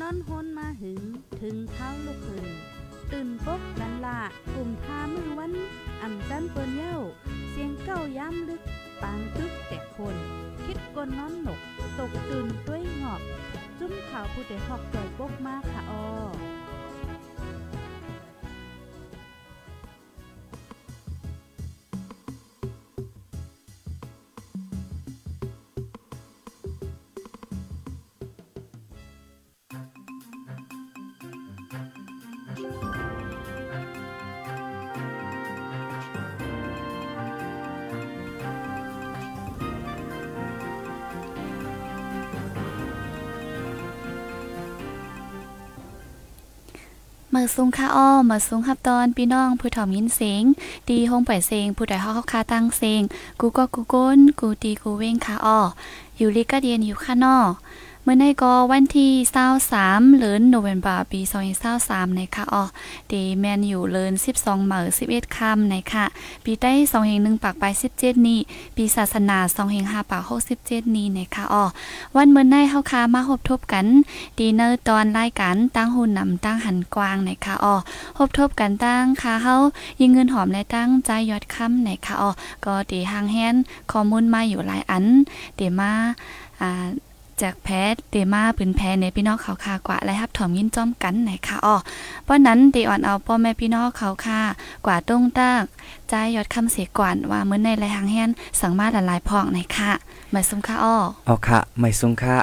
[0.00, 1.02] นอนฮนมาหึง
[1.40, 2.48] ถึงเท้าลูกหึง
[3.12, 4.18] ตื่นปกกันละ
[4.54, 5.52] กลุ่มทามือวัน
[6.02, 6.96] อ่ำจันเปิ้นเย้า
[7.50, 8.62] เสียงเก้าย้ำลึก
[9.02, 10.16] ปางตึกแต่คน
[10.64, 11.60] คิดกนนอนหนก
[11.98, 13.20] ตกตื่นด้วยหงอบ
[13.78, 16.04] จุ้มข่าวผู้เดหอกจ่อยปกมากค่ะออ
[47.54, 50.42] ซุงค่าอ้อมาซุงฮับตอนพี่น้องผู้ถ่อมยินเสียง
[50.90, 53.02] ดีห้องปล่อยเสียงผู้ใดเฮาคาตั้งเสียง
[53.40, 55.60] กูก็กูก้นกูตีกูเว้งค่าอ้อ
[56.16, 57.52] อยู่ลิกะเดียนอยู่ข้างนอก
[58.10, 59.12] มื่อในก็วันที่
[59.64, 61.20] 23เดือนโนเวมบาปี
[61.68, 62.64] 2023ในค่ะอ๋อ
[63.10, 66.04] ดีแมนอยู่เลิน12เหมอ11ค่ำในค่ะ
[66.44, 67.64] ปีใต้2แห่ง1ปากไป
[67.96, 68.40] 17 นี้
[68.76, 70.22] ปีศาสนา2แห่ง5ปาก
[70.58, 71.64] 67 นี้ในค่ะอ๋อ
[72.16, 73.86] วันเมื่อในเฮาคามาพบทบกัน
[74.38, 77.74] ดีเนอร์ตอนรายการตั้งหุ่นนำตั้งหันกวางในค่ะอ๋อ
[78.16, 79.56] พบทบกันตั้งค่ะเฮา
[80.00, 82.30] ยิงเงินหอมและตั้งใจยอดค่ำในค่ะอ๋อ
[82.64, 83.56] ก็ดีหางแฮน
[83.90, 85.04] ข้อมูลมาอยู่หลายอัน
[85.56, 85.92] เดี๋ยวมา
[86.62, 86.88] อ่า
[87.42, 91.76] จากแพทเดมาปืนแพในพี่น้องเขาค่ากว่าและฮับถอมยินจ้อมกันไหนค่ะอ้อ
[92.24, 94.40] เพราะนั้นเดอ่อนเอาพ่อแม่พี่น้องเขาค่า
[94.86, 95.64] กว่าต้งตาก
[96.08, 99.90] ใจยอดคำเสียก่อนว่าเมื่อในไรหางแฮนสังมาหลายพองไหนค่ะ
[100.30, 102.36] หมายสุมค่ะอ้อเอาค่ะไม่สูงค่ะ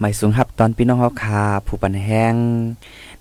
[0.00, 2.34] ไม่สูงครับตอนพี่น้องเฮาคาผู้ปันแห้ง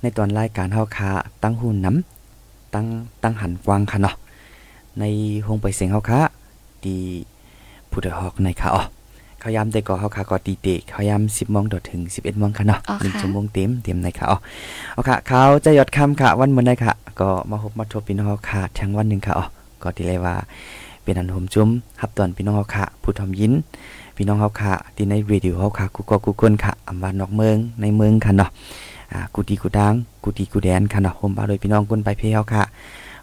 [0.02, 1.10] ในตอนรายการเฮาคา
[1.44, 2.86] ตั้งหุ่นน้ำตั้ง
[3.24, 4.16] ตั้งหันกวางค่ะเนาะ
[5.00, 5.04] ใน
[5.46, 6.20] ห้องไปเสียงเฮาคา
[6.86, 6.98] ดี
[7.90, 8.84] ผู้ใดฮอกในค่ะอ๋อ
[9.42, 14.38] เขายามได้ก็เฮาคาก็ตีเตะเขายาม10:00นถึง11:00นค่ะเนาะอ๋อหนึ่งค่ะชั่วโมงเต็มเต็มในค่ะอ๋อ
[14.94, 19.46] เอาค่ะเขาจะยอดคำค่ะวันมื้อใดค่ะ ก็มาพบมาทบพี่น้องเฮาคาทั้งวันหนึงค่ะอ๋อ
[19.84, 20.36] ก็ที่เลยว่า
[21.04, 21.70] เป็นอันโหมจุ้ม
[22.02, 23.54] รับตอนพี่น้องเฮาคาผู้ทอมยิน
[24.16, 28.50] พี่น้องเฮาค่ะที่ในวิดีโอเฮาค่ะกูก็กูคนค่ะอำว่านอกเมืองในเมืองค่ะเนาะ
[29.12, 32.64] อ่ากูดีกูดังกูดีกูแดนค่ะเนาะผมเอาโดยพี่น้องคนไปเพียวค่ะ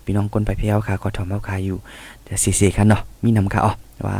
[0.04, 1.78] พี่น้องคนไปเพียวค่ะก็ทอมเฮาค่ะอยู่
[2.24, 3.72] แต่สิๆค่ะเนาะมีนำค่ะอ๋อ
[4.06, 4.16] ว่า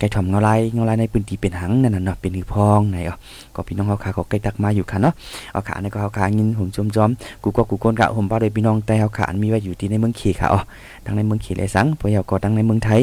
[0.00, 3.16] ไก่ทอมเงาลายเงาลายในพื้นที่เป็นหังนั่นน่ะเนาะเป็นหือพองไหนอ๋อ
[3.54, 5.12] ก็พี่น้องเฮาค่ะก็ไก่ตักมาอยู่ค่ะเนาะ
[5.52, 7.10] เอาค่ะอันก็เฮาค่ะยินผมจมจอม
[7.42, 10.60] กูก็กูคนค่ะผมเอาโดยพี่น้องแต่เฮาค่ะอันมีไว้อยู่ที่ในเมืองเขค่ะอ๋อ
[11.04, 13.00] ทั้งในเมืองเขเลยสังพวกเฮาก็ทั้งในเมืองไทย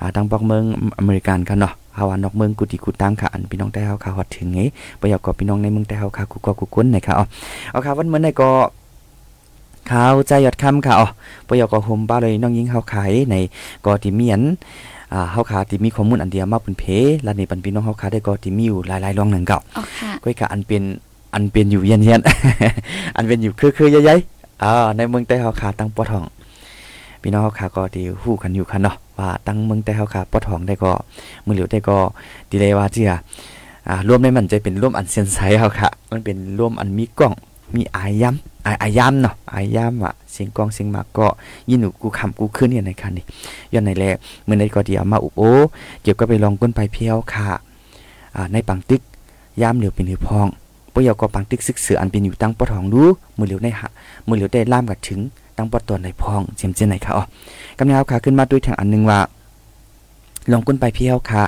[0.00, 0.62] อ่าทางปอกเมือง
[0.98, 4.60] อเมริกันค่ะเนาะเฮาว่านอกเมืองกุฏิกุตังค่ะอันพี่น้องแต่เฮาค่ะฮอดถึงไง
[5.00, 7.24] บ่อยากก็พี่น้องในเมืองแต่เฮาค่ะกูก็กูคุ้นนะคะอ๋อ
[7.70, 8.50] เอาค่ะวันมื้อนี้ก็
[9.90, 11.08] ข่าวใจหยอดคำค่ะอ๋อ
[11.46, 13.34] บ่อยากก็ห่มบ้าเลยน้องหญิงเฮาขายใน
[13.84, 14.42] ก็ที่มีอัน
[15.12, 16.84] อ่าเฮาค่ะที่มีข้อมูลอันเดียวมาเป็นเพ
[17.22, 20.82] และนี่ปันพี่น้องเฮาค่ะได้ก็ที่มีอยู่หลายๆรองหนึ่งเก่าอ๋อค่ะก้อยกะอันเป็น
[21.34, 26.24] อันเป็นอยู่เย็นๆอันเป็นอยู่คือๆใหญ่ๆอ่าในเมืองแต่เฮาค่ะตั้งปอทอง
[27.22, 30.92] พี่น้องเฮาค่ะก็ที่ฮู้กันอยู่คันเนาะว่าตั้งเมืองแต่เฮาค่ะปอทองได้ก็
[31.46, 31.96] มื้อเหลียวได้ก็
[32.50, 33.12] ดีเลยว่าเจีย
[33.88, 37.34] อ่ารวมในมันจะเป็นร่วมอันเซนไซเฮาค่ะ มันเป็นร่วมอันมีกล้อง
[37.74, 41.26] มีอายย้ำอายอายย้ำเนาะอายย้ำอะ เสียงกองเสียงหมากก็
[41.70, 43.24] ยินหนูกูคำกูขึ้นเนี่ยในคันนี้
[43.72, 44.04] ย้อนในแล
[44.44, 45.42] เมื้อในก็เดียวมาอุบโอ
[46.02, 47.48] เกี่ยวกับไปลองก้นไปเพียวค่ะ
[48.36, 49.00] อ่าในปังตึก
[49.62, 50.46] ยามเหลียวเป็นหือพอง
[50.92, 53.02] ปอยก็ปังตึกซึกเสืออันเป็นอยู่ตั้งปอทองดู
[53.38, 53.88] มือเหลียวในหะ
[54.28, 55.20] มือเหลียวได้ล่ามกัดถึง
[55.56, 57.24] ตั้งปอตอนในพองเจียมเจนไหนค่ะอ๋อ
[57.78, 59.20] กำลังเอาขาขึ้นมาด้วยทางอันหนึงว่า
[60.50, 61.42] ลองก้นไปเพียวค่ะ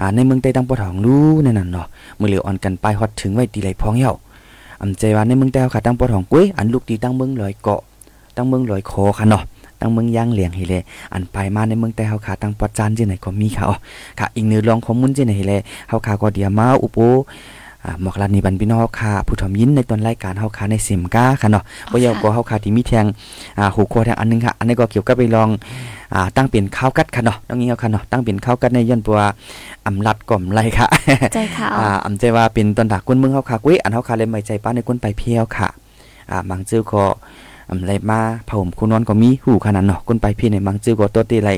[0.00, 1.86] อ่าในเมืองใต้ตั้งปอทองรู้นั่นน่ะเนาะ
[2.20, 4.14] มือเหลียวอ่อนกันไปฮอดถึงไว้ตีไหลพองเหี่ยว
[4.80, 7.80] อำใจว่าในเมืองใต้เอาขาตั้งปอทองกุ้ยอันลูกตีตั้งเมืองลอยเกาะ
[8.36, 9.42] ตั้งเมืองลอยคอค่ะเนาะ
[9.80, 13.76] ตั้งเมืองย่างเหลียงเฮเลยอันไปมาในเมืองใต้เฮาขาตั้งปอจานเจนไหนก็มีค่ะอ๋อ
[14.18, 17.00] ค่ะอีกหนึ่งลองข้อมูลเจนไหนเฮเลยเฮาขาก็เดียวมาอุปโอ
[17.86, 23.06] อ่าหมอกลานีบันพี่น้องเฮาค่ะผู้ทอมยินในตอนรายการเฮาค่ะในเสิมก้าค่ะเนาะบ่ยาวก็เฮาค่ะที่มีแทง
[23.58, 25.48] อ่าหูครัวแทงอันหนึงค่ะ อันนี้ก็เกี่ยวกับไปลอง
[26.14, 29.18] อ่าตั้งเป็นข้าวกัดค่ะเนาะต้องงี้เฮาค่ะเนาะตั้งเป็นข้าวกัดในย้อนตัว
[29.86, 30.86] อำลัดก่อมไรค่ะ
[31.34, 35.68] ใจค่ะอ๋ออ่าอำใจว่าเป็นตอนดักก้นเมืองเฮาค่ะกุ้ยอันเฮาค่ะเลยไม่ใจป้าในก้นไปเพียวค่ะ
[36.30, 37.04] อ่าบางจื้อก็
[37.74, 41.50] อำไรมาผ้าห่มคู่นอนก็มีหูขนาดเนาะก้นไปพี่ในบางจื้อก็ตัวตีไร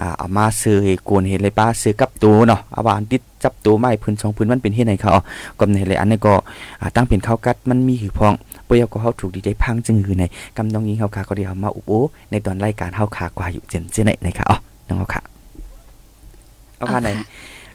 [0.00, 5.22] อ่าเอามาซื้อให้กวนเฮ็ดเลยป้าซื้อกับตัวเนาะเอาวางติดจับตัวไม้พื้นสองพื้นมันเป็นเฮ็ดไหนเขาเอา
[5.58, 6.34] ก็ในเลยอันนี้ก็
[6.80, 8.32] อ่าตั้งเป็นข้าวกัดมันมีหือพอง
[8.68, 10.24] ปยก็เฮาถูกดีใจพังจึงหือใน
[10.56, 11.92] กำน้องยิงเฮาขาก็เดียวมาอุบโอ
[12.30, 14.56] ในตอนรายการเฮาขากว่าอยู่เจนเจนไหนนะคะอ๋อ
[14.88, 15.20] น้องเฮาขา
[16.76, 17.10] เอาขาไหน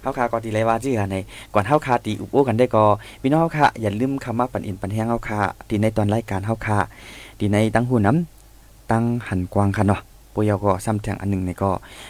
[0.01, 1.15] เฮาขาก็ดีเลยว่าจี้ค่ะใน
[1.53, 2.83] ก่อนเฮาขาตีอุบโอกันได้ก็
[3.21, 6.77] พี่น้องเฮาขาอย่าลืมคำว่าปันอินปันแห้งเฮาขาที่ในตอนรายการเฮาขา
[7.39, 10.01] ที่ในตั้งหูน้ำตั้งหันกวางค่ะเนาะ
[10.33, 11.69] ปยก็ซ้ำแทงอันหนึงในก็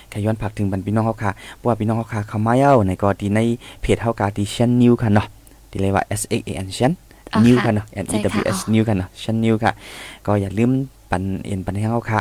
[0.09, 3.39] แค่ย้อนผักถึงบรรพี่น้องเฮาขาเพราะว่าพี่น้องเฮาขาเข้ามาเย้าในก็ที่ใน
[3.81, 5.27] เพจเฮาขาที่ชันนิวค่ะเนาะ
[5.69, 6.91] ที่เรียกว่า S X A N ชัน
[7.33, 9.71] อ๋อนิวค่ะค่ะเนาะ N ใช่ E ค่ะ W S นิวค่ะเนาะชันนิวค่ะ
[10.25, 10.71] ก็อย่าลืม
[11.11, 12.19] ปันเอ็นปันให้เฮาค่ะ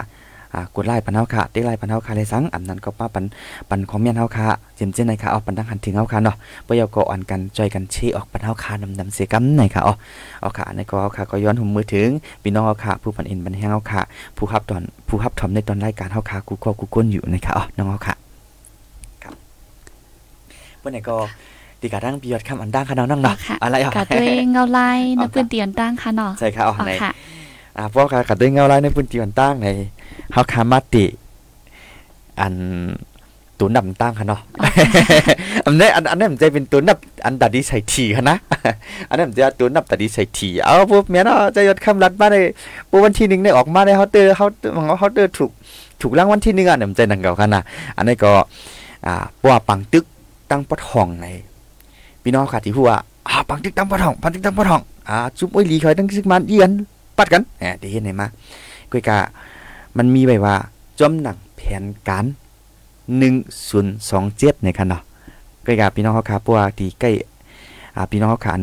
[0.57, 3.25] อ่ากดไลค์ปันเฮาค่ะติ๊กไลค์ปันเฮาค่ะเลยสังอำนั้นก็ป้าปัน
[3.69, 6.37] ปันคอมเมนต์เฮาค่ะเจมเจนในค่ะเอาปันดังหันถึงเฮาค่ะเนาะ
[6.67, 9.95] บ่อยากก็อ่อนกันจอยกันชี้ออกปันเฮาค่ะนำนำเสียกำในค่ะอ๋อ
[10.41, 12.09] เอาค่ะในก็เอาค่ะก็ย้อนหัวมือถึง
[12.43, 14.01] พี่น้องเฮาค่ะผู้ปันเอ็นปันให้เฮาค่ะ
[14.37, 18.15] ผู้รับตอนผู้รับทอมในตอนรายการเฮาค่ะกูก็กูก้นอยู่ในค่ะอ๋อน้องเฮาค่ะ
[19.23, 19.35] ครับ
[20.81, 21.17] เมื่อไหร่ก็
[21.81, 27.11] ตีกาดังปียอดคำอันดังค่ะน้องน้องอ๋อเนาะค่ะอะไรอะกะตัวเองเงาลายอ๋อนะปืนเตียนตั้งค่ะเนาะใช่ค่ะอ๋ออ๋อในค่ะ
[27.77, 29.69] อ่าพวกกัดด้วยเงาลายในพื้นที่มันตั้งใน
[30.33, 31.05] เฮาคามาติ
[32.41, 32.55] อัน
[33.59, 34.41] ตัวนับตั้งค่ะเนาะ
[35.65, 38.37] อันนี้อันอันนี้มันจะเป็นตัวนับอันตัดดีใส่ทีค่ะนะ
[39.09, 42.37] อันนี้มันจะตัวนับตัดดีใส่ทีเอาพวกเมียเนาะจะยศคำรัดมาใน
[42.91, 44.47] ปุ๊บวันที่หนึ่งได้ออกมาได้เขาเตอร์เขา
[44.99, 45.51] เขาเตอร์ถูก
[46.01, 47.63] ถูกรางวัลที่หนึ่งอะเนี่ยมันจะนังเก่าค่ะนะ
[47.97, 48.33] อันนี้ก็
[49.07, 50.05] อ่าปัวปังตึก
[50.51, 51.27] ตั้งปะทองใน
[52.23, 52.99] พี่น้องค่ะที่พูดว่า
[53.29, 56.71] อ่าปังตึกตั้งปะทองปังตึกตั้งปะทองอ่าจุ๊บโอ้ยหลีคอยตั้งซึกมันเอียน
[57.19, 58.27] ปัดกันแหมได้เห็นไหนมา
[58.91, 59.17] กุยกะ
[59.99, 60.57] มันมีไว้ว่า
[60.99, 62.25] จอมหนังแผนการ
[63.19, 63.35] หนึ่ง
[63.69, 65.03] ศูนย์สองเจ็ดในคันเนาะ
[65.65, 67.11] ใกล้กับพี่น้องเขาขาปัวที่ใกล้
[67.97, 68.61] อ่าพี่น้องเขาขัน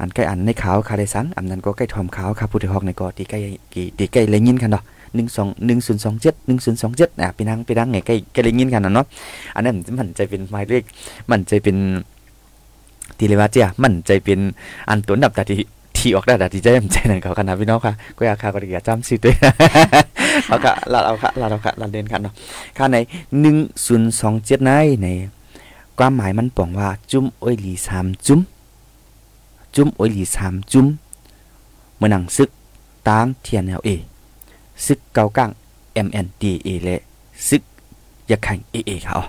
[0.00, 3.38] อันใกล้อันในขาวคาได้สังอันนั้นก็ใกล้ทอมขาวคาผู้ที่ฮอกในก็ที่ใกล้
[3.74, 4.84] กี่ที่ใกล้เลยยินกันเนาะ
[5.14, 9.06] หนึ่งสองหนึ่งศูนย์สองเจ็ดหนึ่งศูนย์สองเจ็ดอะพี่นางพี่นางไงใกล้ใกล้เลยยินกันนะเนาะ
[9.54, 10.82] อันนั้นมันจะเป็นหมายเลข
[11.30, 11.76] มันจะเป็น
[13.18, 14.40] ที่เรียกว่าเจ้ามันจะเป็น
[14.88, 15.58] อันตัวนับต่ที่
[16.08, 19.32] ที่ออกได้แต่ที่ใจมันใจนั่นเขาขนาดพี่น้องค่ะก็อยากคาก็อยากจำชื่อตัว
[20.48, 22.32] เอาค่ะลาดเอาค่ะลาดเอาค่ะลาดเด่นกันเนาะ
[22.76, 22.96] ค่าใน
[23.40, 23.56] หนึ่ง
[23.86, 24.72] ศูนย์สองเจ็ดใน
[25.02, 25.06] ใน
[25.98, 28.40] ความหมายมันปองว่าจุ้มโอ้ยหลีสามจุ้ม
[29.74, 30.86] จุ้มโอ้ยหลีสามจุ้ม
[31.96, 32.50] เมื่อหนังซึก
[33.08, 33.90] ตางเทียนแนวเอ
[34.86, 35.50] ซึกเกากัง
[36.06, 37.00] M N D A และ
[37.48, 37.62] ซึก
[38.30, 39.24] ยาขังเอเอค่ะอ๋อ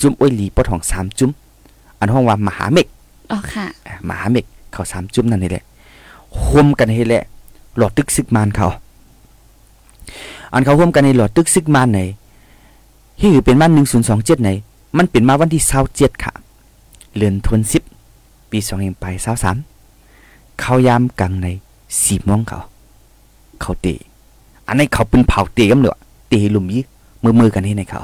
[0.00, 1.30] จุ้มโอ้ยหลีปอทองสามจุ้ม
[1.98, 2.86] อันห้องว่ามหาเมฆ
[3.30, 5.64] อ๋อค่ะอ่ามหาเมฆเขาสามจุ้มนั่นนี่แหละ
[6.40, 7.24] โฮมกันให้แหละ
[7.76, 8.68] หลอดตึกซึกมานเขา
[10.52, 12.00] อันเขาร่วมกันในหลอดตึกซึกมานไหน
[13.20, 14.50] ที่คือเป็นมาหนึ่งศูนย์สองเจ็ดไหน
[14.96, 16.32] มันเป็นมาวันที่เศร้าเจ็ดค่ะ
[17.16, 17.82] เลือนทวนสิบ
[18.50, 19.56] ปีสองเองไปเศร้าสาม
[20.60, 21.46] เขายามกลางใน
[22.04, 22.58] สี่โมงเขา
[23.60, 23.98] เขาเตะ
[24.66, 25.90] อันนี้เขาเป็นเผาเตะกันเลย
[26.28, 26.82] เตะหลุมยี่
[27.22, 28.00] มือมือกันให้ในเขา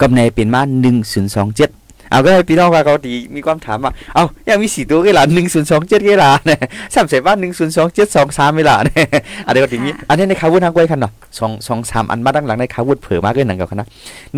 [0.00, 1.70] กับในเป็นมาหนึ่งศูนย์สองเจ็ด
[2.12, 6.60] เอาก็ให้พี่น้องว่าเขาดีมีความถามว่าเอายังมีสี่ตัวกี่หลาหนึ่งศูนย์สองเจ็ดกี่หลาเนี่ย
[6.94, 9.06] สามเสบ้านหนึ่งศูนย์สองเจ็ดสองสามไม่หลาเนี่ย
[9.46, 13.84] อันนี้ก็ทีนี้อันนี้ในคาวุธทางไว้คันเนาะสองสองสามอันมาด้านหลังในคาวุธเผยมากเลยหนังกับคณะ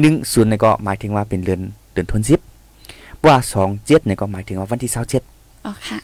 [0.00, 1.60] หนึ่งศูนย์ในก็หมายถึงว่าเป็นเดือน
[1.92, 2.40] เดือนธันวาคม
[3.26, 5.22] ว่าสองเจ็ดในก็หมายถึงว่าวันที่เสาเจ็ด
[5.66, 5.98] อ๋อค่ะ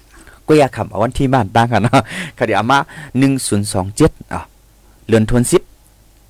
[0.48, 2.02] ก็อยากคำเอาวันที่บ้านต่างกันเนาะ
[2.38, 2.78] คดีอามา
[3.18, 4.40] หนึ่งศูนย์สองเจ็ดอะ
[5.08, 5.62] เดือนธันวาคม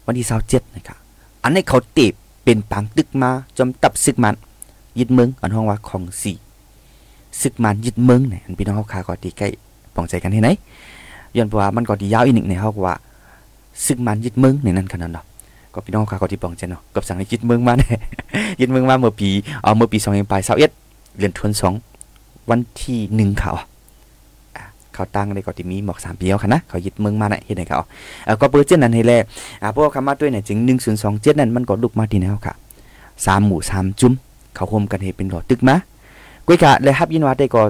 [0.06, 0.98] วันที่เสาเจ็ดนะครับ
[1.42, 2.14] อันนี้เขาตีบ
[2.44, 4.34] เป็นปังตึกมาจอมตับซึกมัน
[4.98, 6.36] ยึดเมืองอันห้องว่าของสี่
[7.40, 9.48] ซึกมันยึดเมืองเนี่ยอันพี่น้องเขาขาก็ตีใกล้
[9.94, 10.48] ปองใจกันที่ไหน
[11.36, 12.94] ย้อนว่ามันก็ดียาวอีกหนึ่งในเฮาว่า
[13.84, 15.24] ซึกมันยึดเมืองในนั้นขนาดเนาะ
[15.74, 17.98] ก็พี่น้องค่ะก็ที่ปองใจเนาะกับสั่งให้ยึดเมืองมาเนี่ย
[18.60, 19.28] ยึดเมืองมาเมื่อปี
[19.62, 21.74] เอ่อเมื่อปี2 0 2 1เดือนธันวาคม
[22.50, 23.52] วันที่หนึ่งเขา
[24.94, 27.78] เขาตั้งได้ก็ที่มีหมอกสามปีแล้วค่ะนะเขายึดเมืองมาน่ะเฮ็ดให้เขา
[28.24, 29.12] เอ่อก็เปิดเจนนั้นให้แล
[29.62, 30.58] อ่าพวกคำมาด้วยเนี่ยจึง
[30.98, 32.54] 1027นั้นมันก็ลุกมาที่แนวค่ะ
[33.26, 34.12] สามหมู่สามจุ้ม
[34.54, 35.76] เขาโฮมกันให้เป็นหลอดตึกมา
[36.46, 37.62] ก้อยกะและฮับยินว่าได้ก็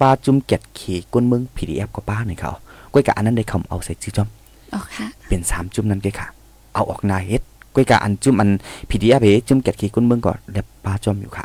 [0.00, 0.80] ป้าจุ้มเก็ดเข
[1.12, 2.50] ก้นเมือง PDF ก็ป้าในเขา
[2.92, 4.28] ก้อยกะอันนั้นได้คำเอาใส่ชื่อจอม
[4.74, 6.26] อ๋อค่ะเป็นสามจุ่มนั้นก้อยกะ
[6.74, 7.42] เอาออกหนาเฮ็ด
[7.74, 8.50] ก้อยกะอันจุ่มอัน
[8.88, 11.44] พีดีเอฟจุ่มแกะขี้ก้นเมืองก่อนแล้วปลาจอมอยู่ค่ะ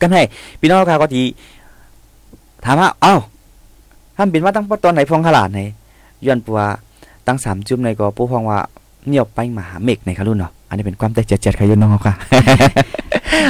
[0.00, 0.22] กันให้
[0.60, 1.22] พี่น้องค่ะก็ที
[2.64, 3.16] ถามว่าเอ้า
[4.16, 5.60] ท่านเป็นว่าตั้งปตอนไหนพองขลาดไหน
[6.26, 6.60] ย้อนปัว
[7.26, 8.60] ตั้งสามจุ่มในก็ผู้พองว่า
[9.08, 12.14] เนียวไปมหาเมฆในค่ะรุ่นเนาะอันนี้เป็นความแต่เจ็ดๆค่ะยนน้องค่ะ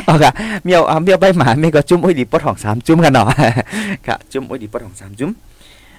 [0.05, 0.33] เอาค่ะ
[0.65, 3.27] เมียวเมียวไปมาเมฆก็จุ่มโอ้ยดีปอทองสามจุ่มกันเนาะ
[4.07, 5.31] ค่ะจุ่มโอ้ยดีปอทองสามจุ่ม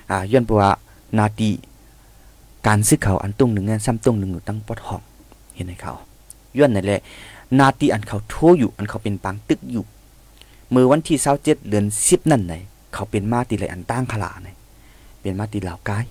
[0.10, 0.70] อ่าย้อนเพระว่า
[1.18, 1.50] นาที
[2.68, 5.02] การซื้อเขาอันตุ้งหนึ่งเงินซ้ำตุ้งหนึ่งอยู่ตั้งปอดห้อง
[5.56, 5.94] เห็นไหมเขา
[6.58, 7.00] ย้อนนั่นแหละ
[7.60, 9.84] นาทีอันเขาโทอยู่อันเขาเป็นปางตึกอยู่
[10.70, 12.54] เมื่อวันที่เศร้าเจ็ดเดือนสิบนั่นไหน
[12.94, 14.56] เขาเป็นมาตีเลยอันตั้งขลาเนี่ย
[15.22, 16.06] เป็นมาตีเหล่ากาย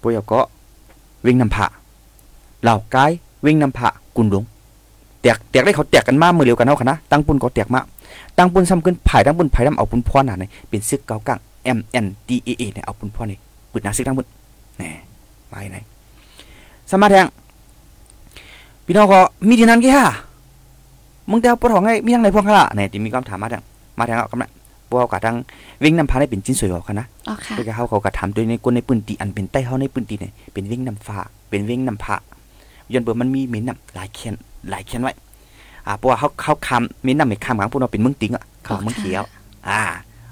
[0.00, 0.40] ปุยก็
[1.26, 1.66] วิ่งนำผะ
[2.62, 3.10] เหล่ากาย
[3.44, 4.44] วิ่งนำผะกุนหลวง
[5.22, 7.84] แตกแตกได้เขาแตกกันมากมือเร็วกันเท่ากันนะตั้งปุ่นก็แตกมาก
[8.36, 11.38] ตั้งปุ่นซ้ำขึ้นผายตั้งปุ่นผายตั้งเอาปุ่นพ่อหนาเนี่ยเป็นซึกเกากัง
[11.76, 14.26] M N D A A เนี่ยเอาปุ่นพ่อเนี่ยปืนหนาซึกตั้งปุ่น
[14.76, 14.90] แหน่
[15.52, 15.78] มาไหน
[16.90, 17.26] สมาแทง
[18.86, 20.06] พี่น้องก็มีที่นั้นแค่ฮะ
[21.30, 23.62] มึงแต่เอาปวดท้องมีทางไหนพวงขละเนี่ยที่มีความถามมาแทง
[23.98, 24.50] มาแทงเอากำลัง
[24.90, 25.36] พวกกับทาง
[25.84, 31.18] วิ่งนำพาได้เป็นจิ้นสวยกว่ากันนะอ๋อค่ะเพื่อเขาเขาก็ถามโดยในกลในปืนตีอันเป็นใต้เฮาในปืนตีเนี่ยเป็นวิ่งนำฟ้า
[31.48, 32.16] เป็นวิ่งนำพระ
[32.92, 34.34] ย้อนเบอร์มันมีเมนนำหลายเขียน
[34.70, 35.12] หลายเขียนไว้
[35.86, 39.22] อ่าเพราะว่าเขาเขาคำมีนำไม่คำของพวกเราเป็นเมืองติงอะเขาเมืองเขียว
[39.68, 39.80] อ่า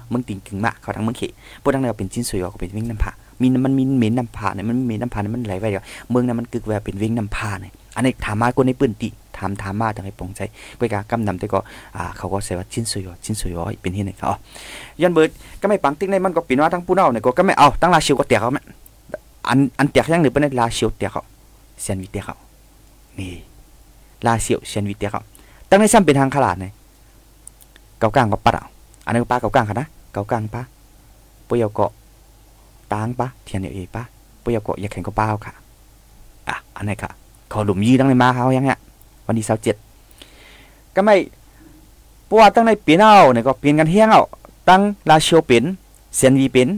[0.09, 1.23] เมืองติงกึ่งมาเขาทั้งเมืองเข
[1.61, 3.11] พวกทั้งนั้นเป็นจิ้นสวยก็เป็นเวงน้ำผา
[3.41, 10.41] มีมันมีเหม็นน้ำผาเนี่ยมันมีน้ำผาเนี่ยมันไหลไปเดียวเมืองนั้นมันกึกแววเป็นเวงน้ำผาเนี่ยอันนี้ถามมาคนในปืนติ ถามถามมาทางให้ปองใจ
[10.79, 11.59] กวยกากำนำแต่ก็
[11.95, 14.29] อ่าเขาก็ใส่ว่าชิ้นสวยอชิ้นสวยอเป็นที่ไหนเขา
[15.01, 15.29] ยันเบิด
[15.61, 18.61] ก็ไม่ปังติ๊กในมันก็ปินว่าทั้งผู้เน่าเนี่ยก็ไม่เอาตั้งลาชิวก็เตียเขาแม่
[19.49, 21.23] อันอันเตียยังหรือเป็นลาชิวเตียเขา
[21.81, 22.35] เซียนวิเตียเขา
[23.19, 23.31] นี่
[24.25, 25.21] ลาชิวเซียนวิเตียเขา
[25.69, 26.71] ตั้งในซ้ำเป็นทางขลาดเนี่ย
[27.99, 28.65] เกากลางกับปัดอะ
[29.05, 30.61] อันนี้ป้าเกากลางค่ะนะเกากลางป้า
[31.47, 31.91] ปุยเอาเกาะ
[32.93, 34.03] ตางป้าเทียนเอป้า
[34.43, 35.53] ปุยเอาเกาะอยากแข่งก็ป้าค่ะ
[36.49, 37.11] อะอันนี้ค่ะ
[37.51, 38.79] ขอหลุมยีตั้งในมาเขายังเนี่ย
[39.27, 39.75] วันที่เจ็ด
[40.95, 41.15] ก็ไม่
[42.29, 44.23] ปว่าตั้งในเปลี่ยนเอาเนี่ยก็เปลี่ยนกันเฮียงเอา
[44.69, 45.63] ตั้งลาเชียวเป็น
[46.15, 46.69] เซียนวีเป็น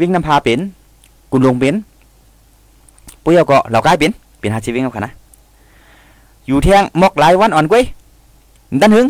[0.00, 0.58] วิ่งน้ำพาเป็น
[1.32, 1.74] กุนลงเป็น
[3.22, 5.12] ปุ้ยเอาก็เรากายเป็นเป็นหาชีวิ่งเอาค่ะนะ
[6.46, 7.84] อยู่เที่ยงมอกหลายวันอ่อนกว้ย
[8.80, 9.06] ดันหึง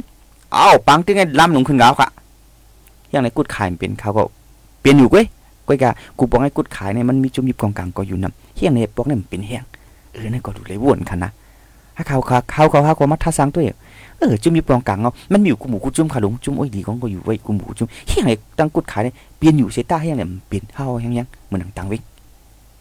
[0.53, 2.09] เอาปังตึงไงลำหนุ่งขึ้นกาวค่ะ
[3.11, 4.23] อย่างในกุดขายเป็นเขาก็
[4.81, 5.27] เปลี่ยนอยู่กว้ย
[5.67, 9.65] ก้อยกะกูบอกให้กุดขายเนี่ยมันมีจุ่มยิบกองกลางก็อยู่นำเฮียงในพวกนี้มันเป็นเฮียง
[10.13, 11.31] เออนี่ก็ดูเลยวนค่ะนะ
[12.01, 13.77] ถ้าเขาเขาเขาเขาเขามาท่าสังตัวเอง
[14.19, 22.03] เออจุ่มอยิบกองกลางเนาะมันมีอยู่กูหมูกูจุ่มขาลงจุ่มโอ้ยดีของก็อยู่ไว้กูหมูจุ่มเฮียงในตั้งกุดขาเนี่ยเปลี่ยนอยู่เซต้าเฮียงเนี่ยเปลี่ยนเฮาเฮียงยังเหมือนต่างวิก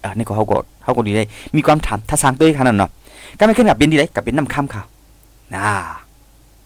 [0.04, 2.90] อ่านี่ก็เขาก็เขาก็ดีเลยมีความถามท่าสังตัวขนาดเนาะ
[3.40, 4.82] ก็ไม่ขึ้นกับเป็นดีเลยกับเป็นน้ำคำเขา
[5.54, 5.66] น่า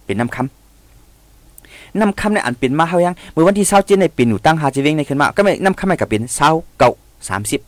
[0.06, 6.90] เป็นน้ำคำน้ำคำในอันเป็นมาเฮายังเมื่อวันที่เศร้าเจนในเป็นอยู่ตั้งหาจีเวงในขึ้นมาก็ไม่น้ำคำไม่กับเป็นเศร้าเก่า
[7.30, 7.60] สามสิบ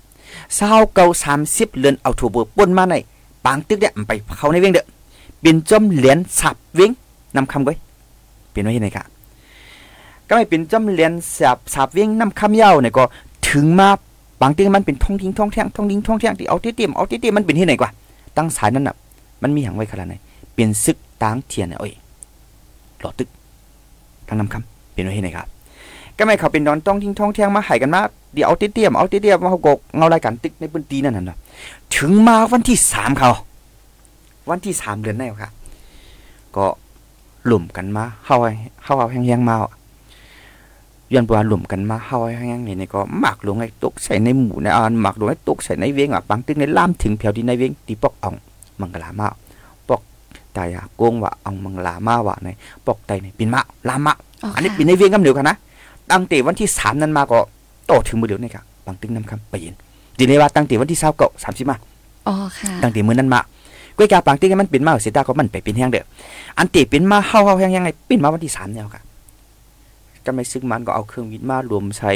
[0.55, 2.95] เศร้าเก่าสามสิบเดือนเอาถูเบอร์ป่นมาใน
[3.45, 4.85] ปางตึกเนี่ยไปเขาในเวงเด้อ
[5.41, 6.91] เป็นจอมเหรียญสับเวง
[7.35, 7.77] นำคำก้อย
[8.51, 9.03] เป็นไว้ยังไงกะ
[10.27, 13.03] ก็ไม่เป็นจอมเหรียญสับสับเวงนำคำยาวเนี่ยก็
[13.49, 13.89] ถึงมา
[14.41, 17.89] บางตึกมันเป็นท่องทิ้งท่องแท่งท่องทิ้งท่องแท่งที่เอาที่เตรียมเอาที่เตรียมมันเป็นที่ไหนกว่า
[18.37, 18.95] ตั้งสายนั้นน่ะ
[19.43, 20.15] มันมีอย่างไว้ขนาดไหน
[20.53, 21.93] เปลี่ยนซึกตางเทียนเนี่ยโอ้ย
[23.01, 23.29] หลอดตึก
[24.27, 25.47] ทางนำคำเป็นไว้ที่ไหนครับ
[26.17, 28.01] ก็ไม่เขาเป็นดอนต้องทิ้งท่องเที่ยงมาหายกันมา
[28.35, 31.37] เดี๋ยวเอาเตี้ยมเอาเตี้ยมมาเขากกเงารายการตึกในพื้นตีนั่นน่ะ
[31.95, 33.31] ถึงมาวันที่สามเขา
[34.49, 35.51] วันที่สามเดือนแน่ครับ
[36.55, 36.65] ก็
[37.45, 38.37] หลุ่มกันมาเข้า
[38.83, 39.55] เข้าเอาแห้งๆมา
[41.13, 48.35] ย้อนปวาหลุ่มกันมาเข้าแห้งๆนี่ก็หมักลงไอ้ตกใส่ในหมูในอ่านหมักลงไอ้ตกใส่ในเวงอะบางตึกในล่ามถึงแผ่วที่ในเวงตีปอกอ่อง
[48.81, 49.27] มังกลามา
[49.89, 50.01] ปอก
[50.55, 52.47] ตายอะโกงว่าอ่องมังลามาว่าใน
[52.85, 54.15] ปอกไตในปินมาลามะ
[54.55, 55.57] อันนี้ปินในเวงกำเดียวกันนะ
[56.11, 57.39] ตั้งแต่วันที่สามนั้นมาก็
[57.87, 59.73] โตถึงมือเดียวนี่ครับบางตึกนำคำไปยิน
[60.17, 61.77] ดีเลยว่าตั้งแต่วันที่เศร้าเก่าสามสิบมา
[62.27, 63.41] อ๋อค่ะตั้งแต่มือนั้นมา
[63.97, 66.03] ก้วยกาปังติ้งมันเป็นมาเสียตาก็มันไปเป็นแห้งเด้อ
[66.57, 69.03] อันตีเป็นมาเฮาเฮาแห้งยังไงเป็นมาวันที่สามเนี่ยค่ะ
[70.25, 72.11] ก็ไม่ซึกมันก็เอาเครื่องวิทย์มารวมใส่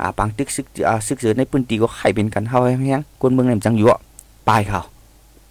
[0.00, 4.00] อ่าปังตึกซึกอ่าซึกเสือในพื้นที่ก็ไข่เป็นกันเฮาแห้งยังคนเมืองไหนจังอยู่อะ
[4.48, 4.80] ปลายเขา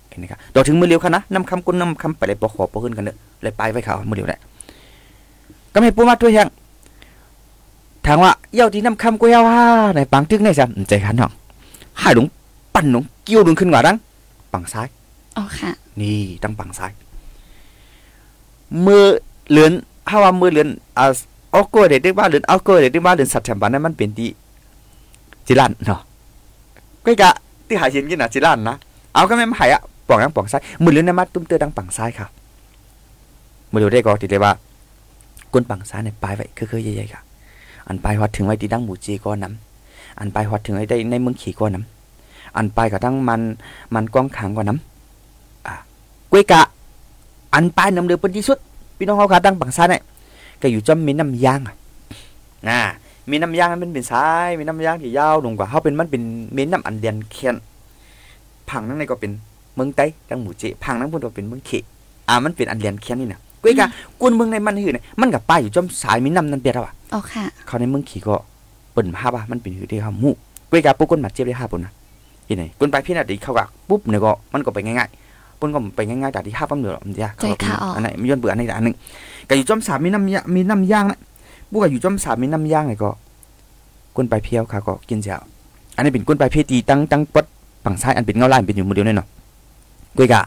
[0.10, 4.40] เห็นไหมครับต่อถึงมือเร็วค่ะนะนำคำคนนำคำไปเลยปอขอปอขึ้นกันเด้อเลยปลายไว้เขามือเร็วแหละ
[5.74, 6.48] ก็ไม่ปูมาตัวยัง
[8.06, 11.32] ถามว่าเย้าที่นำคำกูเย้าฮ่าในปังตึกในซ้ำใจขันน้อง
[12.02, 12.28] หายหลง
[12.74, 13.98] ปั่นหลงกิ้วลงขึ้นกว่าดัง
[14.54, 14.88] ปังซ้าย
[15.38, 16.92] อ๋อค่ะ นี่ตั้งฝั่งซ้าย
[18.86, 19.06] มือ
[19.50, 19.72] เหลือน
[20.08, 20.68] ถ้าว่ามือเหลือน
[20.98, 21.06] อ่า
[21.52, 24.30] เอาโก้เด็กได้ว่าเหลือนเอาโก้เด็กได้ว่าเหลือนสัตว์แถมบ้านนั้นมันเป็นที่
[25.48, 26.02] จิรันเนาะ
[27.06, 27.32] ก็กะ
[27.68, 28.76] ที่หายเห็นกินน่ะจิรันนะ
[29.14, 32.30] เอาก็ไม่มาหายอะป่องยังป่องซ้ายมือเหลือนนะมาตุ้มเตอดังฝั่งซ้ายครับ
[33.72, 34.52] มือเหลือได้ก็ติดเลยว่า
[35.54, 37.22] ก้นฝั่งซ้ายเนี่ยปลายไว้คือๆใหญ่ๆค่ะ
[37.88, 43.42] อันปลายฮอดถึงไว้ที่ดังหมูจีก็น้ำอันปลายฮอดถึงไว้ได้ในเมืองขี่ก็น้ำอันปลายก็ตั้งมัน
[43.94, 46.62] มันกว้างขางกว่าน้ำกวยกะ
[47.54, 48.58] อันปลายน้ำเดือเป็นที่สุด
[48.98, 50.02] พี่น้องเขาขาตั้งปังซาเนี่ย
[50.62, 51.76] ก็อยู่จอมมีน้ำยางอะ
[52.68, 52.80] นะ
[53.30, 56.22] มีน้ำยางมันเป็นสายมีน้ำยางที่ยาวลงกว่าเขาเป็นมันเป็น
[56.54, 57.56] เม้นน้ำอันเดียนเคียน
[58.70, 59.32] ผังนั่นในก็เป็น
[59.76, 61.72] เมืองไต้จังหมู่เจผังนั่นพุ่นก็เป็นเมืองเข
[62.28, 63.88] อ่ามันเป็นอันเดียนเคียนนี่น่ะกวยกะ
[64.20, 68.36] กวนเมืองในมันหือเนี่ยมันกับป้ายอยู่จอมสายมีน้ำนั่นเปียดอะ อ๋อค่ะ เขาในเมืองขี่ก็
[68.92, 70.34] เปิ่นภาพว่ามันเป็นหือที่เขาหมู่
[70.72, 71.92] กวยกะปุ๊กคนมาเจ็บได้ห้าปุ่นนะ
[72.48, 78.96] ที่ไหนคนไปพี่น่ะดีเขาก็ปุ๊บเนี่ยก็มันก็ไปง่ายๆปุ่นก็ไปง่ายๆแต่ที่ห้าปั๊มเดือดมันยากใจขาออกอันไหนมีย้อนเบื่ออันนี้อันหนึ่ง
[79.50, 81.20] ก็อยู่จอมสามมีน้ำยามีน้ำย่างนะ
[81.72, 83.12] บุกก็อยู่จอมสามมีน้ำย่างไงก็
[84.16, 85.38] ก้นไปเพียวค่ะก็กินเจ้า
[85.96, 87.46] อันนี้เป็นก้นไปเพียตีตั้งตั้งปด
[87.84, 89.28] ฝั่งซ้ายอันเป็นเงาลายเป็นอยู่มือเดียวแน่นอน
[90.18, 90.42] กุยกะ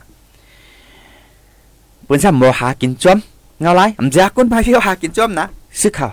[2.06, 3.18] ปุ่นซ้ำบ่หากินจอม
[3.60, 5.46] เงาลายอันจากก้นไปเพียวหากินจอมนะ
[5.80, 6.08] ซึกเขา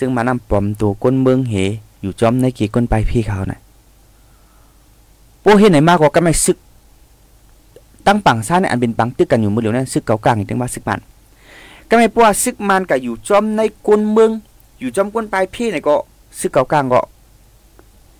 [0.00, 1.54] ซึ่งมานำปลอมตัวก้นเมืองเห
[2.02, 3.60] อยู่จอมในกี่ก้นไปพี่เขาน่ะ
[5.44, 6.56] พวกเฮ็ดไหนมากกว่าก็ไม่ซึก
[8.06, 11.00] ตั้งปังซ่าในอันเป็นปังตึกกันอยู่มือเหลียวนั้นซึกเก่ากลางอย่างถึงว่าซึกมัน
[11.88, 14.30] ก็ไม่ปัวซึกมันก็อยู่จอมในกวนเมือง
[14.80, 15.94] อยู่จอมกวนไปพี่เนี่ยก็
[16.40, 17.00] ซึกเก่ากลางก็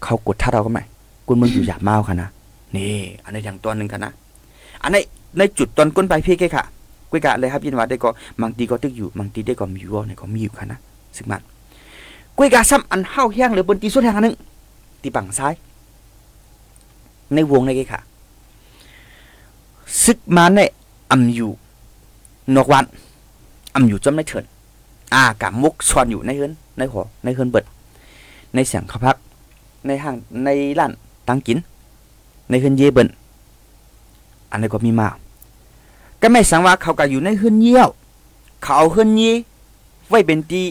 [0.02, 0.82] เขากดท่าเราก็ไม่
[1.26, 2.28] กวนเมืองอยู่หยาบเมาค่ะนะ
[2.76, 4.12] นี่อันนี้อย่างตัวหนึ่งค่ะนะ
[4.82, 4.96] อันใน
[5.38, 6.64] ในจุดตอนก้นไปพี่แค่ค่ะ
[7.10, 8.08] กุ้ยกะเลยครับยินว่าได้ก็
[8.42, 10.78] บางทีก็ตึกอยู่บางทีได้ก็มีอยู่เนี่ยก็มีอยู่ค่ะนะ
[11.16, 11.42] ซึกมัน
[12.42, 14.34] กวยกาซ้ำอันเฮาแห้งหรือบนตีสุดแห้งนึง
[15.02, 15.54] ตีปังซ้าย
[17.34, 18.00] ในวงในเกค่ะ
[20.02, 20.60] ซึกมันใน
[21.10, 21.50] อำอยู่
[22.54, 22.84] นอกวัน
[23.74, 24.44] อำอยู่จำในเถิน
[25.14, 27.64] อ่ากะมุกชอนอยู่ในเฮือนในหอในเฮือนเบิด
[28.54, 29.16] ในเสียงเขาพัก
[29.86, 30.92] ในห้างในร้าน
[31.28, 31.58] ตังกิน
[32.50, 33.08] ในเฮือนเย่เบิ่น
[34.50, 35.08] อันนี้ก็มีมา
[36.20, 37.88] ก็ไม่สังว่าเขาก็อยู่ในเฮือนเยี่ยว
[38.62, 39.32] เขาเอาเฮือนเย่
[40.08, 40.62] ไว้เป็นตี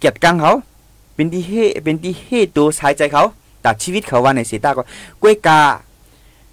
[0.00, 0.52] เกียรติกังเขา
[1.14, 1.52] เป็นที่เฮ
[1.84, 2.26] เป็นที่เฮ
[2.56, 3.24] ตัวสายใจเขา
[3.62, 4.82] แต่ชีวิตเขาว่าในเสียตาก็
[5.22, 5.60] กล้วยกา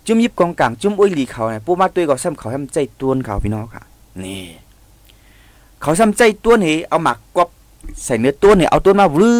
[0.06, 3.84] จุ่มยิบกองกลางจุ่มอุ้ยหลีเขาเนี่ยปูมาตัวก็ซ้ำเขาซ้ำใจตัวนเขาพี่น้องค่ะ
[4.24, 4.44] นี่
[5.82, 7.50] เขาซ้ำใจตัวนี่เอาหมักกบ
[8.06, 9.34] ใส่เนื้อตัวนี่เอาตัวมาวื้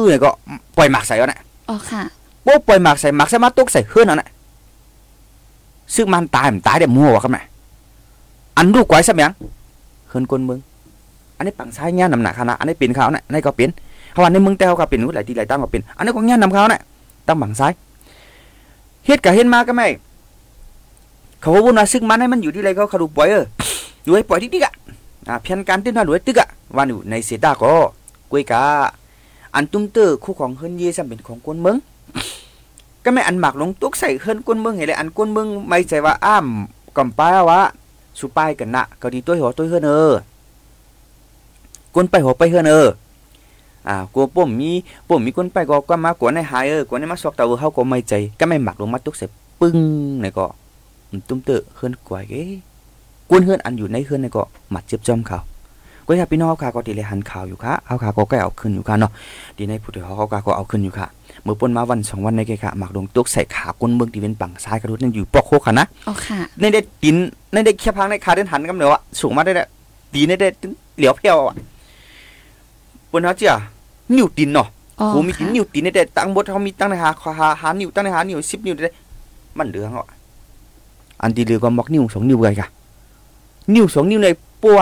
[0.00, 0.30] อเนี่ยก็
[0.76, 2.02] ปล่อยหมักใส่เอาเนี่ยอ๋อค่ะ
[2.42, 4.30] โป๊ปล่อยหมักใส่หมักใส่มาตุกใส่เฮือนเอาเนี่ย
[5.94, 7.42] ซึ่งมันตายมันตายได้มั่ววะครับแม่
[8.56, 9.32] อันลูกไว้ซ้ำยัง
[10.08, 10.60] เฮือนคนเมือง
[11.42, 13.68] อันนี้ปังซ้ายง่านำหนักขนาดอันนี้เป็นเขาเนี่ยอันนี้ก็เป็น
[14.12, 16.82] เขาว่าในเมืองแต่เขาก็เป็นหลายทีหลายตั้งก็เป็นอันนี้ก็ง่านนำเขาเนี่ย
[17.26, 17.72] ตั้งบังซ้าย
[19.06, 19.88] เฮ็ดกับเฮ็ดมาก็ไม่
[21.40, 23.44] เขาว่าวุ่นว่าซึ่งมันให้มันอยู่ที่ไรเขาเขาดูปล่อยเออ
[24.04, 24.74] อยู่ให้ปล่อยติ๊กๆอะ
[25.28, 27.72] อ่าเพียนการเต้นมาดูให้ตึกอะวันอยู่ในเสยตาก็
[28.30, 28.62] กุยกา
[29.54, 31.76] อันตุ้มเตอร์คู่ของเฮิรนเย่ซ้ำเป็นของกวนเมือง
[33.04, 36.46] ก็ไม่อันหมักลงตุกใส่เฮิรนกวนเมืองเห็นเลยอันกวนเมืองไม่ใช่ว่าอ้าม
[36.96, 37.60] กำป้าวะ
[38.18, 40.12] สุป้ายกันนะก็ดีตัวหัวตัวเฮิรนเออ
[41.94, 42.90] กวนไปหัวไปเฮิรนเออ
[43.88, 44.70] อ่ากลัวป่มมี
[45.08, 49.26] ป่มมีกวนไปก็ก็มากวนในหายเออกวนในมาซอกเตาเขาก็ไม่ใจก็ไม่หมักลงมาตุกใส่
[49.60, 49.76] ปึ้ง
[50.20, 50.46] เนี่ยก็
[51.28, 52.42] ตุ้มเตอเฮือนกวยเก้
[53.30, 55.38] กวนเฮือนอันอยู่ในเฮือนนี่ก็หมัดเจ็บจอมเขา
[56.06, 59.12] ก็อยากพี่น้องเขาก็ตีเลยหันข่าวอยู่ค่ะเอาขาก็ก็เอาขึ้นอยู่ค่ะเนาะ
[59.56, 60.14] ดีในผู้ที่เขา
[60.46, 61.06] ก็เอาขึ้นอยู่ค่ะ
[61.44, 67.16] เมื่อปนมาวันสองวันในเกค่ะหมักลงตุกใส่ขาก้นเมืองที่เป็นปังซ้ายกระดุดนั่นอยู่ปอกโคค่ะนะอ๋อค่ะในได้ติน
[67.52, 69.52] ในได้เคียพังในขาเดินหันกำเนาะสูงมาได้
[70.14, 70.48] ตีในได้
[70.96, 71.54] เหลียวเพียวอะ
[73.12, 73.56] ปนเขาเจ้า
[74.16, 74.66] นิ้วตินเนาะ
[75.00, 78.90] อ๋อโหมีตินค่ะนิ้วตินในได้ตั้งบดเขามีตั้งในหาหาหานิ้วตั้งในหานิ้วสิบนิ้วได้
[79.58, 80.06] มันเหลืองอะ
[81.22, 82.68] อันที่เหลือก็มักนิ้วสองนิ้วเลยค่ะ
[83.74, 84.28] นิ้วสองนิ้วใน
[84.62, 84.78] ปัว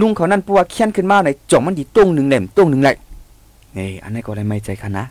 [0.00, 2.96] ลุงเขานั่นปัวเขียนขึ้นมาในจ่องมันดีตรงหนึ่งเหล่มตรงหนึ่งแหละ
[3.76, 5.04] นี่อันนี้ก็เลยไม่ใจคันนะ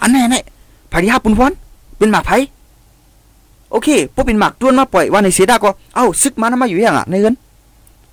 [0.00, 0.42] อันนี้อันนี้
[0.88, 1.52] ไผ่ที่ห้าปุ่นพร
[1.98, 2.36] เป็นหมากไผ่
[3.70, 7.34] โอเคพวกเป็นหมากต้วนมาปล่อยว่าในเสียดาก็เอ้าซึกมานะมาอยู่อย่างอะในเงิน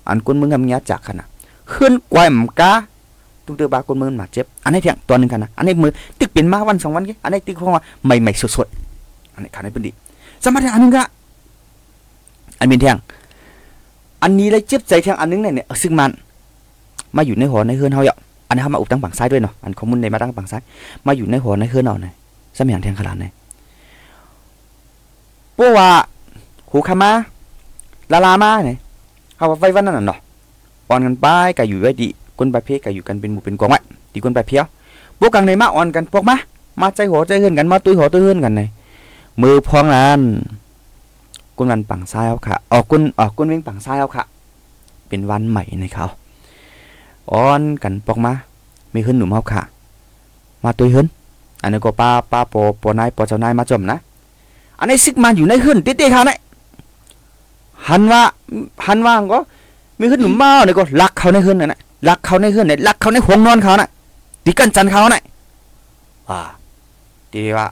[0.08, 1.28] อันคนมึงงำเงี้ยจากขนาด
[1.68, 2.70] เคลื่อนกวายหมกา
[3.48, 9.90] ตุ้งเตอบาคนมึงหมาเจ็บอันนี้เพียงตัวหนึ่งกันนะอันนี้มือตึกเป็นมาวันสองวันกี้อันนี้ตึกเพราะว่าใหม่ๆสดๆอันนี้ขันให้เป็นดี
[10.44, 11.02] สมัติอันนึงก็
[12.58, 12.98] อันเป็นเที่ยง
[14.22, 16.10] อันนี้เลยเจ็บใจเที่ยงอันนึงเนี่ยเนี่ยซึ่งมัน
[17.16, 20.62] มาอยู่ในหอในเฮือนเฮาเยาะอันนี้เฮามาอุบตั้งฝั่งซ้ายด้วยเนาะอันข้อมูลในมาตั้งฝั่งซ้าย
[21.06, 22.14] มาอยู่ในหอในเฮือนเอาเนี่ย
[22.56, 23.24] สมัยอย่างเที่ยงขนาดไหน
[25.58, 25.88] ปัวกว่า
[26.70, 27.10] หูคามา
[28.12, 28.78] ลาลามาเนี่ย
[29.36, 30.18] เฮาว่าไว้วันนั้นน่ะเนาะ
[30.88, 31.26] อ่อนกันไป
[31.58, 33.78] ก็อยู่ไว้ดี คนประเภทก็อยู่กันเป็นหมู่เป็นกองไว้
[34.12, 34.64] ดีคนประเพียว
[35.18, 36.36] พวกกังในมาอ่อนกันพวกมา
[36.80, 38.68] มาใจหัวใจเฮือนกันมาตุ้ยหัวตุ้ยเฮือนกันเลย
[39.42, 40.20] มือพองนั้น
[41.56, 44.24] กุนวันปังซ้ายเอาค่ะออกกุนออกกุนวิ่งปังซ้ายเอาค่ะ
[45.08, 46.06] เป็นวันใหม่ในเขา
[47.32, 48.32] อ้อนกันปอกมา
[48.94, 49.62] มีขึ้นหนุ่มเอาค่ะ
[50.64, 51.06] มาตัวขึ้น
[51.62, 53.98] อันนี้ก็ป้าป้าปอปอนายปอเจ้านายมาจมนะ
[54.78, 56.38] อันนี้ซิกมันอยู่ในขึ้นติดๆเขาเนี่ย
[57.88, 58.22] หันว่า
[58.86, 59.38] หันว่างก็
[60.00, 63.88] มีขึ้นหนุ่มเมาเนี่ยก็ลักเขาในขึ้นน่ะนะ ลักเขาในขึ้นเนี่ยลักเขาในห้องนอนเขาน่ะ
[64.44, 65.22] ตีกันจันเขาน่ะ
[66.28, 66.40] อ่า
[67.32, 67.66] ทีว่า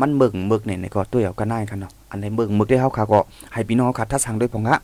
[0.00, 3.18] มันมึกมึกเนี่ยนี่ก็ตัวเอากันได้กันเนาะอันในเบิ่งมึกได้เฮาค่ะก็
[3.52, 4.78] ให้พี่น้องค่ะถ้าสั่งด้วยพงฮะ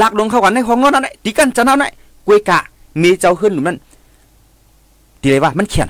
[0.00, 1.84] ลักลงเข้ากันในห้องนอนนั่นแหละตีกันจันเอาไหน
[2.26, 2.58] กวยกะ
[3.02, 3.78] มีเจ้าขึ้นหนุ่มนั่น
[5.20, 5.88] ตีเลยว่า มันเขียน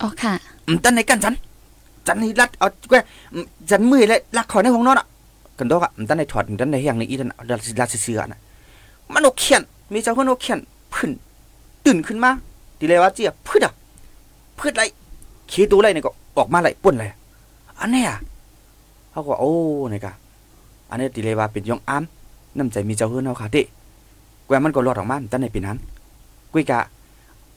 [0.00, 0.32] อ๋อค่ะ
[0.66, 1.34] อืมตันในกันจัน
[2.06, 5.06] จันนี่รัดเอากวยอืมจันมือเลยลักเขาในห้องนอนอะ
[5.58, 8.40] กันดอกอะอืมตันในถอดอืมตันในเฮียงในอีตันเอาดัดดัดเสือๆน่ะ
[9.12, 9.62] มันโอเขียน
[9.92, 10.58] มีเจ้าขึ้นโอเขียน
[10.94, 11.10] พึ่น
[11.86, 12.30] ตื่นขึ้นมา
[12.78, 13.74] ตีเลยว่าเจียพืดอะ
[14.58, 14.82] พืดไร
[15.50, 17.04] ขี้ตัวไรเนี่ยก็ออกมาไรป่นไร
[17.80, 18.10] อันเนี้ย
[19.10, 19.52] เขาก็โอ้
[19.92, 20.12] นี่กะ
[20.90, 22.02] อันนี้ติเลยว่าเป็นยองอ้าม
[22.58, 23.62] น้ำใจมีเจ้าเฮือนเฮาค่ะติ
[24.46, 25.76] แกวมันก็รอดออกมาตั้งในปีนั้น
[26.52, 26.78] กุยกะ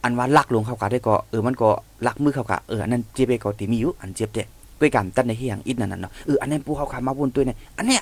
[0.04, 1.70] อันว่าลักลงเข้ากะได้ก็เออมันก็
[2.08, 4.44] ลักมือเข้ากะเอออันนั้นเจ็บไปก็ติมีอยู่อันเจ็บเด้
[4.80, 8.02] กุยกะตั้งในเฮียงอิดนั่นน่ะเนาะเอออันนั้นปูเข้าขามาวนตัวเนี่ยอันเนี้ย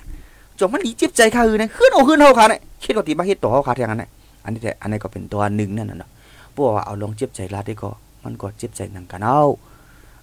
[0.60, 4.10] จงมันอีเจ็บใจค่ะคือเนี่ยขึ้นเอาขึ้นเฮาค่ะเนี่ยคิดว่าติมาเฮ็ดตัวเฮาค่ะเท่านั้นน่ะ
[4.44, 6.10] อันนี้แต่อันนี้ก็เป็นตัวหนึ่งนั่นน่ะเนาะ
[6.56, 7.90] ปูว่าเอาลองเจ็บใจลาดได้ก็
[8.24, 9.42] มันก็เจ็บใจนังกันเอา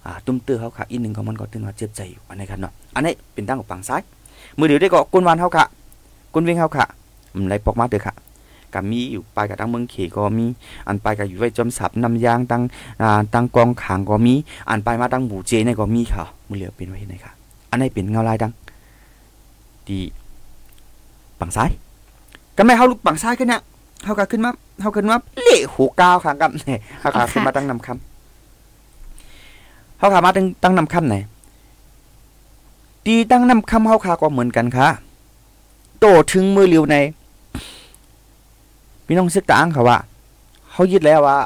[0.05, 4.01] อ่าตุ้มเตื้อเขาค่ะอีกหนึ่งของมันก็ตึงว่าเจ็บใจอยู่อันนี้ครับเนาะอันนี้เป็นตั้งของฝั่งซ้าย
[4.57, 5.65] มือเดียวได้ก็กุนวันเขาค่ะ
[6.33, 6.85] กุนวิ่งเขาค่ะ
[7.33, 8.13] อืมไรปอกมาเด้อค่ะ
[8.73, 10.45] ก็มีอยู่ไปกับตั้งเมืองเขก็มี
[10.87, 12.61] อันไปกับอยู่ไว้จอมสับนำยางตั้ง
[13.01, 14.33] อ่าตั้งกองขางก็มี
[14.69, 17.31] อันไปมาตั้งหมู่เจนี่ก็มีค่ะมือเหลือเป็นไว้ไหนค่ะ
[17.69, 18.51] อันนี้เป็นเงาลายดัง
[19.89, 19.99] ดี
[21.39, 21.69] ฝังซ้าย
[22.57, 23.61] ก็ไม่เขาลูกฝังซ้ายกันเนี่ย
[24.03, 27.99] เฮาก็ขึ้นมาเฮาขึ้นมาเละหูก้าวค่ะกับนี่เฮาก็ขึ้นมาตั้งนำคำ
[29.99, 31.15] เฮาขามาตั้งตั้งนำคำไหน
[33.05, 34.87] ตีตั้งนำคำเฮาขาก็เหมือนกันค่ะ
[35.99, 36.95] โตถึงมือเลียวใน
[39.05, 39.97] พี่น้องซึกตางเขาว่า
[40.71, 41.37] เฮายึดแล้วว่า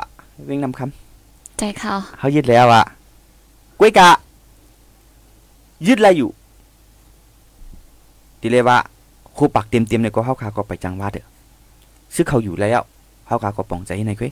[0.49, 2.81] วิ่งนำคำใจเขาเฮายึดแล้วว่า
[3.79, 4.09] กุ้ยกะ
[5.87, 6.29] ยึดอะไรอยู่
[8.41, 8.77] ทีเลยว่า
[9.37, 11.25] ครูปักเต็มๆเนี่ยก็เฮาขาก็ไปจังหวัดเด้อ
[12.15, 12.81] ซึ่งเขาอยู่แล้ว
[13.27, 14.31] เฮาขาก็ปองใจในคุย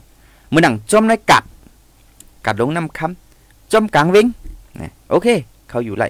[0.52, 1.44] มื้อนังจมในกัด
[2.46, 4.26] กัดลงน้ำคำจมกลางเวง
[4.80, 5.26] นะโอเค
[5.70, 6.04] เขาอยู่ไร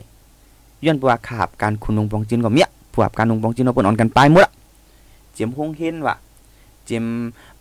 [0.84, 4.48] ย้อนว่าขาบการคุณนงปองจินก็เมียพวกการนงปองจินเอาปนอ่อนกันไปหมด
[5.32, 6.14] เจียมคงเห็นว่า
[6.84, 7.04] เจียม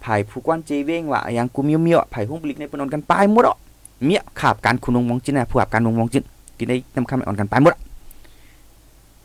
[0.02, 3.58] ไผ่ผู้กวนเจเวงว่าอย่างกูเมียวเมียวไผ่ห้องบลิกในปนอ่อนกันไปหมดอะ
[4.06, 6.24] เมียขาบการคุณนงปองจินนะพวกการนงปองจิน
[6.58, 7.76] ที่ได้นำคำอ่อนกันไปหมด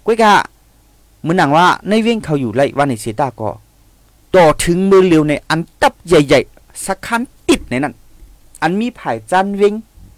[0.07, 0.33] กุ้ยกะ
[1.27, 3.49] มือนังว่าในเวงเขาอยู่ไรว่าในเซตาก็
[4.37, 7.95] ต่อถึงมือเร็วในอันตับใหญ่ๆ สักคันติดในนั้น
[8.63, 9.75] อันมีไผ่จันเวง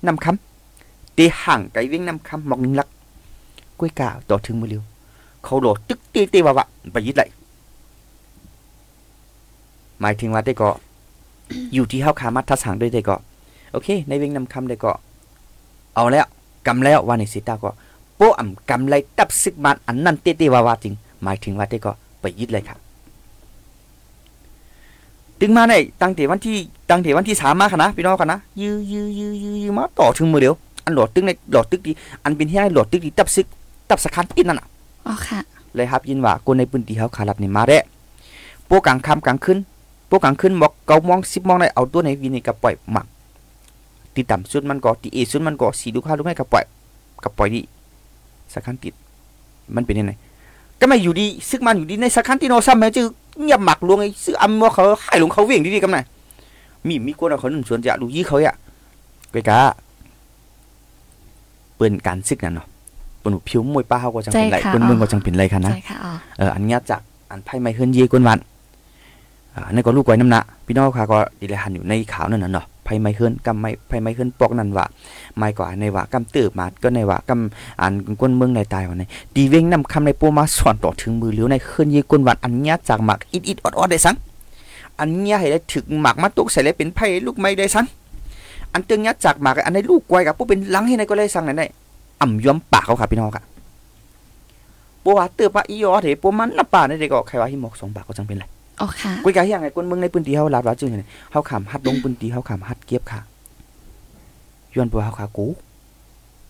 [0.07, 2.89] นำคำเตีห่างไกเวงนำคำมอกหนึ่งลัก
[3.79, 4.83] กุ้ยกาต่อถึงมือเร็ว
[5.45, 7.29] เขาโหลดตึกเตีตีว่าวะไปยึดเลย
[10.01, 10.69] หมายถึงว่าได้ก็
[11.75, 13.17] อยู่ที่เฮาขามัดทัศางด้วยได้ก็
[13.73, 14.93] โอเค ในเวงนำคำได้ก็
[15.95, 16.27] เอาแล้ว
[16.67, 17.71] กำแล้วว่าในสิตาก็
[18.17, 22.79] โป้อ่ำกำไรตับซึกมันอันนั้นเต้ๆว่าวาจริง หมายถึงว่าได้ก็ไปยึดเลยครับ
[25.41, 26.57] ดึงมาในตั้งแต่วันที่
[26.91, 31.93] ตั้งแต่วันที่สามมาค่ะนะพี่น้องค่ะนะยื้อยื้อยื้อยื้อยื้อมาต่อถึงมือเดียวอันโหลดตึกในโหลดตึกดี
[32.25, 33.47] อันเป็นที่ให้โหลดตึกดีตับซึก
[33.89, 34.67] ตับสคันติดนั่นน่ะ
[35.07, 35.39] อ๋อค่ะ
[35.75, 37.79] เลยครับยินว่าคนในพื้นที่เขาขาลับนี่มาได้
[38.67, 39.59] โปกลางค่ำกลางคืน
[40.07, 43.07] โปกลางคืนบอกเกามองสิบมองได้เอาตัวในวินี่กับปล่อยหมัก
[44.15, 46.65] ตีต่ำสุดมันก็ตีเอสุดมันก็สีดูข้าวดูให้กับปล่อย
[47.25, 47.61] กับปล่อยดี
[48.53, 48.95] สักคันติด
[49.75, 50.13] มันเป็นยังไง
[50.81, 53.07] ก็ไม่อยู่ดีซึกมันอยู่ดีในสักคันที่โนซ้ำแม้จือ
[53.43, 55.99] เงียบหมักลวงไอ้ซื้ออำว่าเขาหายลงเขาเวี่ยงดีๆกันไหน
[56.87, 58.57] มีมีคนเอาเขาหนึ่งส่วนจะดูยี่เขาอะ
[59.31, 59.59] ไปกะ
[61.77, 62.67] เปิ้นการซึกนั่นเนาะ
[63.23, 68.39] ปนุผิวมวยป้าเขาก็จังเป็นไรใจค่ะเปิ้นเมืองอ๋อก็จังเป็นไรค่ะนะใจค่ะอ๋อเอออันเนี้ยจากอันไพ่ไม่ขึ้นเยี่กวนวัน
[69.55, 74.87] อ่าอันนี้ก็ลูกไว้น้ำหนะพี่น้องค่ะก็ดีเลยหันอยู่ในขาวนั่นน่ะเนาะ ไพ่ไม่ขึ้นกำไม่ไพ่ไม่ขึ้นปอกนั่นว่า
[75.39, 84.17] ไม่กว่าในว่ากำตื้อมาก็ในว่ากำอันกวนเมืองในตายวันนี้ดีเว้งนำคำในปูมาสอนต่อถึงมือเหลียวในขึ้นยีกวนวันอันเนี้ยจากหมักอิดอิดออดออดได้สัง
[84.99, 87.87] อันเนี้ยให้ได้ถึงหมักมาตุกใส่เลยเป็นไพ่ลูกไม่ได้สัง
[88.73, 91.67] อันเตึงเนี้ยจากหมักอันในลูกไว้กับผู้เป็นหลังให้ในก็เลยสั่งไหนได้
[92.21, 93.45] อ่ำย้อมปากเขาค่ะพี่น้องค่ะ
[95.05, 98.45] ปัวว่าเตือปะอีออเถปัวมันนับป่าในเด็กก็ใครว่าหิมอกสองบาทก็จังเป็นไร
[98.81, 103.21] อ๋อค่ะกุยกะเฮียงไงคนเมืองในพื้นที่เฮาลาดว่าจึงไงเฮาขามฮัดลงพื้นที่เฮาขามฮัดเก็บค่ะ
[104.75, 105.47] ย้อนปัวเฮาขากู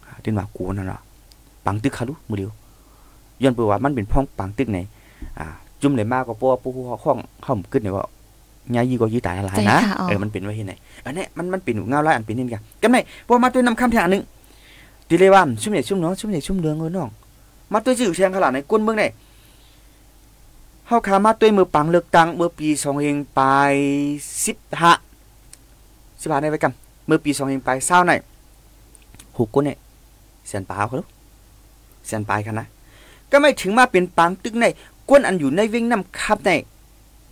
[0.07, 0.99] อ่าตินว่ากูนั่นล่ะ
[1.67, 2.51] ปังตึกค่ะลูมือเดียว
[3.43, 4.79] ย้อนปัวว่ามันเป็นพ้องปังตึกไหน
[5.39, 5.47] อ่า
[5.83, 8.05] จุ่มเลยมากก็ปัวปูเฮาข้องเฮาขึ้นเนี่ยว่า
[8.75, 14.23] ญายีก็ยีตายหลายใจนะค่ะอ๋อเออมันเป็นไว้เฮ็ดไหนอันนี้มันมันเป็นเงาลายอันเป็นนี่กันกันไหนปัวมาตัวนํคำอย่างหนึง
[15.09, 17.09] ติเลยว่าชุ่มเนี่ยชุ่มเนาะชุ่มเนี่ยชุ่มเรืองเออน้อง
[17.73, 19.05] มาตัวจื่อแชงขนาดไหนก้นเมืองไหน
[20.91, 23.41] เฮาขามาตัวมือปังเลือกตั้งเมื่อปีสองเองไป
[24.45, 24.93] สิบห้า
[26.21, 26.73] สิบห้าในไว้กัน
[27.07, 28.13] เมื่อปีสองเองไปเศร้าไหน
[29.37, 29.79] หูก้นเนี่ย
[30.47, 31.09] เสียนปลาเขาลูก
[32.07, 32.67] เสียนปลายกันนะ
[33.31, 34.65] ก็ไม่ถึงมาเป็นปังตึกใน
[35.11, 36.51] ก้นอันอยู่ในเว้งน้ำคับใน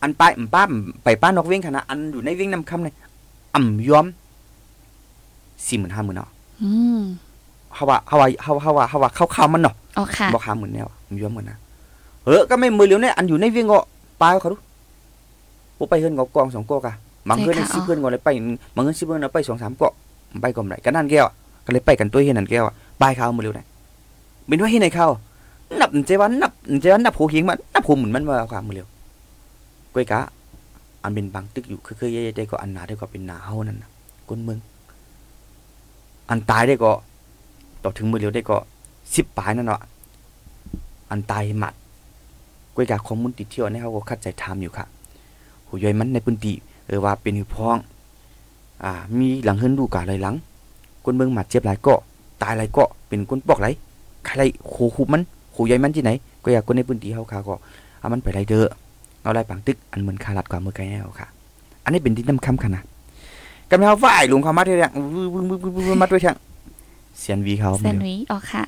[0.03, 2.89] อันไปอ่ำป้าอ่ำไปป้านอกเว้งขนาดอันอยู่ในเว้งน้ำคำใน
[3.55, 4.07] อ่ำย้อม
[5.67, 6.31] สี่หมื่นห้าหมื่นเนาะ
[6.63, 7.01] อืม
[7.75, 11.68] เฮาว่าเฮาว่าเฮาเฮาว่าเฮาว่าเข้าคำมันเนาะอ๋อค่ะบอกหาหมื่นแนวมันย้อมเหมือนนะเออก็ไม่มือเหลียวเนี่ยอันอยู่ในเวียงเงาะปลายเขาดูผมไปเฮิรนเงาะ
[16.37, 16.95] กองสองกอกะ
[17.29, 18.29] บางเฮิรนในสิบเฮิรนเงาะเลยไป
[18.75, 19.93] บางเฮิรนสิบเฮิรนเอาไปสองสามเกาะ
[20.43, 23.67] ไปก่อนไหนกันนั่นแก้วอะก็เลยไปกันตัวเฮียนั่นแก้วอะปลายเขามือเหลียวเนี่ย
[24.47, 25.07] เป็นว่าเฮียไหนเขา
[25.81, 28.89] นับเจวันนับเจวันนับโหเฮียงมันนับโหเหมือนมันว่าความมือเหลียว
[29.95, 30.21] ก้อยกะ
[31.03, 33.91] อันเป็นบางตึกอยู่คือเคยๆได้ก็อันหนาได้ก็เป็นหนาเฮานั่นน่ะ
[34.29, 34.59] ก้นเมือง
[36.31, 36.91] อันตายได้ก็
[37.83, 38.57] ต่อถึงมือเหลียวได้ก็
[39.15, 39.81] สิบปลายนั่นเนาะ
[41.11, 41.75] อันตายหมัด
[42.79, 44.87] กวยกาข้อมูลติดเที่ยวนี่เขาก็คัดใจทามอยู่ค่ะ
[45.67, 46.55] หูย่อยมันในพื้นที่
[46.87, 47.77] เออว่าเป็นหือพ้อง
[48.85, 50.35] อ่ามีหลังเฮิรนดูกาหลายหลัง
[51.05, 52.01] คนเมืองหมัดเจ็บหลายเกาะ
[52.43, 53.67] ตายหลายเกาะเป็นคนปอกไหล
[54.25, 56.11] ใครไรโคคุบมันโคย่อยมันที่ไหน
[56.45, 57.55] ก็อยากคนในพื้นที่เขาค่ะก็
[58.01, 58.67] เอามันไปไรเด้อ
[59.23, 61.29] เอาไรปังตึกอันเหมือนคาลัดกว่าเมื่อไกลแน่ค่ะ
[61.85, 62.83] อันนี้เป็นที่น้ำคำค่ะนะ
[63.71, 64.93] กำลังฝ่ายหลวงเขามาเทียง
[66.01, 66.37] มาด้วยทาง
[67.19, 68.63] เสียนวีเขาแซนด์วิชอ๋อค่ะ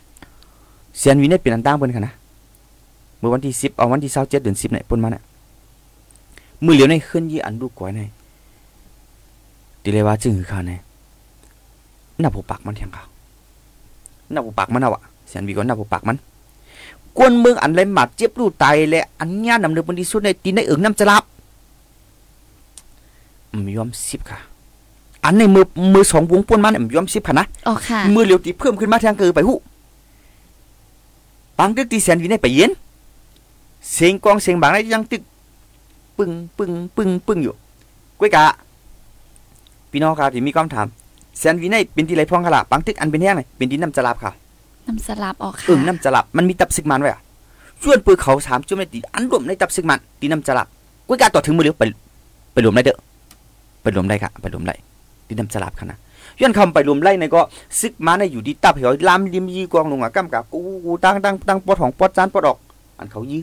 [0.99, 2.15] เสียนวีเนี่ยเป็นอันตั้งเปิ้นค่ะนะ
[3.21, 5.23] เมื่อวันที่สิบเอาวันที่เศร้าเจ็ดเดือนสิบเนี่ยปนมาเนี่ย
[6.65, 8.01] มือเหลียวในขึ้นยี่อันดูกวยใน
[9.83, 10.81] ตีเลยว่าจึงคือเขาเนี่ย
[12.21, 13.05] หน้าผูปากมันเทียงเขา
[14.33, 16.17] หน้าผูปากมันเอาอะเสียนวีก็หน้าผูปากมัน
[17.19, 21.25] กวนเมืองอันไรหมัดเจ็บรูตายและอันญานำเนินบนที่สุดในตีนในเอิงน้ำจะลับ
[23.53, 24.39] อืมยอมสิบค่ะ
[25.25, 29.55] อันในมือมือสองวงป่วนมาเนี่ยยอมสิบค่ะนะอ๋อค่ะมือเหลียวตีเพิ่มขึ้นมาทางคือไปหู
[31.59, 32.71] ปังตึกตีแสนวินัยไปเย็น
[33.93, 35.23] เสียงกองเสียงบางได้ยังตึก
[36.19, 37.55] ปึ้งปึ้งปึ้งปึ้งอยู่
[38.21, 38.45] ก้วยกะ
[39.91, 40.87] พี่น้องครับที่มีคำถาม
[41.39, 44.33] แสนวินัยเป็นที่ไรพ้องค่ะล่ะปังตึกอันเป็นแห้งเลยเป็นดินน้ำจลาบค่ะ
[44.87, 47.21] น้ำสลับออกค่ะอึ่งน้ำจลับมันมีตับซึกมันไว้อะ
[47.83, 50.67] ชวนปืนเขาสามจุ่มในตีอันรวมในตับซึกมันตีน้ำจลับ
[51.09, 51.83] กุ้ยกาต่อถึงมือเดียวไป
[52.53, 52.97] ไปรวมได้เด้อ
[53.83, 54.75] ไปรวมได้ค่ะไปรวมได้
[55.29, 55.99] ตีน้ำจลับค่ะนะ
[56.41, 57.41] ย้อนคำไปรวมไล่ในก็
[57.81, 62.59] ซึกมันในอยู่ดีตับเหวลามริมยีกองลงอะกำกับกูกูตั้งตั้งตั้งปอดของปอดจานปอดออก
[62.99, 63.43] อันเขายื้อ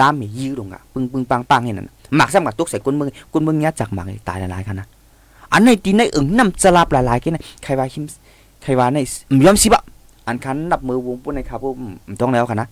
[0.00, 4.86] ลามยื้อลงอะปึ้งปึ้งปังปังเห็นนั่นหมากซ้ำกับตุกใส่ก้นมึงก้นมึงเนี้ยจากหมากตายละลายค่ะนะ
[5.52, 8.04] อันในตีในอึ่งน้ำจลับละลายแค่ไหนใครว่าคิม
[8.62, 8.98] ใครว่าใน
[9.46, 9.82] ยอมสิบะ
[10.26, 11.78] อันคันนับมือวงปุ่นในครับผม
[12.20, 12.66] ต้องแล้วค่ะนะ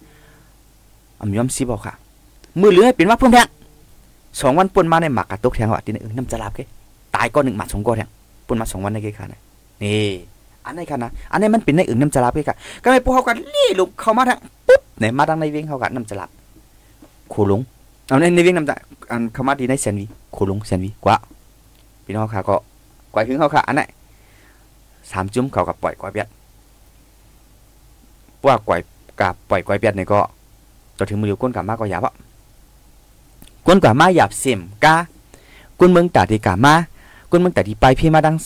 [1.21, 1.95] อำยอมสิบอกค่ะ
[2.61, 3.47] มือเหลือให้เป็นว่าเพิ่มแทง
[4.41, 6.61] สองวันปุ่นมาในหมักกระตกแทงว่ะทีในี้เออน้ำจะลาบแก
[7.15, 8.09] ตายก็หนึ่งหมัดสองก็แทง
[8.47, 9.41] ปุ่นมาสองวันในเกค่ะนะ
[9.83, 10.11] นี่
[10.65, 16.31] อันนี้ค่ะนะอันนี้มันเป็นในอึ่งน้ำจะลาบแกค่ะก็ไม่พวกเขากันลี่ลุกเข้ามาทางปุ๊บเนี่ยมาทางในเวงเขากันน้ำจะลาบ
[17.31, 17.61] โคลง
[18.09, 18.77] เอาในในเวียงน้ำจะ
[19.11, 21.17] อันเข้ามาดีในแซนวีโคลงแซนวีกว่า
[22.05, 22.57] พี่น้องค่ะก็
[23.13, 23.89] กว่าถึงเขาค่ะอันนั้น
[25.11, 26.29] สามจุ่มเขากับปล่อยกว่าเบียด
[28.47, 28.81] ว่าก่อย
[29.21, 30.21] กับปล่อยก่อยเปียดนี่ก็
[30.99, 32.15] ต่อถึงมือเดียวก้นกับมาก็หยาบอะ
[33.67, 34.95] ก้นกับมาหยาบเสียมกา
[35.79, 36.75] ก้นเมืองตาดีกามา
[37.31, 38.37] ก้นเมืองตาดีไปพี่มาดัง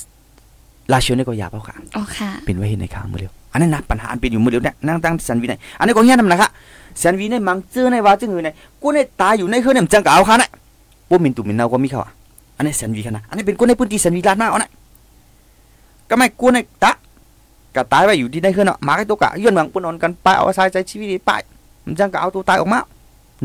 [0.92, 6.48] ลาเชียวนี่ก็หยาบเอาค่ะอ๋อค่ะเป็นไว้เห็นในข้างมือเดียว อันนั้นนะปัญหาอันเป็นอยู่มือเดียวเนี่ยนั่งตั้งสันวีในอันนี้ก็เงี้ยนำนะคะ
[7.02, 8.48] สันวีในมังเจอในว่าจึงอยู่ใน
[8.82, 10.50] กูในตายอยู่ในเครื่องเนี่ยจังกะเอาค่ะนะ
[11.08, 12.10] ปุ่มินตุมินเนาก็มีเขาอะ
[12.56, 14.70] อันนี้สันวีค่ะนะอันนี้เป็นกูในพื้นที่สันวีลาดมาเอานะ
[16.08, 16.92] ก็ไม่กูในตะ
[17.74, 21.30] ก็ตายไปอยู่ที่ในเครื่องเนาะหมาไอ้ตัวกะย้อนหวังปนอนกันไปเอาสายใจชีวิตไป
[21.84, 22.80] มันจังก็เอาตัวตายออกมา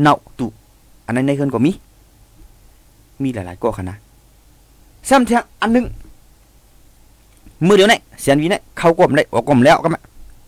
[0.02, 0.46] เนาตุ
[1.06, 1.72] อันนั้นในเครื่องก็มี
[3.22, 3.98] มีหลายๆก็ขนาด
[5.08, 5.86] ซ้ำเทียงอันหนึง
[7.66, 10.00] มือเดียวเนี่ยเสียนวีเนี่ยเข้ากลมได้ออกกลมแล้วก็มา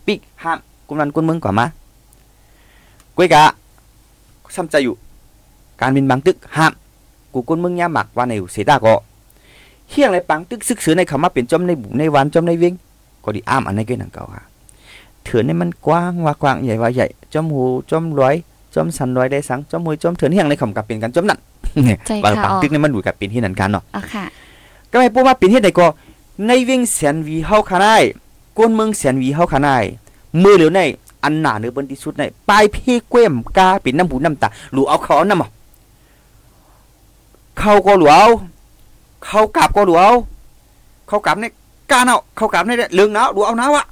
[0.06, 1.66] ปีกห้ามกุมนันกุนมึงกว่ามา
[3.16, 3.42] กุ้ยกะ
[4.54, 4.94] ซ้ำใจอยู่
[5.80, 6.72] การบินบางตึกห้าม
[7.32, 8.94] กูกุนมึงยาหมักว่าในอยู่เสยตาก็
[9.90, 12.72] เฮียงไรปังตึกซึกเสือในคำว่าเป็นจอมในบุในวันจอมในเวง
[13.24, 14.42] ก็ดีอ้ามอันนี้ก็หนังเก่าค่ะ
[15.24, 18.34] เถื่อนนี่มันกว้างว่ากว้างใหญ่ว่าใหญ่จอมหูจอมร้อย
[18.74, 21.38] จอมสันร้อยได้สังจอมหูจอมเถื่อนเฮียงในคำกับเป็นกันจอมนั่น
[21.84, 24.24] เนี่ยใจบางค่ะปังอ๋อตึกนี่มันดูกับเป็นที่นั่นกันเนาะอ๋อค่ะ
[24.90, 25.86] ก็ไม่พูดว่าเป็นที่ใดก็
[26.46, 28.02] ในวิ่งแสนวีเฮาคานาย
[28.58, 29.84] ก้นเมืองแสนวีเฮาคานาย
[30.42, 30.80] มือเหลียวใน
[31.22, 35.50] อันหนาเนื้อบนที่สุดในปลายพี่เกว้มกาเป็นน้ำหูน้ำตาหลูเอาเขาเอาน้ำอะ
[37.58, 38.26] เขาก็หลูเอา
[39.24, 40.10] เขากลับก็หลูเอา
[41.08, 41.44] เขากลับใน
[41.90, 43.86] กาเนาเขากลับในเรื่องหนาวหลูเอาหนาวอะ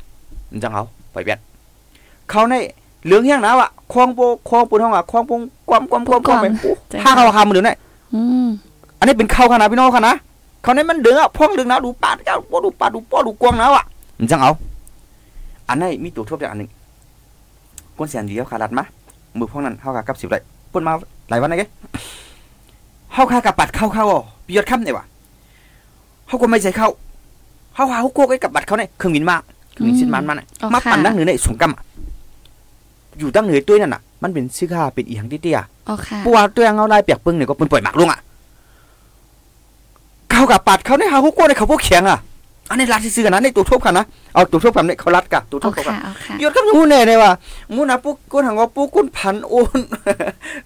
[0.50, 1.38] มันจังเอาไปเบียด
[2.30, 2.54] เขาใน
[3.06, 7.70] เรื่องเฮียงหนาวอะคลองโปคลองปูนห้องอะคลองปงความความความความไปโอ้ใจถ้าเขาหามือเหลียวใน
[8.14, 8.48] อืม
[8.98, 10.16] อันนี้เป็นเข้าขนาดพี่น้องค่ะนะ
[10.62, 13.84] เขาในมันเดือดพ่องเดือดนะดูปาดก้าวดูปาดดูป้อดูกวางนะวะ
[14.18, 14.52] มันจังเอา
[15.68, 16.70] อันนี้มีตัวทบอย่างอันหนึ่ง
[17.96, 18.84] ก้นเสียนเดียวขาดัดมา
[19.38, 20.36] มือพวกนั้นเข้ากับกับสิบไร
[20.72, 20.92] ปนมา
[21.30, 21.64] หลายวันนะแก
[23.12, 25.04] เข้าคากับปัดเข้าเข้าอ๋อปียดค่ำเนี่ยวะ
[26.26, 26.88] เขาก็ไม่ใช่เข้า
[27.74, 29.42] เขาหาเขาโกกไอ้กับบัดเขาเนี่ยเครื่องบินมาก
[29.72, 31.82] เครื่องบินชิ้นมันมันน่ะอ๋อมาค่ะปั่นตั้งเหนือในสงกรรมอะ
[33.18, 38.20] อยู่ตั้งเหนือตัวนั่นน่ะมันเป็นซื้อค่าเป็นอีหยังเตี้ยๆอ๋อค่ะปัวตัวยังเอาลายเปียกปึ้งเนี่ยก็เป็นปล่อยหมักลงอะ
[40.40, 42.18] เขากับปัดเขาในหาคุกโก้ในเขาพวกเขียงอะ
[42.70, 47.30] อันนี้รัดซื้อๆกันนะในตัวทบกันนะเอาตัวทบกันเนี่ยเขารัดกะตัวทอ๋อบกันค่ะอ๋อค่ะยศกับงูเนี่ยเนี่ยว่า
[47.74, 49.80] งูนะปุ๊กกุ้นหังว่าปุ๊กกุ้นพันโอน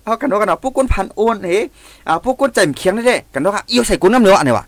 [0.05, 1.59] เอากันว่ากันว่าปุ๊กกุ้นพันโอนเฮ้
[2.09, 4.65] อ่าปุ๊กกุ้นใจมเคียงได้เด้กันว่าค่ะเอี่ยวใส่กุ้นน้ำเนื้ออันนี้ว่ะ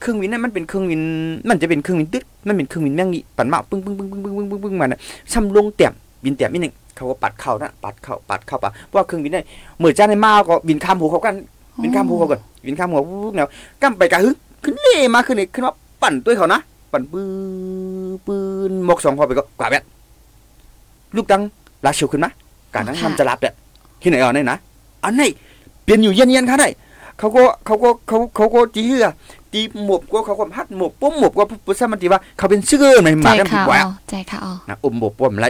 [0.00, 1.02] เครื่องวินเนี่ยมันเป็นเครื่องวิน
[1.48, 5.00] มันจะเป็นเครื่องวินตึ๊ดมันเป็นเครื่องวินแม่งนี่ปั่นมาปึ้งปึ้งปึ้งปึ้งปึ้งปึ้งปึ้งปึ้งมาเนี่ย
[5.32, 5.92] ซ้ำลงเตี่ยม
[6.24, 9.44] บินเตี่ยมนิดนึงเขาก็ปัดเข้านะปัดเข้าปัดเข้าปะเพราะว่าเครื่องวินเนี่ย
[9.78, 11.34] เหมือนจ้าในมาก็บินข้ามหูเขากัน
[11.82, 13.48] บินข้ามภูเขาก่อน บินข้ามหัวปุ๊บแนว
[13.82, 16.60] กั้มไปกะหึงขึ้นเล่มาขึ้นนี่ขึ้นมาปั่นตัวเขานะ
[16.92, 17.24] ปั่นปื้
[18.26, 18.36] ปื
[18.70, 19.82] นหมกสองพอไปก็กว่าแบบ
[21.16, 21.42] ลูกตัง
[21.84, 22.30] ลาเชียวขึ้นมา
[22.74, 23.54] การนั้นทำจะรับเนี่ย
[24.02, 24.58] ที่ไหนอาเนี่ยนะ
[25.04, 25.28] อันนี้
[25.82, 26.68] เปลี่ยนอยู่เย็นเย็นๆค่ะได้
[27.18, 29.06] เขาก็เขาก็เขาเขาก็จีเหือ
[29.52, 35.48] ตีหมวกก็เขาก็พัดหมวกปุ๊บหมวกก็ปุ้มมันตีว่า เขาเป็นเชื่อในหมากันผิดกว่าใจค่ะอ๋อนะอมหมบปวมไร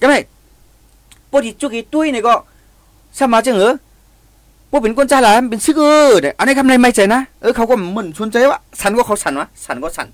[0.00, 0.18] ก็ไม่
[1.30, 2.34] ปกติจุกีตุ้ยเนี่ยก็
[3.18, 3.72] สมาจังเหรอ
[4.74, 10.08] วกเป็นคนใจหลายเป็นซึกเออเนี่ยอันนี้คำในไม่ใจนะเออเขาก็เหมือนชวนใจว่าสันก็เขาสันวะสันก็สัน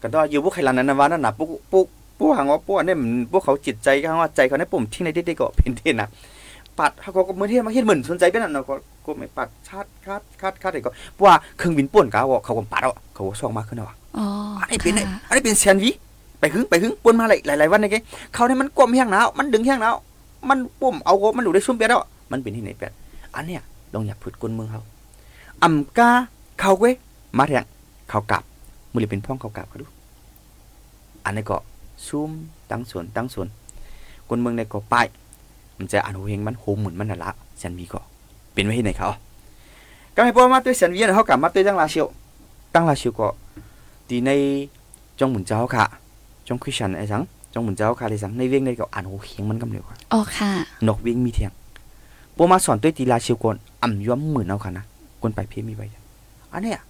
[0.00, 1.84] กันตัวอยู่พวกใครลันนั้นนะวะนั่นน่ะพวกพวก
[2.18, 6.08] พวกหางว่าพวกอันนี้มันพวกเขาจิตใจเขาว่าใจเขาเนี่ยปุ่มทิ้งในเด็กๆก็เป็นเทนนะ
[6.78, 8.74] ปัดเขาก็เหมือนเทนมาเห็นเหมือนสนใจเป็นนั่นเนาะก็
[9.06, 13.86] ก็ไม่ปัดชาดคาดคาดคาดเลยก็เพราะว่าเครื่องบินป่วนกาวเขาก็ปัดเอาเขาก็ส่องมากขึ้นเอา
[14.18, 14.26] อ๋อ
[14.60, 15.94] อันนี้เป็นไงค่ะอันนี้เป็นแซนด์วิช
[16.40, 17.96] ไปหึงไปหึงปนมาหลายหลายๆวันนี่แก
[18.34, 19.94] เขาเนี่ยมันกลมแห้งหนาวมันดึงแห้งหนาว
[20.48, 22.00] มันปุ่มเอาโกมันอยู่ได้ชุ่มเปียแล้ว
[22.32, 22.92] มันเป็นที่ไหนแปด
[23.34, 23.62] อันเนี้ย
[23.94, 24.82] ลองอยากผืดก้นเมืองเขา
[25.62, 26.10] อ่ำกา
[26.60, 26.94] เขาเว้ย
[27.38, 27.64] มาแทง
[28.10, 28.42] เขากลับ
[28.92, 29.86] มือเลยเป็นพ่องเขากลับเขาดู
[31.24, 31.56] อันนี้ก็
[32.06, 32.30] ซุ่ม
[32.70, 33.46] ตั้งสวนตั้งสวน
[34.28, 35.06] คนเมืองในก็ป้าย
[35.78, 37.30] มันจะอันโหเฮงมันโหหมุนมันน่ะละ
[37.62, 38.00] ฉันมีก็
[38.52, 39.08] เป็นไว้ที่ไหนเขา
[40.14, 42.06] ก็ไม่พอมาด้วยฉันวีนเขากลับมาด้วยตั้งลาเชียว
[42.74, 43.28] ตั้งลาเชียวก็
[44.08, 44.30] ตีใน
[45.18, 45.84] จงหมุนเจ้าค่ะ
[46.48, 50.50] จงคุยฉันไอ้สังจงหมุนเจ้าค่ะเลยสังในเวียงในก็อันโหเฮงมันกำเร็วกว่าอ๋อค่ะ
[50.88, 51.52] นกเวียงมีเทียง
[52.38, 54.84] ปมาสอนด้วยตีลาเชียวก่อนอ่ำย้อมหมื่นเอาค่ะนะ
[55.22, 55.86] คนไปเพียมีไว้
[56.52, 56.80] อันเนี้ย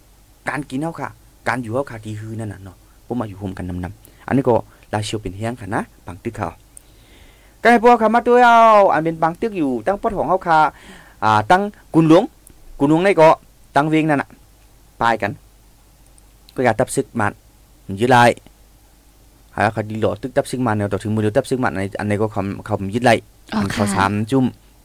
[0.49, 1.09] การกินเอาค่ะ
[1.49, 4.55] การอยู่เอาค่ะที่ฮือนั่นน่ะเนาะปมาอยู่โฮมกันนำๆอันนี้ก็
[4.93, 6.49] ลาเชียวเป็นเฮียงค่ะนะบางตึกเขา
[7.63, 8.59] ก็ให้พวกเขามาด้วยเอา
[8.93, 10.59] อันเป็นบางตึกอยู่ตั้งปอดของเขาค่ะ
[11.25, 11.63] อ่าตั้ง
[11.95, 12.23] กุนหลวง
[12.79, 13.29] กุนหลวงในก็
[13.77, 14.29] ตั้งเวียงนั่นน่ะ
[15.01, 15.31] ปายกัน
[16.55, 17.33] ก็อยากตับซึกมัน
[18.01, 18.23] ยึดไล่
[19.55, 23.15] หาเขาดีหลอตึกตับซึกมันเนี่ยต่อถึงมือเดียวตับซึกมันในอันนี้ก็เขาเขายึดไล่
[23.53, 24.45] อ๋ออันเขาค่ะสามจุ่ม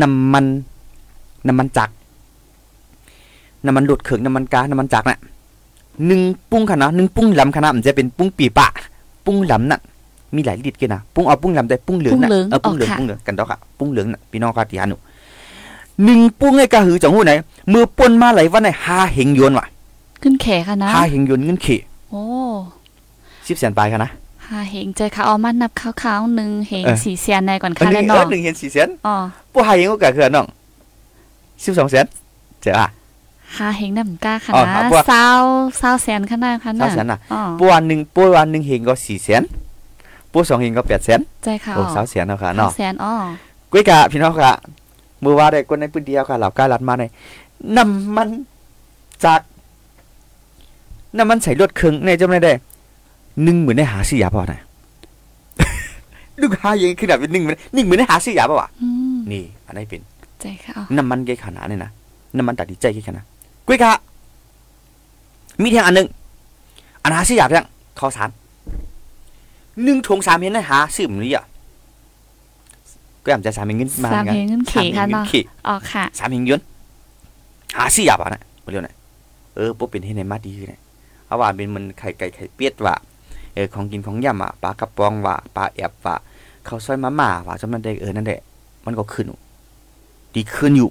[0.00, 0.46] น้ำมัน
[1.46, 1.92] น้ำมันจักร
[3.66, 5.18] น้ำมันหลุดเขิงน้ำมันกาน้ำมันจักรน่ะ
[6.06, 8.66] หนึ่งปุ้งค่ะนะหนึ่งปุ้งลำค่ะนะมันจะเป็นปุ้งปีปะ
[9.26, 9.80] ปุ้งลำน่ะ
[10.34, 14.96] มีหลายลิตรกันนะปุ้งเอาปุ้งลำได้ปุ้งเหลืองน่ะปุ้งเหลืองเออปุ้งเหลืองอ๋อค่ะปุ้งเหลืองกันดอกค่ะปุ้งเหลืองน่ะพี่น้องค่ะที่ฮานุ
[16.04, 17.32] หนึ่งปุ้งไอ้กะหือจังหูไหน
[17.72, 19.66] มือปนมาไหลวันไหนห้าเหงยวนว่ะ
[20.22, 21.78] ขึ้นแขค่ะนะห้าเหงยวนเงินขี่
[22.10, 22.22] โอ้
[23.48, 24.10] สิบแสนปลายค่ะนะ
[24.48, 29.16] หาเหงใจค่ะเอามานับคร่าวๆหนึ่งเหงเออสีเซียนในก่อนอันค่ะหแล้วนึ่งเอเนาะอหนึ่งเห็นสี่แสนอ๋อ
[29.52, 30.46] พวกห้าเหงก็กะคือน้อง
[31.64, 32.04] สิบสองแสน
[32.60, 32.86] เจ้าอะ
[33.56, 35.26] หาเหงน้ำกล้าค่ะอ๋อนะครับพวกเศร้า
[35.78, 39.42] เศร้าแสนขนาดค่ะสามแสนน่ะอ๋อปวันหนึ่งปวันหนึ่งเหงก็สี่แสน
[40.32, 43.14] ปวสองเหงก็แปดแสนใจค่ะโอ้อ๋อสาวแสนเนาะค่ะเศร้าเนาะแสนอ๋อ
[43.72, 44.52] กุ้ยกะพี่น้องค่ะ
[45.24, 47.04] มือว่าได้คนในพื้นที่เอาค่ะเหล่ากาลัดมาใน
[47.76, 48.28] น้ำมัน
[49.24, 49.40] จาก
[51.16, 52.52] น้ำมันใส่รถเครื่องในจำได้ได้
[53.42, 54.60] หนึ่งหมื่นได้หาซื้อยาเปล่านะ
[56.40, 60.00] ลูกหายังขนาดเป็นหนึ่งหมื่นหนึ่งหมื่นได้หาซื้อยาเปล่าวะอืมนี่ อันนี้เป็น
[60.40, 61.90] ใจค่ะอ๋อน้ำมันเกขนาดเนี่ยนะ
[62.36, 63.24] น้ำมันตัดดีใจเกขนาด
[63.66, 63.92] กุ้ยกะ
[65.62, 66.06] มีเทียงอันหนึ่ง
[67.02, 67.66] อันหาซื้อยาเพียง
[67.98, 68.30] ข้าวสาร
[69.84, 71.44] หนึ่งถุงสามเห็นได้หาซื้อมันนี่อะ
[73.22, 76.60] ก็ยามจะสามเห็นเงินมาสามเหงเงินเขค่ะเนาะขี่อ๋อค่ะสามหิงยวน
[77.76, 78.94] หาสี่ยาบานะบ่เรียวนะ
[79.54, 82.94] เออปุ๊เป็นให้ในมาดีคือนะเอาว่าเป็นมันไข่ไก่ไข่เป็ดว่า
[83.54, 86.14] เออของกินของย่ำอะปลากระป๋องว่าปลาแอบว่า
[86.68, 88.40] ข้าวซอยมาม่าว่าจำนั้นได้เออนั่นแหละ
[88.86, 89.38] มันก็ขึ้นอยู่
[90.34, 90.90] ดีขึ้นอยู่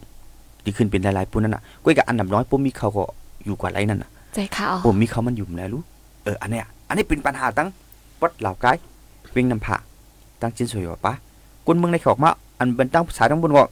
[0.65, 3.03] ดีขึ้นเป็นหลายๆปุ่นนั่นน่ะก้อยกับอันดับน้อยปุ๊มีเขาก็
[3.45, 5.81] อยู่กว่าไรนั่นน่ะใจค่ะอ๋อปุ๊มีเขามันอยู่แล้วรู้
[6.23, 7.69] เอออันเนี้ยอันนี้เป็นปัญหาตั้ง
[8.21, 8.77] วัดเหล่ากาย
[9.31, 9.75] เวิ่งนำผา
[10.41, 11.13] ตั้งจินสวยว่าปะ
[11.65, 13.65] คนเมืองในขอกมาอันเป็นตั้งสายทั้งบนว่า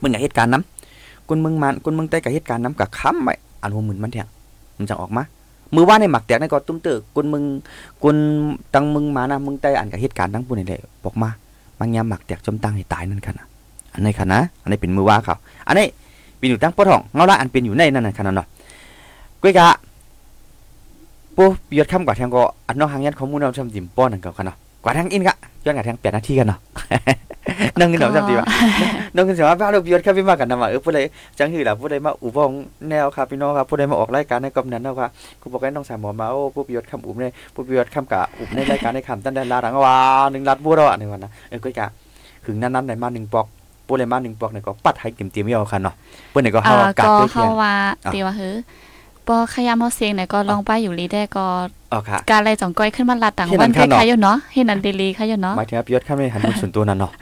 [0.00, 4.28] มึงอยากเหตุการณ์น้ำคนเมืองมันคนเมืองใต้กับเหตุการณ์น้ำกับค้ำไว้อันหัวหมื่นมันแทง
[4.76, 5.22] มันจังออกมา
[5.74, 7.44] มือว่าในหมักแตกในก็ตุ้มเตอคนมือง
[8.02, 8.16] คน
[8.74, 11.30] ตังมืองมานะมืองใต้อันกับเหตุการณ์ทั้งปุ่นนี่แหละบอกมา
[11.78, 13.46] บางยามหมักแตกจมตั้งให้ตายนั่นค่ะนะ
[13.94, 15.86] อันนี้ค่ะนะอันนี้เป็นมือว่าเขาอันนี้
[16.38, 18.46] เป็นอยู่ตั้งปอทองเงาละอันเป็นอยู่ในนั่นน่ะค่ะนั่นเนาะ
[19.42, 19.66] ก้ยกะ
[21.36, 21.44] ปู
[21.78, 26.58] ยอดคำกว่าแทงก็อันนองหางยันข้อมูลเราทำจิ้มป้อนนั่นก็ค่ะเนาะกว่าแทงอินกะย้อนกับแทงแปดนาทีกันเนาะ
[27.78, 28.46] นั่งกินหนอจำดีวะ
[29.14, 30.98] น้องคุณสามารถพาลูกยศครับพี่มากันนำว่าเออผู้ใด
[31.38, 32.50] จังหือล่ะผู้ใดมาอุบอง
[32.90, 39.96] แนวครับพี่น้องครับผู้ใดมาออกรายการในกำนั้นนะครับกูบอกให้น้องสามหมอมาโอ้ผู้ยศคำอุบในผู้ยศคำกะอุบในรายการในคำตั้งแต่ลาดังว่า
[40.30, 41.86] หนึ่งลัดบัวเราอะหนึ่งวันนะเออก็กะ
[42.44, 43.46] หึงนั้นนั้นได้มาหนึ่งปอก
[43.86, 45.94] ผู้ใดมาหนึ่งปอกเนี่ยก็ปัดให้เต็มเต็มๆเอาคันเนาะ
[46.30, 47.72] เพื่อนเนี่ยก็อ่าเฮาอากาศก็ด้วยเทีเขายนว่า
[48.04, 48.56] อะตีว่าเฮ้อ
[49.28, 51.44] ปอขยามเฮาเสียงไหนก็ลองไปอยู่ลีได้ก็
[51.92, 57.12] อ๋อค่ะการอะไรจ่องก้อยขึ้นมาลัดต่างเห็นวันอันข้างนอกคล้ายๆอยู่เนาะเห็นอันเดลีค่ะอยู่เนาะหมายถึงว่ายศข้ามในหันมุนส่วนตัวนั่นเนาะ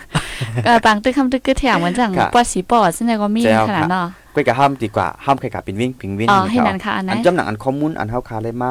[0.64, 8.70] เออบางตึกคำตึกกึดแถวเหมือนจังค่ะปอสีปอดซึ่งในก็มีแจ๋วขนาดค่ะเนาะก็กะห้ามดีกว่าห้ามใครกะเป็นวิ่งพิงวิ่งอ๋อนี่เห็นเขาอันค่ะอันไหนอันจำหนังอันข้อมูลอันเฮาคาเลยมา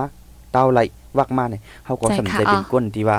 [0.54, 0.80] เต้าไร
[1.18, 3.18] วักมาเนี่ยเฮาก็ใจสนใจค่ะเป็นอ๋อก้นที่ว่า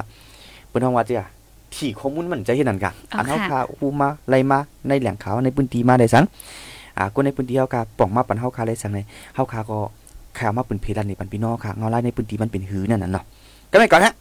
[0.69, 1.27] เปิ้นเฮาว่าจ้ะ
[1.75, 4.59] ที่ข้อมูลมันจะเฮ็ดนั่นกะอ๋ออันเฮาค่ะคาอูมาไล่มา
[4.89, 6.25] ในแหล่งข่าวในพื้นที่มาได้สัง
[6.99, 8.99] อ่าคนในพื้นที่เฮาคาป่องมาปันเฮาคาเลยสังใน
[9.35, 9.79] เฮาคาก็
[10.41, 13.25] ข่าวมาเป็นเพดันในปันพี่น้องค่ะเงาไล่ในพื้นที่มันเป็นหื้อนั่นน่ะเนาะ
[13.71, 14.15] ก็ไม่ก่อนฮะ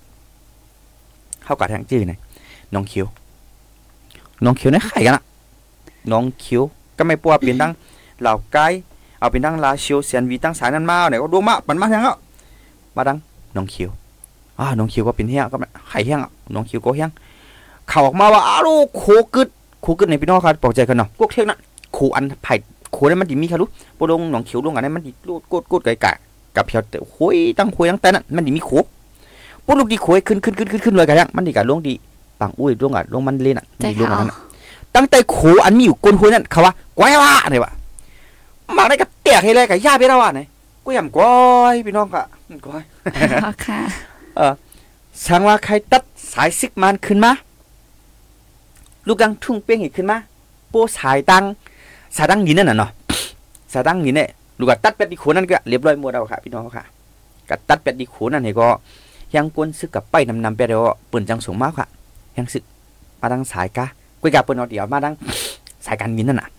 [1.46, 2.14] เฮากะทางจื้อหน
[2.74, 3.08] น้องเขียว
[4.46, 5.24] น้องเขียวนี่กันอะ
[6.12, 6.64] น้องเขียว
[6.98, 7.72] ก็ไม่ปัวเปลี่ยนดัง
[8.22, 8.58] เหล่าไก
[9.20, 12.18] เอาเป็นดังลาชียวเซียนวีตั้งสายนั้นมาเนี่ยก็ดวงมาปันมาแทงอะ
[12.96, 13.18] มาดัง
[13.56, 13.90] น้องเขียว
[14.60, 15.58] อ่าน้องเขียวก็เป็นเฮียก็
[15.90, 17.10] ไข่เฮียงอะน้องเขียวก็เฮียง
[17.92, 19.04] ข่าออกมาว่าอ้าวโค
[19.34, 19.48] กึด
[19.82, 21.60] โคกึดในพี่น้องครับปลอกใจกันเนาะพวกเทกนั้น
[21.94, 22.54] โคอันไผ่
[22.92, 26.14] โคนั้มันดิมีค่ะรู้ปลงหนองเขียวลงอันนั้นมันดิลูดกดโกดไก่กะ
[26.56, 28.72] กับเพียวแต่โอยตั้งโคยตั้งแต่นั้นมันดิมีโค
[29.66, 31.94] ปลูกดีโคยขึ้นขึ้นขึ้นขึ้นขึ้นเลยกันยังมันดิกะลงดี
[32.40, 34.30] ปังอุ้ยลงอะลงมันเล่นอะใจลงอันนั้น
[34.96, 37.72] ตั้งแต่โคอันมีอยู่ก้นโคนั่นเขาว่าก้อยว่าเนี่ยวะ
[38.78, 40.48] มาได้กับเตียกให้เลยกับย่าไปแล้วว่ะเนี่ย
[40.84, 41.34] กูยำก้อ
[41.72, 42.24] ยพี่น้องกะ
[42.66, 42.84] ก้อย
[43.44, 43.80] อ๋อค่ะ
[45.26, 47.32] สังว่าใครตัดสายซิกมันขึ้นมา
[49.08, 50.18] ลูกกังทุ่งเป้งอีกขึ้นมา
[50.70, 51.44] โป้สายตัง
[52.18, 52.90] สายตังยินนั่นน่ะเนาะ
[53.74, 54.30] สายตังยินเนี่ย
[54.60, 56.84] ลูกก็ตัดเป็ดดีโขนั่นก็เรียบร้อยหมดแล้วค่ะพี่น้องค่ะ
[57.50, 58.68] ก็ตัดเป็ดดีโขนั่นเนี่ยก็
[59.36, 61.88] ยังกวนซึกกับไปนำนำไปเดี๋ยวเปิ่นจังสูงมากค่ะ
[62.38, 62.64] ยังซึก
[63.22, 63.86] มาดังสายกะ
[64.22, 65.14] กุยกับเปิ่นเอาเดี๋ยวมาดัง
[65.86, 66.50] สายการมินนั่นน่ะ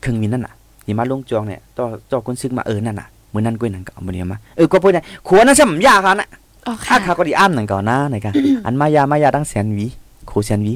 [0.00, 0.52] เครื่องมินนั่นน่ะ
[0.86, 6.28] นี่มาลงจองเนี่ยต่อต่อกวนซึกมาเออนั่นน่ะมื้อนั้นกุยนั่นก็เอามื้อนี้มาเออก็พูดได้ขวนั่นใช่มั้ยยาค่ะน่ะ
[6.66, 8.32] อ๋อถ้าค่ะเขาก็ดีอ้ามหนังก่อนนะไหนกัน
[8.66, 9.86] อันมายามายาตั้งแสนหวี
[10.28, 10.74] โคแสนหวี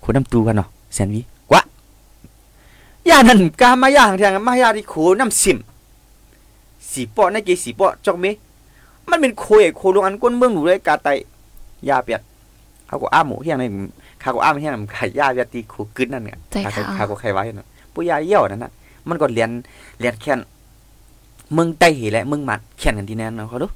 [0.00, 1.35] โคน้ำตูกันเนาะแสนหวีกว่า
[3.10, 5.58] ยานั่นกามายาทางทางมายาที่โคน้ำซิม
[6.90, 8.26] สีปอในเกสีปอจอกเม
[9.10, 11.08] มันเป็นโคไอ้โคลงอันก้นเมืองหนูเลยกาไต
[11.88, 12.20] ยาเปียด
[12.86, 13.64] เขาก็อ้ามหมูเฮียงใน
[14.20, 18.72] เขาก็อ้ามเฮียงนำไข่ยาเปียดตีโคกึดนั่นเนี่ยใจเขาค่ะเขาก็ไข่ไว้เนาะปุยาเยี่ยวนั่นน่ะ
[19.08, 19.50] มันก็เรียน
[20.00, 20.38] เรียนแค่น
[21.56, 23.66] มึงไตเหแหละมึงมัดแค่นกันที่แน่นเนาะเขาดู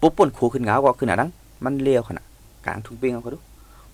[0.00, 1.30] ปุ๊บป่นขูขึ้นงาก็ขึ้นหนาดัง
[1.64, 2.24] มันเลี้ยวขนาด
[2.66, 3.38] กลางทุ่งเป้งเอาเขาดู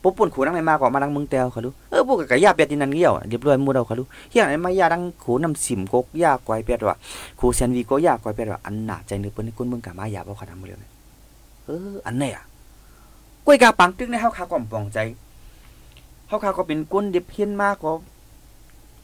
[0.04, 6.96] ปุ๊บปุ่นขูดังไหนมาก็มาดังมืองแตวเขาดูเออพวกกะยาเป็ดที่นั่นเลี้ยวเรียบร้อยหมดเอาเขาดูเฮียไหนมายาดังขู่น้ำสิมกกยากวยเป็ดว่า
[7.38, 10.90] ขูแซนวีก็ยากวยเป็ดว่าอันหนาใจนึกเปิ้นคนมืองกะมายาบ่ขนาดมื้อเดีย
[11.66, 12.44] เอออันไหนอะ
[13.46, 14.98] กล้วยกาปังตึกในเฮาคาก่อมปองใจ
[16.28, 17.92] เฮาคาก็เป็นก้นเด็บเพี้ยนมากก็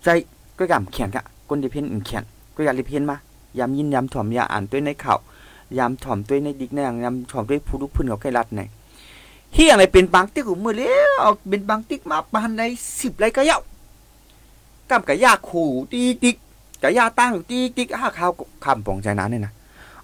[0.05, 0.09] ใจ
[0.57, 2.25] กล้วยกามแขนกะก้นเด็บเพี้ยนแขน
[2.55, 3.17] กล้วยกาเด็บเพี้ยนมา
[3.59, 5.19] ยามยินยามถ่อมยาอ่านด้วยในข่าว
[5.79, 8.61] ยามถ่อมตัวยในดิกในอย่างยามถ่อมด้วยผู้ลุกพื้นเขาใกล้รัดใน
[9.55, 12.63] เฮียอะไรเป็นบางติ๊กของมือเลี้ยวเป็นบางติ๊กมาปานใน
[13.01, 13.61] สิบไรก็เย้า
[14.91, 16.37] กำกะยาขู่ตีติ๊ก
[16.83, 18.31] กะยาตั้งตีติ๊กห้าข้าว
[18.65, 19.53] คำปองใจนั้นเนี่ยนะ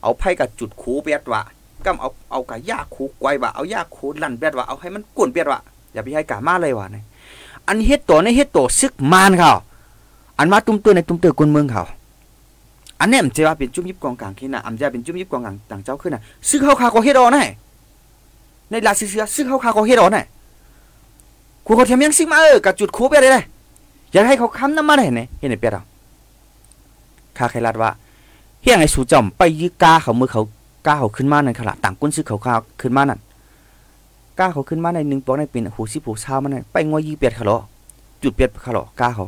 [0.03, 1.42] เอาไพ่กับจุดขู่เปียดว่า
[1.84, 5.59] กำเอาเอากะยาขู่ไกวว่าเอายาขู่ลั่นเปียดว่าเอาให้มันกวนเปียดว่า
[5.92, 7.05] อย่าไปให้กามาเลยวะเนี่ย
[7.68, 9.51] อันเฮ็ดตัวในเฮ็ดตัวซึกมานเขา
[10.38, 11.82] อันมาตุ้มตัวในตุ้มเตือกวนเมืองเขา
[13.01, 17.47] อันเนี้ยมันจะว่าเป็นจุ่มยิบกองกลางขึ้นนะอันจะเป็นจุ่มยิบกองกลางต่างเจ้าขึ้นนะซึ่งเขาคาก็เฮ็ดเออนะ
[18.71, 20.27] ในลาซิเซียซึ่งเขาคาก็เฮ็ดเออนน่ะ
[21.67, 23.45] กูเขาทำยังซิมาเออกับจุดคูไปเลยเลย
[24.12, 25.83] อยากให้เขาค้ำน้ำมันเห็นไหมเห็นไหมเปียเรา
[27.37, 27.91] ข้าใครลัดว่า
[28.62, 30.43] เฮียงไอ้สูจอมไปยื้อกาเขามือเขา
[30.87, 33.21] กาเขาขึ้นมานั่นขละต่างก้นซื้อเขาคาขึ้นมานั่น
[34.39, 37.59] กาเขาขึ้นมาในหนึ่งปอกในป็นหูสิผูเช้ามันนั่นไปงอยยีเปียดเขาหรอ
[38.23, 39.25] จุดเปียดเขาหรอกาเขา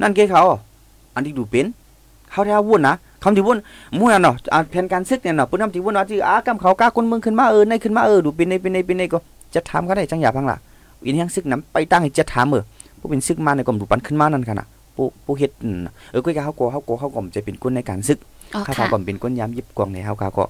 [0.00, 0.42] นั่นเกเขา
[1.14, 1.66] อันที่ดูเป็น
[2.30, 3.58] เขาแท้วุ่นนะ คำที่วุ่น
[3.98, 9.18] มู่น่ะเนาะอ่าแผนการซึกเนี่ยเนาะปุ่นทำที่วุ่นว่าที่อากำเขากล้าคนเมืองขึ้นมาเออในขึ้นมาเออดูเป็นในเป็นในเป็นในก็
[9.54, 10.56] จะถามเขาได้จังอย่าพังล่ะ
[11.04, 12.64] อินยังซึกน้ำไปตั้งให้จะถามเออ
[12.98, 14.66] ผู้เป็นซึกมาในกรมดูปันขึ้นมานั่นกันน่ะ
[14.96, 18.18] ผู้ผู้เฮ็ดนั่นน่ะเออก็เขาโกเขาโกเขาก็จะเป็นคนในการซึก
[18.54, 20.44] อ๋อข้าค่ะเขาก็เป็นคนยามยิบกวางในเฮาเขาก็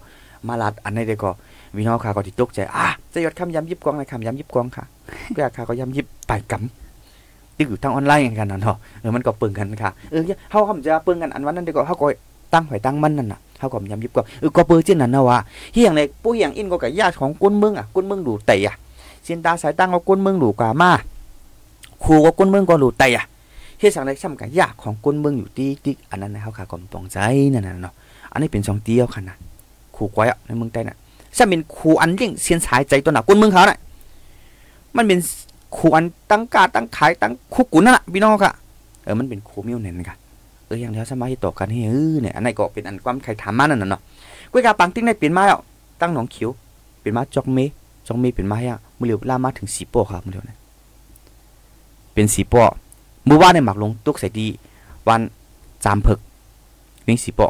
[0.49, 1.31] มาลัดอันนี้เด้ก็
[1.77, 4.85] วิน้องข้าก็ที่ตกใจอะจะยอดคำยามยิบกวางในคำยามยิบกวางค่ะ
[5.37, 12.07] ก็ข้าก็ยามยิบไปกำตึกอยู่ทางออนไลน์กันน่ะเนาะเออมันก็ปึงกันค่ะเออเฮาคำจะปึงกันอันวันนั้นเด้ก็เฮาก็
[12.55, 15.39] ตั้งหอยตั้งมันนั่นน่ะเฮาก็ยำยิบก็เออก็เปิดจินนั่นนะว่า
[15.75, 18.75] เฮียงเลยผู้เฮียงอินก็กับญาติของก้นเมืองอะก้นเมืองดูไตะอะ
[19.23, 20.91] เสียนตาสายตั้งก็ก้นเมืองดูกามา
[22.05, 23.25] ครูก็ก้นเมืองก็ดูไตะอะ
[23.79, 27.19] เฮ็ดสังไดซ้ำกับญาติของก้นเมืองอยู่ติ๊กติ๊กอันนั้นนะเฮาขาก็ตรงใจ
[27.53, 27.95] นั่นน่ะเนาะ
[28.33, 29.37] อันนี้เป็นสองเตียวคันนะ
[29.97, 30.97] ครูก้อยอะในเมืองใต้น่ะ
[31.37, 33.79] ซ้ำเป็นครูอันเลี้ยงเสียนสายใจตัวหน่ะก้นเมืองเขาน่ะ
[34.97, 35.19] มันเป็น
[35.77, 38.53] ครูอันตั้งกาตั้งขายตั้งคุกกุนนั่นน่ะพี่น้องค่ะ
[39.05, 40.17] เออมันเป็นครูมิวเน่นค่ะ
[40.75, 44.01] เอออย่างเดียวสมาธิต่อกันให้เออเนี่ยอันไหนก็เป็นอันความใครถามมานั่นน่ะเนาะ
[44.53, 45.61] กุ้ยกาปังติ้งได้เปลี่ยนมาแล้ว
[46.01, 46.51] ตั้งหนองเขียว
[47.01, 47.59] เปลี่ยนมาจอกเม
[48.07, 50.59] จอกเมเปลี่ยนมาให้อะมือเหลียวลามาถึงสีโปอครับมือเหลียวนะ
[52.15, 52.63] เป็นสีโปอ
[53.29, 54.47] มือว่าในหมักลงตุกใส่ดี
[55.09, 55.21] วัน
[55.85, 56.19] จามเพิก
[57.07, 57.47] วิ่งสีโปอ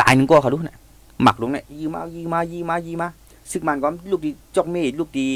[0.00, 0.78] ตายหนึ่งก็เขาดูนะ
[1.22, 3.08] หมักลงเนี่ยยีมายีมายีมายีมา
[3.50, 5.26] ซึกมันก็ลูกดีจอกเมลูกดี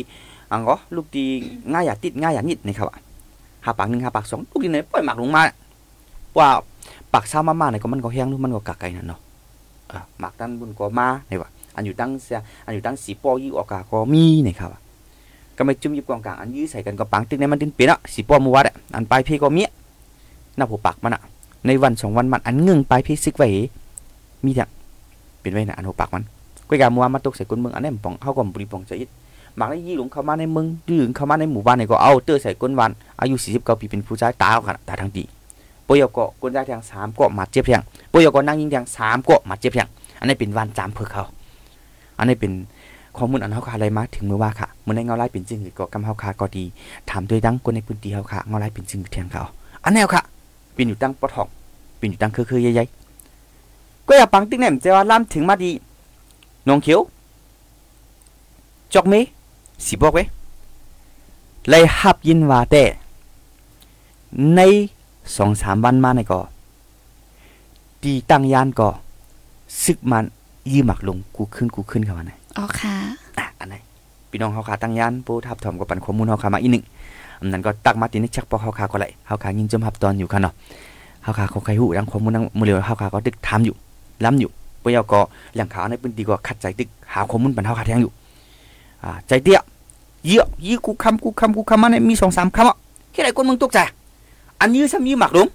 [0.50, 1.24] อังก็ลูกดี
[1.72, 2.86] ง่ายอย่าติดง่ายอย่านิดนะครับ
[3.64, 5.42] หาปากหนึ่งหาปากสองลูกดีไหนปล่อยหมักลงมา
[6.38, 6.48] ว่า
[7.12, 9.20] ปากเช้ามาๆเนี่ยก็มันก็แห้งนู่มันก็กักไก่นั่นเนาะ
[9.92, 14.70] อะหมักตั้งบุญก็มาเนี่ยว่าอันอยู่ตั้งเสียอันอยู่ตั้งสีปอยี่ออกกาก็มีเนี่ยครับ
[15.56, 19.70] ก็ไม่จุ่มยิบกองกลางอันยื้อใส่กันก็ปังตึกในมันดินเปลี่ยนอะสีปอมือวัดอะอันปลายเพก็มีะ
[20.56, 21.22] หน้าผัวปากมันอะ
[21.66, 23.48] ในวันสองวันมันอันเงึงปลายเพซิกไว้
[24.44, 24.68] มีเนี่ย
[25.40, 26.22] เป็นไว้นะอันหัวปากมัน
[26.68, 29.08] ก้อยกามัวมาตกใส่ก้นเมืองอันนี้มันปองเข้ากับบุรีปองใจอิด
[29.56, 35.24] หมักได้ยี่หลงเข้ามาในเมืองดื้อเข้ามาในหมู่บ้านเนี่ยก็เอาเตอร์ใส่ก้นวันอายุสี่สิบเก้าปีเป็นผู้ชายตาขนาดตาทางดี
[35.88, 37.82] ปยกกุญได้แทงสามก็มาเจ็บแทง
[38.12, 41.24] ปยกนั่งยิงแทงสามก็มาเจ็บแทงอันนี้เป็นวันจามเพื่อเขา
[42.18, 42.52] อันนี้เป็น
[43.16, 46.64] ข้อมูลอันเฮาคาอะไรมาถึงมือว่าค่ะมื้อในเงาไล่เป็นจริงหรือก็กำเฮาคาก็ดี
[47.10, 49.42] ถามด้วยดังคนในพื้นที่เฮาค่ะเงาไล่เป็นจริงเทียงเขา
[49.84, 50.22] อันแนวค่ะ
[50.74, 51.48] เป็นอยู่ตั้งปอทอง
[51.98, 55.70] เป็นอยู่ตั้งคือๆใหญ่ๆก็อย่าปังติ๊กแหนมเจว่าล่ำถึงมาดี
[56.68, 57.00] นงเขียว
[58.94, 59.14] จอกเม
[59.86, 60.24] สิบอกเว้
[61.68, 62.82] เลยฮับยินว่าแต่
[64.56, 64.60] ใน
[65.36, 66.40] สองสามวันมาในก็
[68.02, 68.88] ตีตั้งยานก็
[69.84, 70.24] ซึกมัน
[70.72, 72.94] ยืมหมักลงกูขึ้นกูขึ้นเข้ามาไหนอ๋อค่ะ
[73.38, 73.74] อะอันไหน
[74.30, 76.84] พี่น้องเฮาขาตั้งยานปูทับถอมกับปันข้อมูลเฮาขามาอีกหนึ่ง
[77.40, 80.54] อันนั้นก็ตักมาตินี่ชักปอเฮาขาก็ไหลเฮาขายิงจมหับตอนอยู่ค่ะเนาะ
[81.22, 83.74] เฮาขาเขาใครหูดังข้อมูลดังมือเร็วเฮาขาก็ดึกถามอยู่
[84.24, 84.50] ล้ำอยู่
[84.82, 85.20] ปยก็
[85.56, 88.12] หลังขาวในพื้นที่ก็ขัดใจตึกหาข้อมูลปันเฮาขาแทงอยู่
[89.04, 89.60] อ่าใจเตี้ย
[90.26, 92.76] เยอะยี่กูคำกูคำกูคำมาเนี่ยมีสองสามคำอะ
[93.12, 93.78] แค่ไหนคนมึงตกใจ
[94.60, 95.48] อันยื้อซ้ำยื้อหมักลง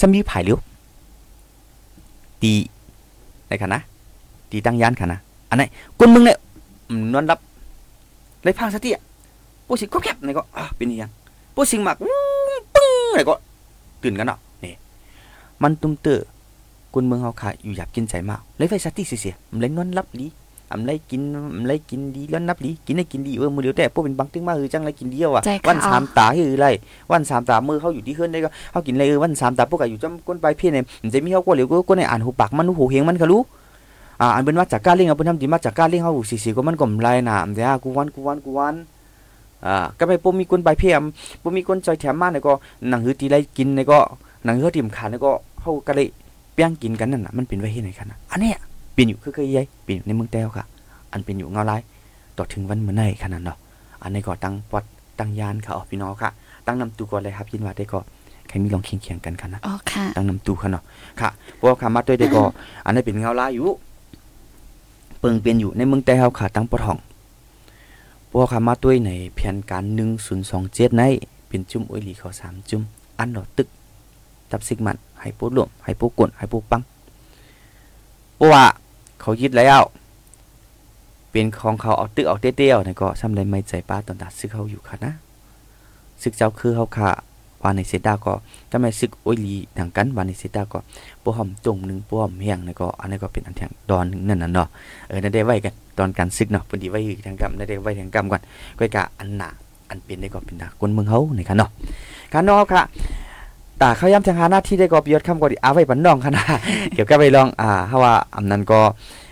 [0.00, 0.58] ซ้ำยื้อผายเลี้ยว
[2.42, 2.52] ตี
[3.48, 3.78] ในขณะ
[4.50, 5.16] ตีตั้งยานขณะ
[5.50, 5.62] อันไหน
[5.98, 6.38] คนมึงเนี่ย
[7.14, 7.38] นอนรับ
[8.42, 9.02] เลยพังสติอะ
[9.66, 10.42] ผู้สิงก็แคบไหนก็
[10.76, 11.10] เป็นยัง
[11.54, 11.96] ผู้สิงหมัก
[12.74, 13.34] ปึ้งไหนก็
[14.02, 14.74] ตื่นกันเนาะนี่
[15.62, 16.20] มันตุ้มเตอ
[16.94, 20.26] คนเมืองเฮาขาอยู่หยาบกินใจมากเลยไฟสติเสียๆมันเลยนอนรับดี
[20.74, 21.22] อำไรกิน
[21.56, 26.66] อำไรกินดีแล้วนับดีกินได้กินดีเออมือเดียวแต่พวกเป็นบังตึงมาคือจังไรกินเดียวอะใจค่ะวันสามตาคือไร
[27.12, 33.40] วันสามตามือเขาอยู่ที่เฮือนได้ก็เขากินอะไรเออวันสามตาพวกก็อยู่จำก้นไปเพี้ยนเนี่ยมันจะมีเขาก็เหลียวก็ก็ในอ่านหูปากมันหูเฮงมันก็รู้
[34.20, 38.74] อ่าอันเป็นมาจากการเลี้ยงเอาเป็นทำดีมาจากการเลี้ยงเขาสี่สี่ก็มันก็มไรน่ะมันจะกูวันกูวันกูวัน
[39.66, 41.02] อ่าก็ไปปุ่มมีคนไปเพียม
[41.42, 42.52] ปุ่มมีคนจอยแถมมาเนี่ยก็
[42.88, 43.98] หนังหือตีไรกินเนี่ยก็
[44.44, 46.06] หนังหือติ่มขาเนี่ยก็เขาก็เลย
[46.54, 48.58] เปี้ยงกินกันนั่นน่ะมันเป็นไว้ที่ไหนกันนะอันเนี้ย
[48.94, 50.64] เป็นอยู่คือเคยยัยเป็นอยู่ในเมืองแต้วค่ะ
[51.12, 51.72] อันเป็นอยู่เงาไร
[52.38, 53.58] ต่อถึงวันเมื่อไหร่ขนาดเนาะ
[54.02, 54.84] อันนี้ก็ตั้งวัด
[55.18, 56.30] ตั้งยานค่ะอ๋อพี่น้องค่ะ
[56.66, 57.98] ตั้งนำตูก่อนเลยครับยินว่าได้ก็
[58.48, 60.82] ใครมีลองเคียงเคียงๆกันค่ะนะอ๋อค่ะตั้งนำตูค่ะเนาะ
[61.20, 62.42] ค่ะเพราะว่าขามาด้วยได้ก็
[62.84, 63.68] อันนี้เป็นเงาลายอยู่
[65.18, 66.98] เปิงเปลี่ยนอยู่ในเมืองแต่เฮาขาตั้งปอทอง
[68.26, 69.84] เพราะว่าขามาด้วยในแผนการ
[70.40, 71.02] 1027ใน
[71.48, 72.82] เป็นจุ่มโอยหลีเขาสามจุ่ม
[73.18, 73.68] อันดอตึก
[74.50, 76.82] จับซิกมันให้ปูรวมให้ปูกวนให้ปูปัง
[78.36, 78.64] เพราะว่า
[79.24, 79.82] เขายึดแล้ว
[81.30, 85.12] เป็นของเขาเอาตึกเอาเตี้ยวๆนี่ก็ซ้ำเลยไม่ใจป้าตอนตัดซึกเขาอยู่ค่ะนะ
[86.22, 87.10] ซึกเจ้าคือเขาค่ะ
[87.62, 88.32] วานในเซดาก็
[88.70, 90.78] ถ้าไม่ซึกโอยลีดังกันวานในเซดาก็
[91.22, 94.68] ปหอมตรงหนึ่งปหอมแห้งนี่ก็อันนี้ก็เป็นอันแทงดอนนั่นน่ะเนาะ
[95.08, 98.42] เออนั่นได้ไว้กันตอนการซึกเนาะพิ่นสิไว้ทางกรรมนั่นได้ไว้ทางกรรมก่อน
[98.78, 99.48] ก็กะอันหนา
[99.88, 101.70] อันเป็นได้ก็เป็นดาคนเมืองเฮาในค่ะเนาะ
[102.32, 102.82] ค่ะเนาะค่ะ
[103.82, 106.44] ตาเขาย้ำทางหาหน้าที่ได้ก็ประโยชน์คำก็ดีเอาไว้บันน้องค่ะนะ
[106.94, 108.80] เกี่ยวกับไปลองอ่าเฮาว่าอันนั้นก็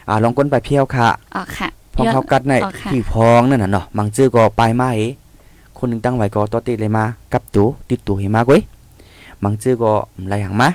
[0.09, 5.01] อ่าลองก้นไปเพียวค่ะอ๋อค่ะพองเขากัดในอ๋อค่ะที่พองนั่นน่ะเนาะมังจื้อก็ไปมาเอ
[5.79, 8.63] คนหนึงตั้งไว้ก็ตอติเลยมากับตูติดตูให้มากเว้ย
[9.43, 10.69] มังจื้อก็มไรหางมา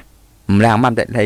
[0.47, 1.20] อืมไรหางมาแต่ไร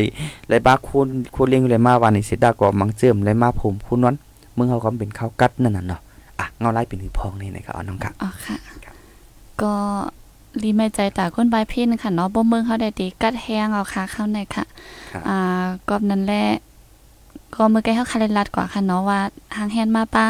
[0.48, 4.16] ไรบ้าคนคนเลี้ยงอยู่เลยมาวันนี้เสียดาก็มังจื้อมไรมาผมคุณนั้น
[4.56, 6.00] มึงเขาก็เป็นข้าวกัดนั่นน่ะเนาะ
[6.38, 8.94] อะเงาไล่เป็นหือพองนี่นะครับเอาน้องค่ะอ๋อค่ะครับ
[9.62, 9.72] ก็
[10.62, 14.64] รีไม่ใจตาก้นใบเพ่นค่ะเนาะบ่เมืองเขาได้ตีกัดแห้งเอาค่ะเข้าในค่ะ
[15.10, 16.44] ครับอ่ากอบนั้นแหละ
[17.54, 19.20] ก็เมื่อกี้เฮาคาเรนลัดกว่าค่ะเนาะว่า
[19.56, 20.26] หางแฮนมาป้า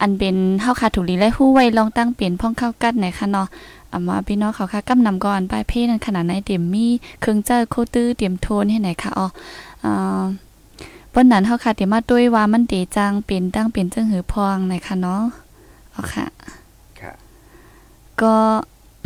[0.00, 3.48] อันเป็นเฮาคาถูกลีและฮู้ไว้ลองตั้งเปลี่ยนพ่องเข้ากัดไหนค่ะเนาะ
[3.92, 6.86] อามาพี่น้องเขาค่ะกำนำก่อนปลายเพ่นั้นขนาดไหนเต็มมี
[7.20, 9.26] เครื่องเจอโคตื้อเตรียมโทนให้ไหนค่ะอ๋อ
[9.84, 10.22] อ่า
[11.10, 15.22] เปิ้นนั้นเฮาค่ะเตรียมมาด้วยว่ามันเดจังเป็นตั้งเป็นจังหือพองไหนค่ะเนาะ
[15.94, 16.26] อ๋อค่ะ
[17.00, 17.12] ค่ะ
[18.22, 18.34] ก็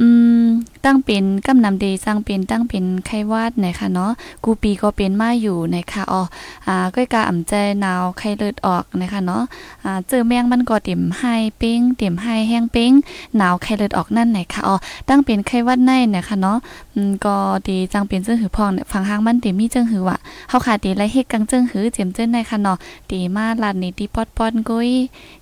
[0.01, 0.09] อื
[0.43, 0.47] ม
[0.85, 4.11] ตั้งเป็นกำนำเดจังเป็นตั้งเป็นไข้วาดไหนค่ะเนาะ
[4.45, 6.23] กูปีก็เป็นมาอยู่ไหนค่ะอ๋อ
[6.67, 9.43] อ่าก้อยกาอ่ำใจหนาวไข้เลือดออกนะคะเนาะ
[9.85, 12.93] อ่าเจอแมงมันก็เต็มให้เป้งเต็มให้แห้งเป้ง
[13.37, 14.77] หนาวไข้เลือดออกนั่นไหนค่ะอ๋อ
[15.09, 16.57] ตั้งเป็นไข้วัดในนะคะเนาะ
[16.95, 17.35] อืมก็
[17.69, 20.17] ดีจังเป็นเจิ้งหือพองเนี่ยฟังหางมันเต็มมีเจิ้งหือว่ะ
[20.49, 22.77] เฮาขาดดีไรเฮ็ดกังเจิ้งหือเจ็มเจิ้นในค่ะเนาะ
[23.11, 24.91] ดีมาลาดนี่ดีปอดปอนกุ้ย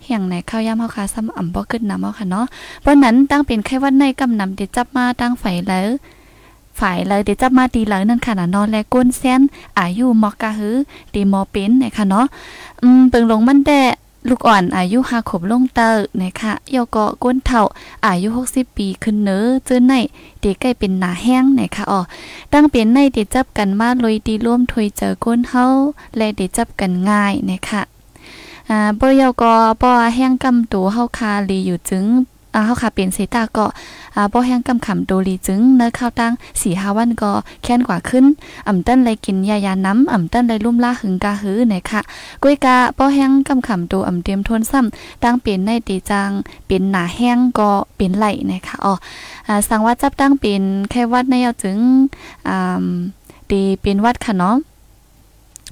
[0.05, 2.45] เหียงไหนข้าวยามเฮาขาซ้ำอ่ำบ่ขึ้นน้ำเฮาค่ะเนาะ
[2.83, 5.89] เพราะนั้นตั้งเป็นไข้วัดในกำนำเดจับมาตั้งไฟแล้ว
[6.81, 9.41] ฝ่ายเลยเดจับมาตีแล้วนั่นค่ะนะนอนและก้นแซน
[9.79, 10.77] อายุมอกกะหือ
[11.15, 12.27] ตีมอเป็นนะคะเนาะ
[12.83, 13.73] อืมเปิงลงมันแด
[14.29, 17.63] ลูกอ่อนอายุห้าขบลงเตอร์นะคะยอก็ก้นเฒ่า
[18.07, 19.95] อายุ 60 ปีขึ้นเนอเจอใน
[20.41, 22.01] เด็กใกล้เป็นหนาแห้งนะคะอ๋อ
[22.53, 25.65] ตั้งเป็นในเดจับกันมาลอยตีร่วมถวยเจอก้นเฮา
[26.17, 27.83] และเดจับกันง่ายนะคะ
[28.71, 32.05] อ่าบ่ยอก็บ่แห้งกำตัวเฮาคาลีอยู่จึง
[32.55, 33.67] อ่าเฮาค่ะเป็นเซตาก็
[34.17, 37.33] อ่าบ่แห้งกำขำโดรีจึงเนื้อข้าวตั้ง4 5วันก็
[37.63, 38.25] แค้นกว่าขึ้น
[38.69, 42.01] อ่ำเต้นเลยกินยายาน้ำอ่ำเต้นเลยลุ่มล่าหึงกาหือเนี่ยค่ะ
[42.43, 46.31] ก้อยกาบ่แห้งกำขำโดอ่ำเตรียมทนซ้ำตั้งเป็นในตีจัง
[46.67, 48.95] เป็นหนาแห้งก็เป็นไหลนะคะอ๋อ
[49.49, 51.79] อ่าสังว่าจับตั้งเป็นแค่วัดในเอาจึง
[52.49, 52.87] อ่า
[53.51, 54.57] ตีเป็นวัดค่ะเนาะ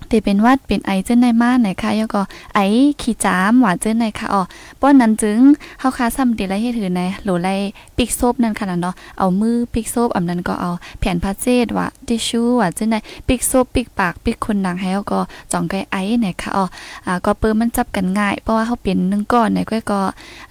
[0.09, 2.23] เตเป็นวัดเป็นไอเจ้นในมาไหนค่ะแล้วก็
[2.55, 2.61] ไอ
[3.03, 4.43] ขี้จามหวานเจ้นในค่ะอ๋อ
[4.81, 5.39] ป้อนนั้นจึง
[5.81, 7.49] เฮาคาซ้ำเดไรให้ถือในโหลไล
[7.97, 12.97] ปิกโซบนั่นค่ะเนาะเอามือปิกโซบอำนั้นก็เอาแผ่นพาเจดว่าทิชชู่ว่าเจ้นใน
[13.29, 15.21] ปิกโซบปิกปากปิกคนหนังให้แล้วก็
[15.53, 16.65] จ่องไกไอไหนค่ะอ๋อ
[17.07, 20.01] อ่าก็เปิ้มันจับกันง่ายเพราะว่าเฮาเป็นนึงก้อนไหนก็ก็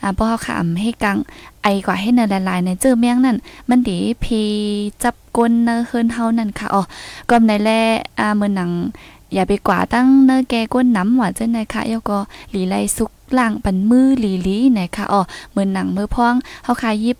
[0.01, 1.17] อ่าเพราะเฮาขำให้กัง
[1.63, 3.37] ไอกว่าให้เนละลายในเจอแมงนั่น
[3.69, 4.41] มันดีพี
[5.03, 6.81] จับก้นเนเฮินเฮานั่นค่ะอ๋อ
[7.29, 7.69] ก็ในแล
[8.19, 8.71] อ่าเมื่อหนัง
[9.33, 12.17] อย่าไปกว่าตั้งเนื้อแกก้นน้ำหวานเจ้นนะคะแล้วก็
[12.51, 15.21] หลีไลสุกล่างปันมือหลีลีนะคะอ๋อ
[15.51, 17.17] เหมือนหนังมือพองเฮาคายิบ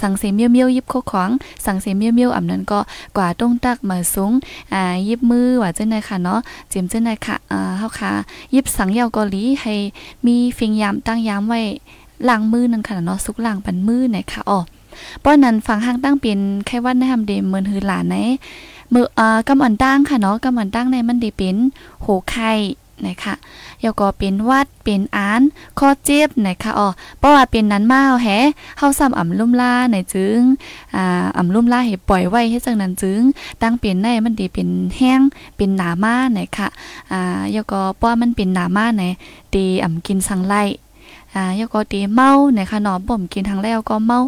[0.00, 1.30] สั่งเสียเมียวเมียวยิบโคของ
[1.64, 2.80] สั่งเสียเมียวเมียวอ่ำนั้นก็
[3.16, 4.32] กว่าต้งตักมาสูง
[4.74, 8.10] อ่ายิบมือว่าเจ้นนะคะเนาะเจียมเจ้นนะคะอ่าเฮาคา
[8.54, 9.74] ยิบสังเยาวกอหลีให้
[10.26, 11.60] มีฟิงยามตั้งยามไว้
[12.28, 14.58] ล้างมือนั่นค่ะเนาะสุกล่างปันมือนะคะอ๋อ
[15.22, 18.16] ป้อนนั้นฟังห้างตั้งเป็นไข้วัดในทำเดมเหมือนหือหลานไหน
[18.90, 21.56] เมื่ออ่ากำอันตั้งค่ะเนาะกำอันตั้งในมันได้เป็น
[22.02, 22.52] โหไข่
[23.06, 23.34] นะคะ
[23.82, 25.42] แล้วก็เป็นวัดเป็นอาน
[25.78, 28.28] ข้อเจ็บนะคะอ๋อเพราะว่าเป็นนั้นมาเอาแฮ
[28.78, 30.40] เฮาซ้ำอ่ำลุ่มล่าในจึง
[30.96, 33.20] อ่าอ่ำลุ่มล่าให้ปล่อยไว้ให้จังนั้นจึง
[33.62, 35.20] ตั้งเป็นในมันดีเป็นแห้ง
[35.56, 36.68] เป็นหนามานะคะ
[37.12, 39.02] อ่าแล้วก็เพราะมันเป็นหนามาใน
[39.54, 40.54] ตีอ่ำกินสังไล
[41.34, 44.18] อ่ายก็ตีเมานะคะนอบ่มกินทางแล้วก็เมา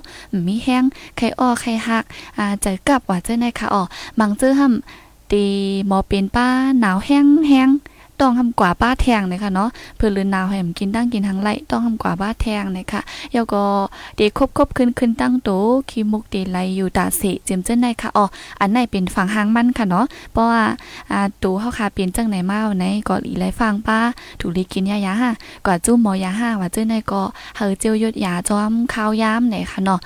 [0.47, 0.85] มีแห้ง
[1.17, 2.05] ไข่อ้อไข่หัก
[2.39, 3.83] อ่าจะกลับว่าเจ้าในค่ะอ๋อ
[4.19, 4.73] บางเจ้าห่ม
[5.33, 5.45] ตี
[5.87, 6.47] หมอเป็นป้า
[6.81, 7.69] หนาวแห้งแห้ง
[8.21, 13.01] ต้องทำกว่าบ้าแทงนะคะเนาะเพื่อลืนนาวให้มกินตั้งกินทางไหลต้องทำกว่าบ้าแทงนะคะ
[13.33, 13.63] แล้วก็
[14.17, 15.51] เดคบคบขึ้นขึ้นตั้งโต
[15.91, 18.25] คีมุกเดไหลอยู่ตาเสเจมเจ้นในค่ะอ๋อ
[18.61, 20.63] อันไหนเป็นฝั่งหางมันค่ะเนาะเพราะว่า
[21.13, 23.99] อ่าตูเฮาคาเปลี่ยนจังไหนมาไหนก็อีไหลฟังป้า
[24.41, 25.31] ถูกลีกินยายาฮะ
[25.67, 27.23] กว่าจุ้มหมอยาห้าว่าเจ้นในก็
[27.57, 30.01] เฮอเจียวยดยาจอมข้าวยามไหนค่ะเนาะ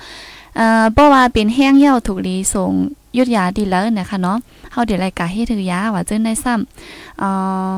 [0.57, 2.71] เอ่อเพราะว่าเป็นแห้งเหี่ยวถูกลีส่ง
[3.17, 4.37] ยุดยาดีแล้วนะคะเนาะ
[4.71, 7.29] เฮาเดี๋ยวรายการให้ถือยาว่าเจ้นในซ้ำเอ่
[7.67, 7.71] อ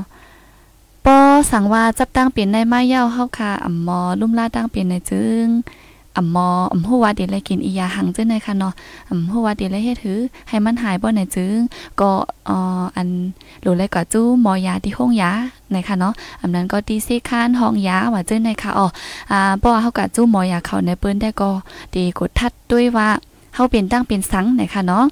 [1.05, 1.17] ปอ
[1.51, 5.47] สั่งว่าจับตั้งเปลี่ยนในไม้เย้าเฮาค่ะอ่ำมอลุ่มล่าตั้งเปลี่ยนในจึง
[6.17, 8.73] อ่ำมออ่ำฮู้ว่าเดี๋ยวเลกินอียาหังจังได๋ค่ะเนาะ
[9.09, 11.57] อ่ำฮู้ว่าเดี๋ยวเลเฮ็ดถือให้มันหายบ่ไหนจึง
[11.99, 12.11] ก็
[12.49, 13.07] อ่ออัน
[13.61, 15.31] หรือเลยก็จู้หมอยาที่ห้องยา
[15.71, 18.87] ในค่ะเนาะอำนั้นก็ตีซีคานห้องยาว่าจังได๋ค่ะอ๋อ
[19.31, 21.49] อ่าเพราะว่าเฮาก็จู้หมอยาเข้าในเปิ้นได้ก็
[21.95, 23.09] ดีกดทัดด้วยว่า
[23.55, 25.03] เฮาเป็นตั้งเป็นสังไหนค่ะเนาะ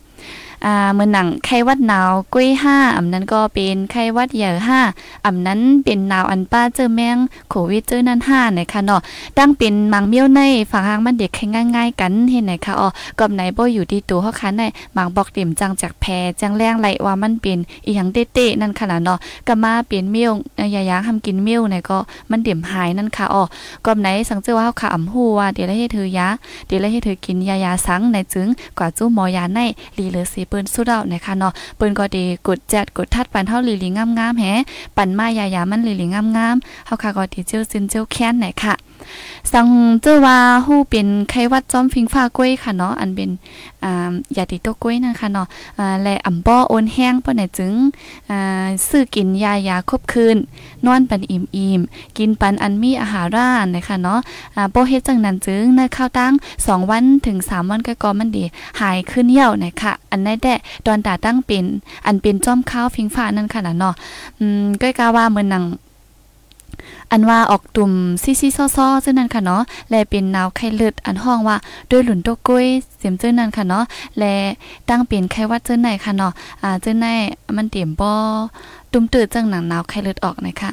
[0.65, 4.79] อ่าเมื่อหนังไข้วัดหนาวกุ้ยห้าอำนั้นก็เป็นไข้วัดเหยอห้า
[5.25, 7.17] อำนั้นเป็นหนาวอันป้าเจอแมง
[7.49, 9.01] โควิดเจอนั่นห้านะคะเนาะ
[9.37, 10.41] ตั้งเป็นมังเมียวใน
[10.71, 11.31] ฝางหางมันเด็ก
[11.75, 12.87] ง่าย ๆ กันเห็นไหนคะอ๋อ
[13.19, 14.63] กอบไหนบ่อยู่ที่ตัวเฮาคันใน
[14.95, 16.05] มังบอกเต็มจังจากแพ
[16.41, 20.31] จังแรงไหลว่ามันเป็นอีหยังเตะๆนั่นค่ะเนาะก็มาเปลี่ยนเมียว
[20.75, 21.97] ยายาทำกินเมียวเนี่ยก็
[22.29, 23.43] มันเต็มหายนั่นค่ะอ๋อ
[23.85, 26.27] กอบไหนสังเจอว่าเฮาขาอำฮู้ว่าเดี๋ยวให้เธอยา
[26.67, 28.47] เดี๋ยวให้เธอกินยายาสังในจึง
[28.77, 29.59] กว่าจู้หมอยาใน
[29.97, 34.45] ลีเลอสิเปิ้นสู้ดาวนะคะเนาะเปิ้นก็ดีกดแจดกดทัดปันเฮาลีลีงามๆแฮ
[34.97, 36.21] ปันมายายามันลีลีงา
[36.53, 38.73] มๆเฮาค่ะก็ดีเจียวซินเจียวแค้นไหนค่ะ
[39.51, 39.67] สัง
[40.01, 43.29] เจอว่าฮู้เป็นไข้วัดจอมฟิงฟ้ากล้วยค่ะเนาะอันเป็น
[43.83, 45.47] อ่ายาติโตกล้วยนะคะเนาะ
[45.79, 47.73] อ่าและอ่ำบ่โอนแห้งปานไหนจึง
[48.29, 50.37] อ่าซื้อกินยายาครบคืน
[50.85, 51.41] นอนปันอิ่
[51.79, 54.19] มๆกินปันอันมีอาหารร่านนะคะเนาะ
[54.55, 58.43] อ่าบ่เฮ็ดจังนั้นจึงในข้าวตั้ง2 วันถึง 3 วันก็ก็มันดี
[58.79, 60.47] หายขึ้นเหี่ยวนะคะอันนั้นแด
[60.85, 61.65] ตอนตาตั้งเป็น
[62.05, 63.93] อันเป็นจอมข้าวฟิงฟ้านั่นค่ะเนาะ
[64.39, 65.63] อืมก็กะว่าเหมือนหนัง
[67.11, 67.91] อันว่าออกตุ่ม
[68.23, 71.57] ซีซีซ้อๆซึ่งนั่นค่ะเนาะ และเป็นนาวไข้เลือดอันห้องว่า
[71.91, 72.65] ด้วยหลุนโตก้ย
[72.97, 73.83] เสียมเจ้านั่นค่ะเนาะ
[74.19, 74.33] และ
[74.89, 77.05] ตั้งเป็นไข้วัดเจ้าไหนค่ะเนาะ อ่าเจ้าไหน
[77.57, 78.11] มันเตรียมบ่
[78.91, 80.71] ตุ่มตื่นจังหนังนาวไข้เลือดออกนะคะ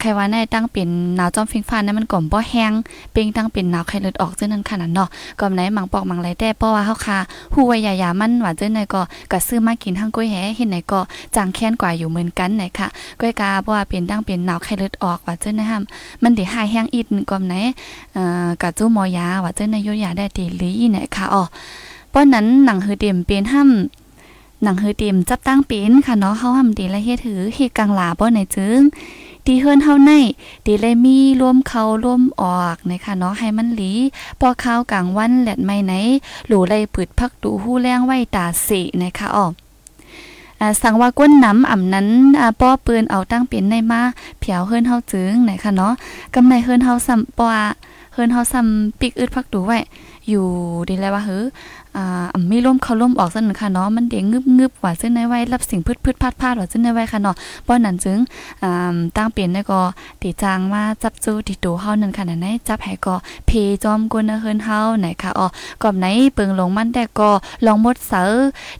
[0.00, 2.72] ใครว่าในตั้งเป็นหนาวจอมฟิงฟ้านั้นมันก่อมบ่แห้ง
[3.12, 5.08] เป่งตั้งเป็นหนาวไข้เลือดออกเจ้านั้นขนาดเนาะ
[5.40, 7.18] ก่อมไหนหมังปอกหมังไรแต่เพราะว่าเฮาค่ะ
[7.54, 9.00] ฮู้ว่ายายามันว่าเจ้าไหนก็
[9.32, 11.00] ก็ซื้อมากินทั้งกล้วยแหเห็นไหนก็
[11.36, 12.88] จางแค้นกว่าอยู่เหมือนกันไหนค่ะ
[13.20, 15.78] กล้วยกาเพราะว่าเป็นตั้งเป็นหนาวไข้เลือดออกว่าเจ้านะฮะ
[16.22, 17.54] มันด้หายแห้งอีกก่อมไหน
[18.14, 21.42] เอ่อกะจู้หมอยาว่าเจ้าไหนยยาได้ตีลีเนี่ยค่ะอ๋อ
[22.12, 28.80] ป้อนนั้นหนังหือเต็มเป็นห้ำหนังหือเต็มจับตั้งเป็นค่ะเนาะเฮาหำดีและเฮ็ดถือเฮ็ดกลางหลาบ่ไหนจึง
[29.46, 30.12] ตีเฮิรนเฮาใน
[30.66, 33.92] ตีเลยมีร่วมเขาร่วมออกนะคะเนาะให้มันหลี
[34.40, 35.92] พอข้าวกลางวันแหลดไม่ไหน
[36.46, 39.52] หลูเลยปืดพักดูหู้แรงไว้ตาสินะคะออก
[40.82, 42.08] สั่งว่าก้นน้ำอ่ำนั้น
[42.60, 44.02] ป้อปืนเอาตั้งเป็นในมา
[44.38, 45.92] เผียวเฮิรนเฮาจึงนะคะเนาะ
[46.34, 47.48] กำในเฮิรนเฮาซ้ำปอ
[48.12, 49.78] เฮิรนเฮาซ้ำปิกอึดพักดูไว้
[50.28, 50.46] อยู่
[50.88, 51.44] ดีแล้วว่าเฮ้อ
[51.96, 54.24] อ่ามีลมเขาลมออกซั่นค่ะเนาะมันเด้ง
[54.58, 57.36] งึบๆว่าซึ่งในไว้รับสิ่งพืดๆพาดๆว่าซึ่งในไว้ค่ะเนาะ
[57.66, 58.18] ป้อนนั้นจึง
[58.62, 59.80] อ่าตั้งเปลี่ยนได้ก็
[60.22, 63.14] ติจางมาจับจูติโตเฮานั่นค่ะนั่นจับให้ก็
[63.46, 63.50] เพ
[63.82, 65.46] จอมกวนเฮินเฮาไหนค่ะอ๋อ
[65.82, 67.30] กอบไหนเปิงลงมันแต่ก็
[67.66, 68.22] ลองหมดเสอ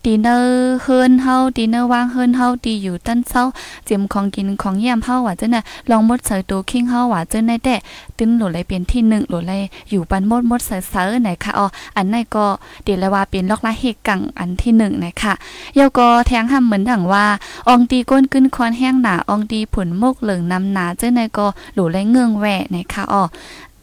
[0.04, 3.42] ดีเนอร์เฮินเฮาดีเนอร์วางเฮินเฮาดีอยู่ตั้นเซา
[3.84, 7.76] เจียมของกินของเยี่ยมเฮาว่าจังน่ะลองหมดเสอตัวคิงเฮาว่าจังได๋แต่
[8.18, 12.46] ตึ้นหลุดเลยเป็นที่1โหลุดเลยอยู่ปันหมดหมดเสอๆไหนค่ะอ๋ออันไหนก็
[12.84, 15.34] เดี๋ยวและว่าเป็นลอกละเฮกังอันที่1นะคะ
[15.74, 17.26] เยาก็แทงหำเหมือนดังว่า
[17.68, 23.22] อองตีก้นขึ้นคอนแห้งหนาอองตีผุนมกเหลืองน้ำหนาเจ้าในก็หลูเลยเงืองแหวนะคะอ๋อ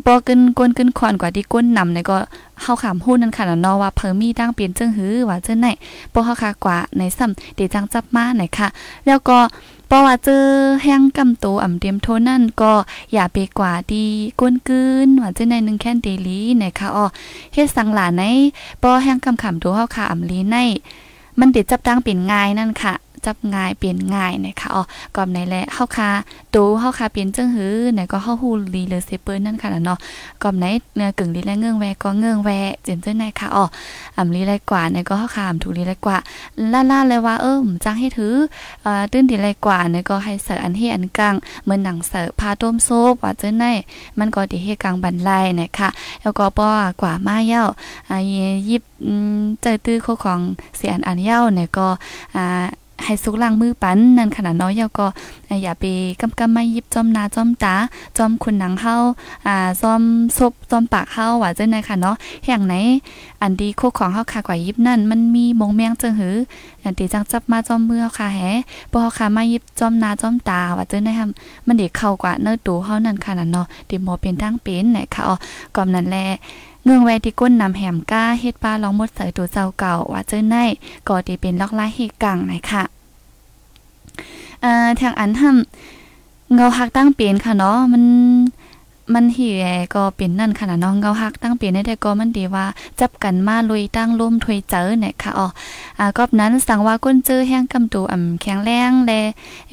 [0.05, 2.17] ปอกินก้นกินคอนกว่าที่ก้นนำในก็
[2.61, 5.67] เฮาขามฮู้นั่นค่ะเนาะว่าเพิ่มมีตั้งเปลี่ยนจึงหือว่าเจ้าไหน
[6.13, 8.67] ปอเฮาคากว่าในซ้ำเดจังจับมาไหนค่ะ
[9.07, 9.37] แล้วก็
[9.93, 10.45] ราะว่าเจอ
[10.83, 12.73] แห้งกำตัวอ่ำเตรียมโทนั่นก็
[13.13, 14.05] อย่าไปกว่าดี
[14.39, 17.05] ก้นกืนว่าเจอในนึงแค่นเดลีนะคะอ๋อ
[17.53, 18.23] เฮ็ดสังหลาใน
[18.81, 20.57] ปอแห้งกำขำตัวเฮาค่ะอ่ำลีใน
[21.39, 22.93] มันเด็ดจับตั้งเป็นง่ายนั่นค่ะ
[23.25, 24.83] จับง่ายเปลี่ยนง่ายนะคะอ๋อ
[25.15, 26.09] ก่อนไหนแหละเฮาคา
[26.53, 29.97] ตูเฮาคาเปลี่ยนจังหือไหนก็เฮาฮู้ลีเลยเซเปิ้นนั่นค่ะเนาะ
[30.43, 30.65] ก่อนไหน
[30.95, 32.49] เนื้อกึ่งลีและเงื่องแวก็เงื่องแว
[32.83, 33.65] เจนเจ้าไหนค่ะอ๋อ
[34.17, 36.17] อำลีไรกว่าไหนก็เฮาคามถูกลีไรกว่า
[36.73, 38.35] ล่าๆเลยว่าเออจังให้ถือ
[38.85, 43.65] อ่อตื้นดีไรกว่าไหนก็ให้เสิร์อันเฮอันกลางเหมือนหนังเสิร์พาต้มซุปว่าเจ้าไหน
[44.19, 45.89] มันก็ดีเฮกลางบันไลนะคะ
[46.21, 46.69] แล้วก็ป้อ
[47.01, 47.63] กว่ามาเย้า
[48.09, 48.17] อ่า
[48.69, 48.83] ยิบ
[49.61, 50.39] เจอตื้อของ
[50.77, 51.87] เสียอันอันเย้าเนี่ยก็
[52.35, 52.65] อ่า
[53.05, 55.07] ให้สุกล้างมือปันนั่นขนาดน้อยเยาก็
[55.63, 55.83] อย่าไป
[56.21, 57.75] กำกำมายิบจอมนาจอมตา
[58.17, 58.95] จอมคุณหนังเฮา
[59.47, 60.01] อ่าจอม
[60.37, 62.73] ซบจอมปากเฮาว่าจังได๋ค่ะเนาะแห่งไหน
[63.41, 66.35] อันดีโคของเฮาค่ะกว่ายิบนั่นมันมีมงแมงเจังหือ
[66.83, 68.39] อันตีจังจับมาจอมมือค่ะแฮ
[68.91, 71.27] บ่เฮาค่ะมายิบจอมนาจอมตาว่าจังได๋ค่ะ
[71.67, 75.35] มันได้เข้ากว่าเนื้อตูเฮานั่นค่ะเนาะดิบ่เป็นทางเป็นไหนค่ะอ๋อ
[75.75, 76.17] ก่อนนั้นแล
[76.85, 80.55] เงื่องแวที่ก้นนำแหมก้าเฮ็ดปลาลองหมดใส่ตัวเจ้าเก่าว่าเจ้าใน
[81.07, 82.92] ก็ดีเป็นลอกลายเฮกังไหนค่ะ
[84.63, 88.03] อ่าทางอันทำเงาฮักตั้งเปลี่ยนค่ะเนาะมัน
[89.13, 92.65] มันเหี่ยก็เป็นนั่นค่ะน้องเงาฮักตั้งเปลี่ยนได้ก็มันดีว่า
[92.99, 95.47] จับกันมาลุยตั้งร่มถวยเจอเนี่ยค่ะอ๋อ
[95.99, 99.11] อ่ากอบนั้นสั่งว่าก้นเจอแห้งกำตูอ่ำแข็งแรงแล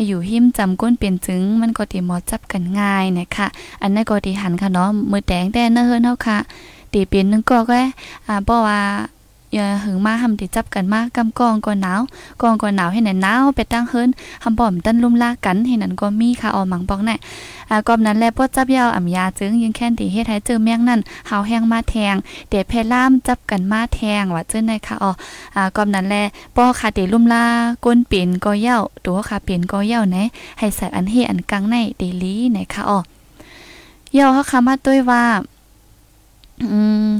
[0.07, 3.47] อยู่หิมจำก้นเปลี่ยนจึง มันก็ดีหมอจับกันง่ายเนี่ยค่ะ
[3.82, 6.38] อันนั้นก็ดีหันค่ะเนาะมือแดงแต่เนื้อเฮิรนเฮาค่ะ
[6.93, 7.80] ตีเป็นนึงก็ก็
[8.26, 8.80] อ่าเพราะว่า
[9.55, 12.01] อย่าหึงมาทำติจับกันมากกำกองก่อนหนาว
[12.42, 14.09] กองก่อนหนาวให้ไหนหนาวไปตั้งเฮิรน
[14.42, 17.16] ทำบ่อมตั้นลุ่มลากกันให้นั้นก็มีค่ะออมังปองแน่
[17.70, 22.14] อ่ากอมนั้นแลปดจับยาวอ่ำยาจึงยิงแค่นตีเฮ็ดให้เจอแมงนั่นเฮาแห้งมาแทง
[22.51, 25.12] เดเพล่ามจับกันมาแทงว่าเจอในค่ะอ๋อ
[25.57, 26.16] อ่ากอมนั้นแล
[26.57, 27.44] ป้อค่ะเดลุ่มลา
[27.84, 30.16] ก้นเปลี่ยนก็เย้าตัวค่ะเปลี่ยนก็เย้าไหน
[30.59, 32.98] ให้ใส่อันเฮอันกลางในเดลีไหนค่ะอ๋อ
[34.14, 35.22] เย้าเขาคำมาด้วยว่า
[36.72, 37.11] อืม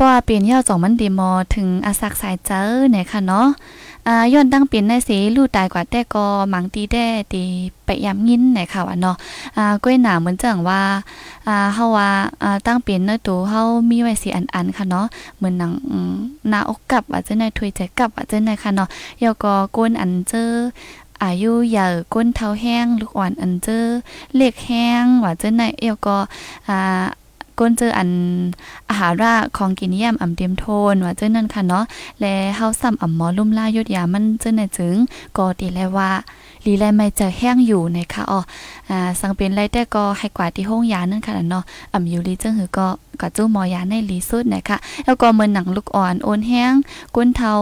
[0.00, 3.48] ป้าเปลี่ยนย่อดสองมันดีมอถึงอาศักสายเจอเนี่ยค่ะเนาะ
[4.06, 7.42] อ่าย้อนตั้งเปลี่ยนในสีลู่ตายกว่าแต่ก็มังตีแด้ตี
[7.84, 9.16] ไปยำยินเนี่ยค่ะว่าเนาะ
[9.56, 10.80] อ่าก้อยหนาเหมือนจังว่า
[11.46, 12.08] อ่าเฮาว่า
[12.42, 15.72] อ่าตั้งเปลี่ยนเนื้อตัวเฮามีไว้สีอันๆค่ะเนาะเหมือนหนัง
[16.48, 18.88] หน้าอกกับอาจจะในถวยใจกับอาจจะในค่ะเนาะ
[19.22, 20.50] ยอก็ก้นอันเจอ
[21.22, 23.84] อายุยาวก้นเท้าแห้ง ลูกอ่อนอันเจอ
[24.36, 26.16] เล็กแห้งว่าเจอในเอวก็
[26.70, 27.04] อ่า
[27.60, 28.10] ก้นเจออัน
[28.88, 31.84] อาหาระของกินเยี่ยมอ่ำเตรียมโทนว่าเจ้านั่นค่ะเนาะ
[32.20, 34.96] และเฮาซ้ำอ่ำหมอลุ่มล่ายดยามันเจ้าในจึง
[35.36, 36.10] ก็ตีแลว่า
[36.66, 38.40] ลีแลไม่จะแห้งอยู่นะคะอ๋อ
[38.90, 42.86] อ่าสังเป็นไรแต่ก็ให้กว่าที่ห้องยานั่นค่ะเนาะอ่ำอยู่ลีจึงหือก็
[43.20, 46.72] ก็จู้หมอยาในลีสุดนะคะแล้วก็เมือนหนังลูกอ่อนโอนแห้ง
[47.14, 47.52] ก้นเทา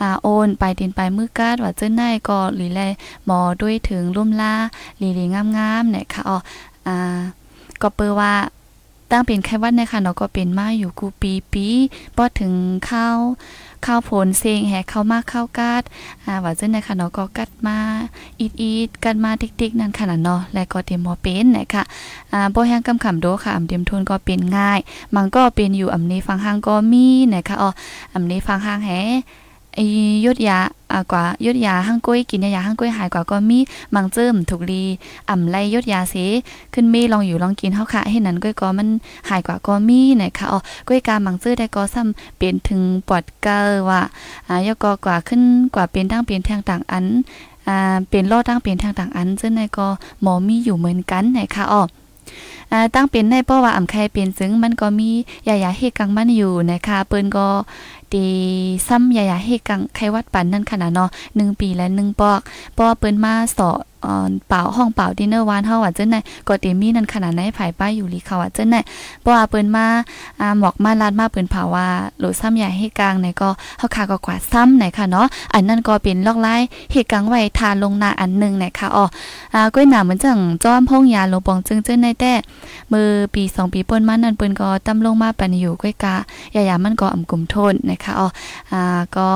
[0.00, 2.80] อ่าโอนไปดินไปมือกาดว่าเจ้าในก็ลีแล
[3.26, 4.54] หมอด้วยถึงลุ่มล่า
[5.00, 6.36] ลีลีงามๆนะคะอ๋อ
[6.86, 7.18] อ่า
[7.82, 8.32] ก็เปอว่า
[9.10, 11.66] ตั้งเป็นไข้วัดนะคะเนาะก็เป็นมาอยู่กูปีปี
[12.16, 12.52] พอถึง
[12.90, 13.18] ข้าว
[13.86, 15.82] ข้าวผลเซงแหกเข้ามาเข้าวกาด
[16.24, 17.78] อ่าว่าจังนะคะเนาะก็กัดมา
[18.40, 21.82] อีดอีดกันมาติ๊กๆนั่นค่ะเนาะและก็เตรียมหมอเป็นนะคะ
[22.32, 24.80] อ่าบ่แห้งกำขำโดค่ะอำเตรียมทุนก็เป็นง่าย
[25.14, 27.70] มันก็เป็นอยู่อำนี้ฟังห้างก็มีนะคะอ๋อ
[28.14, 28.90] อำนี้ฟังห้างแห
[29.74, 29.84] ไอ้
[30.24, 30.58] ยุดยา
[30.92, 33.58] อ่ากว่ายุดยาห้างก้อยกินยาห้างก้อยหายกว่าก็มี
[33.94, 34.82] มังเจิมถูกลี
[35.28, 36.14] อ่ำไล่ยุดยาเส
[36.74, 38.88] ขึ้นมีลองอยู่ลองกินเฮาค่ะให้นั้นก้อยก็มัน
[39.28, 40.58] หายกว่าก็มีนะคะอ๋อ
[40.88, 43.58] ก้อยกามังเจอได้ก็ซ้ำเปลี่ยนถึงปอดเกอ
[43.88, 44.00] ว่า
[44.48, 45.42] อ่ายกกว่าขึ้น
[45.74, 47.06] กว่าเป็นตั้งเปลี่ยนทางต่างอัน
[47.68, 49.88] อ่าเป็นโลตั้งเปลี่ยนทางต่างอันซึ่งในก็
[50.22, 51.82] หมอมีอยู่เหมือนกันนะคะอ๋อ
[52.94, 55.10] ตั้งเป็นในเพราะว่าอ่ำใครเป็นซึ่งมันก็มี
[55.48, 57.46] ยายาเฮกังมันอยู่นะคะเปิ้นก็
[58.12, 58.26] ตี
[58.88, 62.40] ซ้ำยายาเฮกังไขวัดปันนั่นขนาดเนาะ1ปีและ1ปอก
[62.72, 63.70] เพราะว่าเปิ้นมาสอ
[64.06, 68.80] อ่อเป่าห้องเป่าดินเนอร์วานเฮาว่าจังได๋ก็เตมีนั่นขนาดไหนภายป้ายอยู่ลีเขาว่าจังได๋
[69.20, 69.86] เพราะว่าเปิ้นมา
[70.40, 71.86] อ่าหมอกมาลาดมาเปิ้นเผาว่า
[72.18, 73.48] โหลซ้ำยาเฮกลางไหนก็
[73.78, 76.60] เฮาคาก็กว่าซ้ำไหนค่ะเนาะอันนั้นก็เป็นลอกลาย
[76.92, 79.04] เฮกลางไว้ทาลงหน้าอันนึงไหนค่ะอ๋อ
[79.54, 82.32] อ่าก้อยหนาเหมือนจังจ้อมพงยาลงปองจึงเจ้นในแต่
[82.92, 86.14] มือปี2ปีป่นมานั่นเปิ้นก็ตำลงมาปันอยู่ก้อยกา
[86.54, 88.28] ยายามันก็อำกลุ่มโทนนะคะอ๋อ
[88.72, 89.28] อ่าก็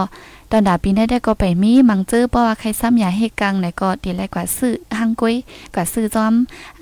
[0.54, 5.34] ตอนดาปีได้ได้ก็ไปมีมังเจอเพราะว่าใครซ้ำยาให้กังไหนก็ดีแลกว่าซื้อหังกุ้ย
[5.74, 6.32] กว่าซื้อจอม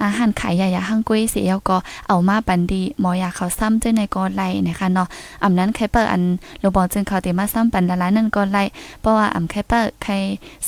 [0.03, 1.77] อาหารขายยายาหังกุ้ยเสียก็
[2.09, 5.09] เอามาปันดีหมอยาเขาซ้ำเจ้ในก็ไล่นะคะเนาะ
[5.45, 6.23] อำนั้นใครเปิดอัน
[6.61, 8.63] โลบอจึงเขาเตมาซ้ำปันละล้านนั่นก็ไล่
[9.01, 10.13] เพราะว่าอำใครเปิดใคร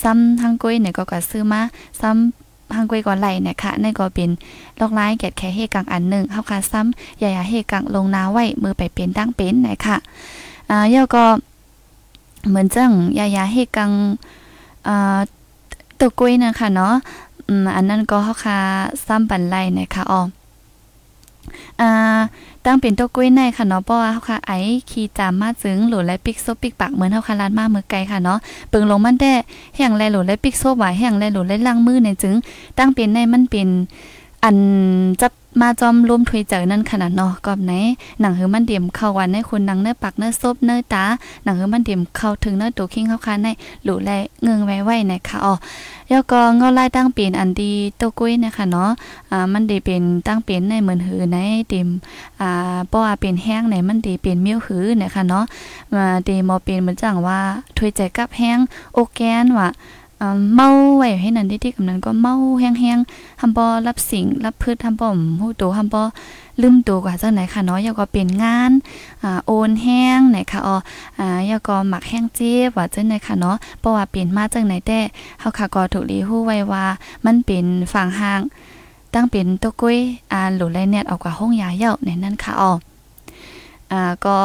[0.03, 1.61] ซ้ำหังกุ้ยเนี่ยก็กว่าซื้อมา
[2.01, 4.31] ซ้ำหังกุ้ยก่อไหลนะคะนั่นก็เป็น
[4.81, 9.99] ลอกไล่แกดแค่เฮกังอันหนึ่งเฮาคาซ้ำยายาเฮกังลงนาไว้มือไปเป็นตั้งเป็นนะคะ
[10.73, 11.25] อ่าเย่าก็
[12.49, 13.91] เหมือนจังยายาเฮกัง
[14.89, 15.19] อ่า
[15.99, 16.95] ตัวกุ้ยนะคะเนาะ
[17.49, 18.59] อืมอันนั้นก็เฮาคา
[19.07, 20.21] ซ้ำปันไล่นะคะอ๋อ
[21.81, 21.91] อ่า
[22.65, 24.53] ตั้งเป็นตัวกุ้ยในค่ะเนาะเพราะว่าเฮาค่ะไอ
[24.91, 28.39] ขี่จามมาจึงหลและปิกโซปิกปากเหมือนเฮาค่ะลานมาเมื่อไกลค่ะเนาะ
[28.71, 29.33] ปิงลงมันได้
[29.77, 32.35] แห่งแลหลและปิกโซบว่าแห่งแลหลและล้างมือในจึง
[32.79, 33.69] ตั้งเป็นในมันเป็น
[34.45, 34.57] อัน
[35.21, 37.73] จับ มาจอมร่วมถวยเจอนั่นขนาดเนาะกอบไหน
[38.21, 41.05] หนังหือมันเดียมเข้าวันในคนนังเนื้อปักเนื้อซบเนื้อตา
[41.45, 43.49] หนังหือมันเดียมเข้าถึงเนื้อตัวคิงเข้าคันใน
[43.85, 44.11] หลูแล
[44.43, 45.55] เงืองไว้ไว้นะคะอ๋อ
[46.09, 48.91] แล้วก็เงาไล่ตั้งเป็นอันดีตัวกุ้ยนะคะเนาะ
[49.31, 51.39] อ่ามันด้เป็นตั้งเป็นในเหมือนหือใน
[51.69, 51.89] เต็ม
[52.41, 55.45] อ่าเพราะว่าเป็นแห้งในมันด้เป็นเมี้ยวหือนะคะเนาะ
[55.95, 57.41] มาเดมอเป็นเหมือนจังว่า
[57.77, 58.59] ถวยใจกับแห้ง
[58.95, 59.69] โอแกนว่า
[60.55, 65.09] เมาไว้ให้นั่นที่ๆกำนั้นก็เมาแห้งๆทำบ่รับสิ่งรับพืชทำบ่
[65.41, 66.03] ฮู้โตทำบ่
[66.63, 68.73] ลืมตัวกว่าจังไหนค่ะเนาะยาก็เป็นงาน
[69.23, 70.77] อ่าโอนแห้งไหนค่ะอ๋อ
[71.19, 75.01] อ่ายาก็หมักแห้งเจ็บว่าจังไหนค่ะเนาะเพราะว่าเปลี่ยนมาจังไหนแต่
[75.41, 76.85] เฮาค่ะก็ถูกลีฮู้ไว้ว่า
[77.25, 78.41] มันเป็นฝั่งห่าง
[79.15, 79.99] ตั้งเป็นตะกุ้ย
[80.33, 82.73] อ่าหลุไลเน็ตออกกว่าห้องยาเย้าในนั้นค่ะอ๋อ
[83.93, 84.37] อ่าก็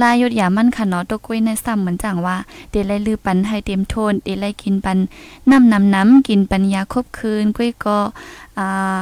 [0.00, 2.36] ลายดยามันค่ะเนาะตะกุ้ยในซ้ำเหมือนจังว่า
[2.70, 4.98] เดไลลือปันให้เต็มโทนเดไลกินปัน
[5.50, 7.98] น้ำน้ำน้ำกินปัญญาครบคืนกุ้ยก็
[8.58, 8.98] อ่า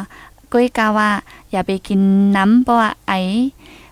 [0.53, 1.11] กุ้ยกาว่า
[1.51, 2.01] อย่าไปกิน
[2.36, 3.12] น้ำเพราะว่าไอ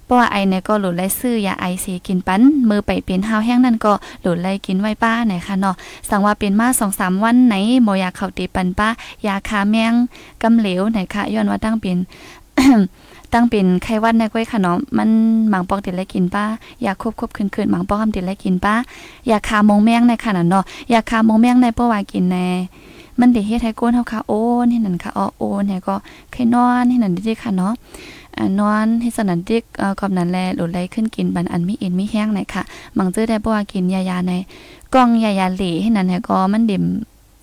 [0.05, 3.93] เพราะว่าไอเนี่ยก็หลุดไล่ซื้อยาไอสีกินปันมือไปเป็นห้าวแห้งนั่นก็
[4.23, 5.75] หลุดไล่กินไว้ป้าไหนค่ะเนาะ
[6.09, 8.89] สั่งว่าเป็นมาสองสามวันไหนหมอยาเขาตีปันป้า
[9.27, 9.95] ยาคาแมง
[10.43, 11.99] กำเหลวไหนค่ะย้อนว่าตั้งเป็น
[13.33, 15.09] ตั้งเป็นไข้วัดในก้อยค่ะเนาะมัน
[15.49, 16.45] หมังปอกติดและกินป้า
[16.85, 18.75] ยาควบควบคืนคืนหมังปอกคำติดและกินป้า
[19.31, 22.49] ยาคามงแมงในขนาดเนาะยาคามงแมงในเพราะว่ากินแน่
[23.21, 25.95] มันได้เฮ็ดให้ก้นเฮาค่ะโอ้นี่นั่นค่ะอ้อโอ้เนี่ยก็
[26.33, 27.73] ไข้นอนนี่นั่นดิค่ะเนาะ
[28.37, 32.63] อ่านอนให้สนันดิกเอ่กอบนั้นแลหลุดไหลขึ้นกินบันอันมีเอ็นมีแห้งไหนค่ะ
[32.97, 34.33] มังเจอได้บ่ว่ากินยายาใน
[34.93, 36.85] กล้องยายาเหลให้นั่นเนี่ยก็มันดิ่ม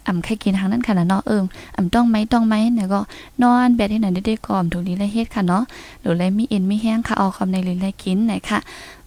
[0.10, 1.46] อ่ำใครกินทางนั้นค่ะเนาะเอิม
[1.76, 3.00] อ่ำต้องไหมต้องไหมเนี่ยก็
[3.44, 5.64] นอนแบบที่ไหนได้ๆกอมถูกนี้ละเฮ็ดค่ะเนาะ
[6.02, 8.60] หรือไรมีเอ็นมีแห้งค่ะเอาคำในลินไรกินไหนค่ะ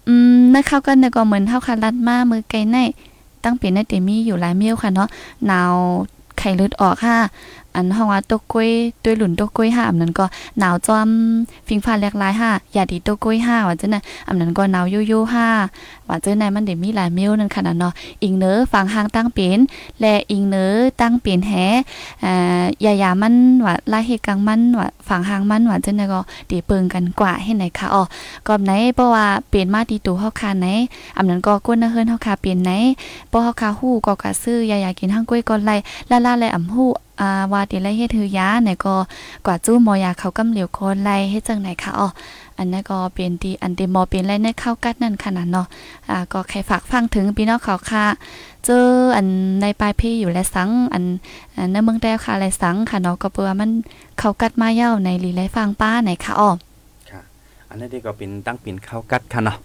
[0.07, 2.77] อืมนะเข้ากันเนี่ยก็เหมือนเท่าค่ะรัดมามือไกลใน
[3.45, 5.09] ตั้งเป็นในเตมีอยู่หลายเมียวค่ะเนาะ
[5.47, 5.75] หนาว
[6.39, 7.17] ไข่เลือดออกค่ะ
[7.75, 8.71] อันห้องว่าตกกล้วย
[9.05, 10.25] ด้วยหลุนตกกล้วยห้าอันนั้นก็
[10.59, 11.09] หนาวจอม
[11.67, 15.49] ฟิงฟ้าแลกลายห้าอย่าดีตกกล้วยห้าว่าจังน่ะอันนั้นก็หนาวยู่ๆห้า
[16.09, 17.93] ว่าจังไหนมันได้มีหลายเมียวนั่นขนาดเนาะ
[18.23, 19.59] อิงเนอฟังหางตั้งเป็น
[20.01, 20.65] และอิงเนอ
[21.01, 21.53] ตั้งเป็นแฮ
[22.25, 26.21] อ่ายายามันว่าลายเฮกังมันว่าฝังหางมันว่าจังไหนก็
[26.51, 28.03] ดีเปิงกันกว่าให้ไหนค่ะอ๋อ
[28.47, 30.67] ก็ไหนเพราะว่าเปลี่ยนมาดีตูเฮาคาไหน
[31.17, 32.71] อันนั้นก็ก้นนะเฮิรนเฮาคาเปลี่ยนไหน
[33.29, 35.77] เพราะเฮาคาฮู้ก็กะซื้อยายากินหางกล้วยก่อนไล่
[36.27, 36.91] ล่าๆและอำฮู้
[37.23, 38.95] อ่าว่าติไลเฮ็ดหือยาไหนก็
[39.47, 42.09] กว่าจู้มอยาเขากำเหลียวคนไลเฮ็ดจังไหนค่ะอ๋อ
[42.59, 45.67] อันนั้นก็เป็นดีอันเดมอเป็นไรในเข้ากัดนั่นขนาดเนาะ
[46.11, 48.05] อ่าก็ใครฝากฟังถึงพี่น้องเขาค่ะ
[48.65, 48.85] เจอ
[49.17, 49.27] อัน
[49.61, 51.05] ในปลายพี่อยู่และสังอัน
[51.57, 53.71] อันในเมืองแต้วค่ะและสังค่ะเนาะก็เปื่อมัน
[54.19, 56.51] เขากัดมาเย้าในลีไรฟังป้าไหนค่ะอ๋อ
[57.11, 57.21] ค่ะ
[57.69, 59.57] อันนี้ก็เป็นตั้งเป็นข้าวกัดค่ะเนาะ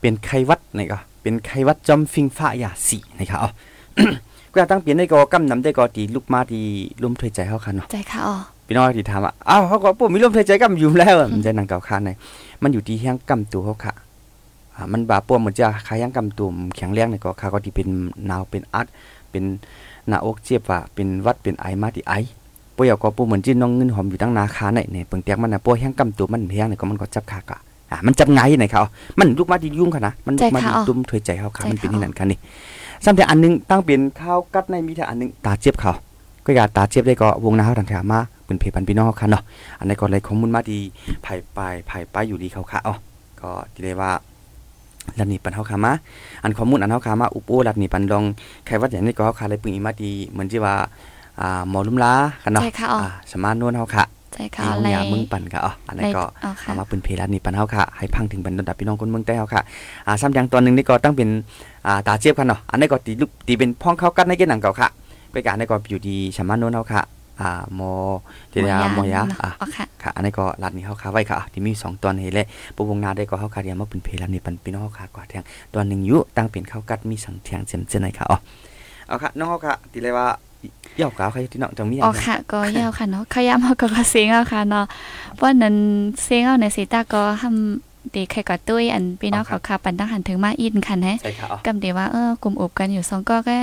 [0.00, 3.50] เป็นไขวัดนี่ก็เป็นไขวัดจอมฟิงฟ้ายาสีนะครับอ๋อ
[4.54, 6.64] ก็ตั้งเปลี่ยนได้ก็กำนำได้ก็ตีลูกมาที่
[7.02, 8.34] ลุ่มถวยใจเฮาค่ะเนาะใจค่ะอ๋อ
[8.66, 12.10] พี่น้องที่ถามว่าอ้าวเขาก็ปุ่มมีลมหายใจกำอยู่แล้วอะมันจะนั่งเก่าคานใน
[12.62, 13.94] มันอยู่ที่แห้งกำตัวเขาค่ะ
[14.76, 17.88] อ่ามันบาปวมเหมือนจะคายังกำตัวแข็งแรงเนี่ยก็ค่ะก็ที่เป็น
[18.26, 18.86] หนาวเป็นอัด
[19.30, 19.44] เป็น
[20.08, 22.12] หน้าอกเจ็บว่าเป็นหวัดเป็นไอมาที่ไอ
[22.76, 27.58] ปวยก็ปูเหมือนจีนน้องเงินหอมอยู่ตั้งนาคาเนี่ยเนี่ยเปิงเตียงมันน่ะปวแห้งกำตัวมันแห้งเนี่ยก็มันก็จับขากะ
[27.90, 28.82] อ่ามันจับไงเนี่ยเขา
[29.18, 32.38] มันลูกมาที่ยุ่งค่ะนะมันมาที่ตุ้มถวยใจเขาค่ะมันเป็นที่นั่นค่ะนี่
[33.04, 35.92] ซ้ำแต่อันนึงตั้งเป็นข้าวกัดในมีแต่อันนึงตาเจ็บเขา
[36.44, 39.42] ก็อย่าตาเจ็บได้ก็วงนาเขาทางถามมาเป็นเพจพันพี่น้องค่ะเนาะ
[39.78, 40.78] อันนี้ก็เลยข้อมูลมาดี
[41.22, 42.94] ไผ่ปลายไผ่ป้ายอยู่ดีเขาค่ะอ๋อ
[43.40, 44.10] ก็ที่ได้ว่า
[45.18, 45.92] ลัดนี้ปันเฮาขามา
[46.42, 48.24] อันข้อมูลอันเฮาขามาอุปโอลัดนี้ปันดอง
[48.66, 50.74] ใครว่าอย่างนี้ก็เฮาขาเลยปึงอีมาดีเหมือนที่ว่า
[51.40, 54.04] อ่าหมอลุ่มลากันเนาะใช่ค่ะอ๋ออ่าสมานนวลเฮาค่ะ
[54.34, 59.62] ใช่ค่ะที่อะไรยามึงปั่นค่ะอ๋ออันนั้นก็อ๋อค่ะเอามาปืนเพลัดนี่ปันเฮาค่ะ ให้พังถึงบรรดาพี่น้องคนเมืองใต้เฮาค่ะ
[60.06, 61.28] อ่าซ้ำอย่างตอนหนึงนี่ก็ตั้งเป็น
[61.86, 64.88] อ่า ตาเจี๊ยบกันเนาะ อันนี้ก็ตีลูกตีเป็นพ้องเข้ากันในเกณฑ์หนังเก่าค่ะ
[65.32, 67.02] ไปการนี้ก็อยู่ดีสมานนวลเฮาค่ะ
[67.40, 67.92] อ่าหมอ
[68.50, 78.38] เทียาหมอยาอ่าอ๋อค่ะค่ะ อันนี้ก็รัดนี้เฮาค่ะไว้ค่ะ ที่มีสองตอนให้เลยปวงนาได้ก็เฮาค่ะเดียวมาเป็นเพลัดนี่ปันพี่น้องเฮาค่ะกว่าเทียงตอนหนึงอยู่ตั้งเป็นข้าวกัดมีสังเทียงเจียมเจยนไหนค่ะอ๋อ
[79.08, 84.86] เอาค่ะน้องเฮาค่ะตีเลยว่าเย่ากาวใครที่น้องจังมีอ๋อค่ะ ก็ยาวค่ะเนาะขยามเฮาก็ก็เสียงเอาค่ะเนาะ
[85.36, 85.76] เพราะนั้น
[86.22, 93.58] เสียงเอาในสีตาก็ทำดีใครก็ตุ้ยอันพี่น้องเขาค่ะปันตั้งหันถึงมาอินค่ะนะใช่ค่ะอ๋อกำเดียวว่าเออกลุ่มอบกันอยู่สองก็แก็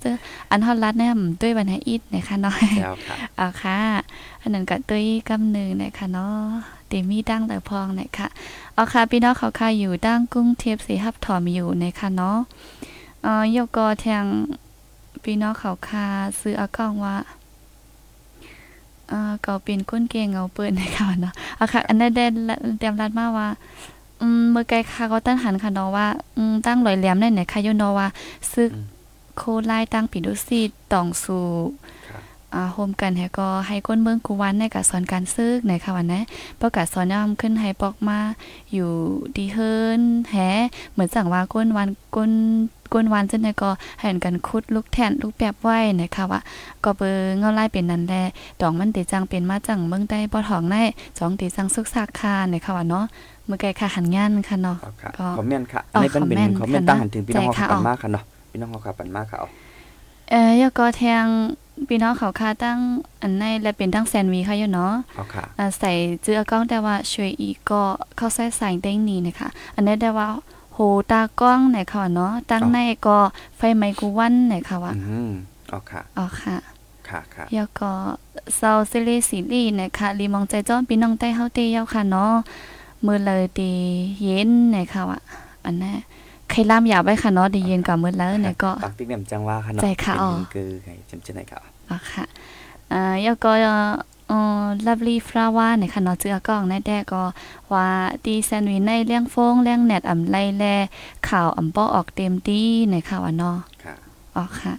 [0.00, 0.16] เจอ
[0.50, 3.78] อันฮอดรัดเนี่ยด้วยวันให้อิดนะคะเนาะแล้วค่ะเอาค่ะ
[4.42, 6.36] อันนั้นก็ตุ้ยกำหนึ่งนะคะเนาะ
[6.88, 8.26] เดมีดั้งแต่พองนะคะ
[8.74, 12.38] เอาค่ะพี่น้องเขาค่ะอยู่ดั้งกุ้งเทียบสีหับถอมอยู่นะคะเนาะ
[13.22, 14.24] เอ่อยกกอแทง
[15.24, 16.06] พี่น้องเขาคา
[16.40, 17.16] ซื้ออากองว่า
[19.08, 22.24] เออก็เป็นก้นเกงเงาเปิ้นนะคะเนาะอะค่ะ อันนั้นได้
[22.78, 23.48] เตรียมรัดมาว่า
[24.20, 26.06] อืมเมื่อไกลค่ะก็ตั้งหันค่ะเนาะว่า
[26.36, 28.08] อืมตั้งลอยแหลมได้ไหนค่ะอยู่เนาะว่า
[28.52, 28.84] ซึกอืม
[29.36, 30.60] โคไล่ตั้งปิดุซี
[30.92, 31.46] ตองสู่
[32.54, 36.20] อ่าโฮมกันให้ก็ให้ก้นเมืองกูวันในการสอนการซึกในค่ะวันนะ
[36.60, 38.18] ประกาศสอนย่อมขึ้นให้ปอกมา
[38.72, 38.90] อยู่
[39.36, 40.36] ดีเฮิรนแฮ
[40.92, 42.32] เหมือนสั่งว่าก้นวันก้น
[42.92, 46.40] ก้นวันจังไดก็ให้กันคุดลูกแทนลูกแป๊บไว้นะคะว่า
[46.84, 48.22] ก็เบอร์เงาไล่เป็นนั่นแหละ
[48.60, 50.82] ดอกมันติจังเป็นมาจังเมืองได้บ่ทองได้
[51.18, 53.04] จองติจังซึกซากคานะคะว่าเนาะ
[53.46, 59.48] เมื่อไกลค่ะหันงานค่ะเนาะครับค่ะก็คอมเมนต์ค่ะอ๋อในเป็นเป็นคอมเมนต์คอมเมนต์ค่ะตั้งหันถึงพี่น้องใจเขาค่ะปันอ๋อมากค่ะเนาะพี่น้องเขาขับปันมากค่ะอ๋อ
[60.30, 61.24] เอ่อยก็แทง
[61.88, 62.78] พี่น้องเขาค่าตั้ง
[63.22, 67.82] อันในและเป็นตั้งแซนด์วีค่ะอยู่เนาะเอาค่ะอ่าใส่เจือกล้องแต่ว่าช่วยอีกก็
[68.16, 70.28] เข้าใส่สายเด้งนี้นะคะ อันนี้ได้ว่า
[70.74, 70.78] โห
[71.10, 73.18] ตากล้องไหนค่ะเนาะตั้งในก็
[73.56, 75.30] ไฟไมโครวันไหนค่ะว่าอืม
[75.68, 76.56] เอาค่ะอ๋อค่ะ
[77.08, 77.90] ค่ะค่ะแล้วก็
[78.56, 82.34] เซาซิลีซีรีส์นะคะรีมองใจจ้อนพี่น้องใต้เฮาเตยาวค่ะเนาะ
[83.06, 83.72] มือเลยดี
[84.22, 85.20] เย็นไหนค่ะว่า
[85.64, 85.96] อันนั้น
[86.54, 92.24] ใครล่ามยาวไว้ค่ะเนาะดีเย็นกว่ามือแล้วเนี่ยก็ปักติ๊กเนี่ยมันจังว่าค่ะเนาะใจค่ะอ๋อเป็นคือไงจำเจนไหนค่ะอ๋ออ๋อค่ะ
[92.92, 93.52] อ่าแล้วก็
[94.28, 97.22] เอ่อ lovely flower เนี่ยค่ะเนาะเจือกล้องในแดก็
[97.72, 97.86] ว่า
[98.24, 100.64] ดีแซนด์วิชในเลี้ยงโฟงเลี้ยงแหนดอำไลแล
[101.28, 103.94] ข่าวอำป้อออกเต็มดีในค่ะว่าเนาะค่ะ
[104.36, 104.74] อ๋อค่ะ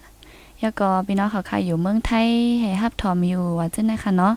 [0.60, 2.28] แล้วก็พี่น้องเขาค่ะอยู่เมืองไทย
[2.60, 4.34] ให้ฮับทอมอยู่ว่าจังได๋ค่ะเนาะ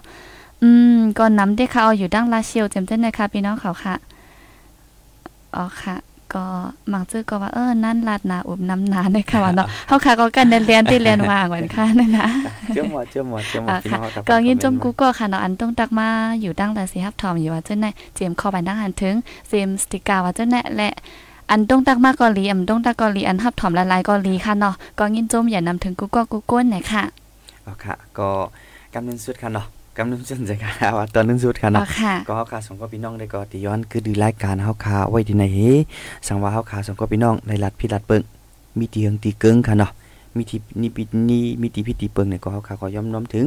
[0.61, 3.95] อืมก็นำได้ค่ะเอาอยู่ดังลาเชียวเต็มจังได๋ค่ะพี่น้องเขาค่ะ
[5.55, 5.95] อ๋อค่ะ
[6.33, 6.43] ก็
[6.93, 12.27] มักจื้อก็ว่าเออนั่นลาดนาอุบน้ำนาได้ค่ะว่าเนาะเฮาค่ะก็กันได้เรียนที่เรียนว่างเหมือนค่ะนั่นนะ
[12.73, 16.07] เจ้าหมอเจ้าหมอเจ้าหมออ่าพี่ค่ะน้องเขาขับก็ยินจมคอกูเต์ก็ค่ะเนาะอันต้องตักมา
[16.41, 19.15] อยู่ดังแต่สิฮับทอมอยู่ว่าเจ้าไหนเจมส์เข้าไปดังหันถึง
[19.49, 20.89] เจมส์สติกาว่าเจ้าไหนและ
[21.51, 27.03] อันต้องตักมาเกาหลีอันต้องตักเกาหลีอันฮับถอมละลายเกาหลีค่ะเนาะก็ยินจมอย่านำถึงกูก็กูก้นหน่อยค่ะ
[27.63, 28.29] เอาค่ะ ก็
[28.93, 29.65] กำเนิดสุดค่ะเนาะ
[29.99, 35.59] กำเนิดสุดใจค่ะว่าตอนนึงสุดค่ะอ๋อเนาะค่ะก็เฮาค่ะสองก็พี่น้องได้ก็ติย้อนคือดูรายการเฮาค่ะไว้ที่ไหนเฮ
[36.27, 38.21] สังว่าเฮาค่ะสองก็พี่น้องในรัฐพิรัฐเปิง
[38.79, 39.91] มีตีเฮืองตีเกิงค่ะเนาะ
[40.35, 43.45] มีที่นี่ปีนี่มีตีพิธีเปิงเนี่ยก็เฮาค่ะก็ย่อมน้อมถึง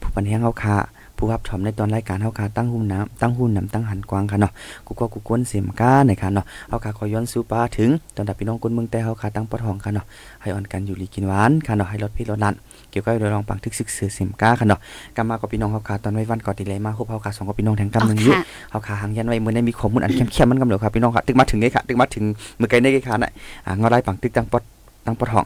[0.00, 0.76] ผู้ปันแห้งเฮาค่ะ
[1.16, 4.52] ผู้รับชมในตอนรายการเฮาค่ะตั้งหุ้นน้ำตั้งหุ้นน้ำตั้งหันกวางค่ะเนาะ
[4.86, 10.04] กูก็กูกวนเสียมก้าในค่ะเนาะเฮาค่ะขอย้อนสู่ป้าถึงตอนดับพี่น้องคนเมืองแต่เฮาค่ะตั้งปอทองค่ะเนาะ
[10.42, 12.54] ให้อ่อนกันอยู่ลีกินหวานค่ะเนาะให้ลดพี่ลดนั่น
[12.94, 14.80] เกี่ยวกับเรื่องรองปังทึกซึกเสือเสียมก้าค่ะเนาะ
[15.16, 22.24] กำมากับพี่น้องเฮาค่ะตอนไว้วันก่อนติเลยมาคบเฮาค่ะสองกับพี่น้องแทงกำหนึงอยู่ค่ะเฮาขาหางยันไว้มื้อนี้มีข้อมูลอันเข้มๆมันกำเหลอครับพี่น้องครับตึกมาถึงไงค่ะตึกมาถึง
[22.60, 23.30] มื้อไกลในไงค่ะน่ะ
[23.66, 24.62] อ่างอได้ปังตึกตั้งปอด
[25.06, 25.44] ตั้งปอดห้อง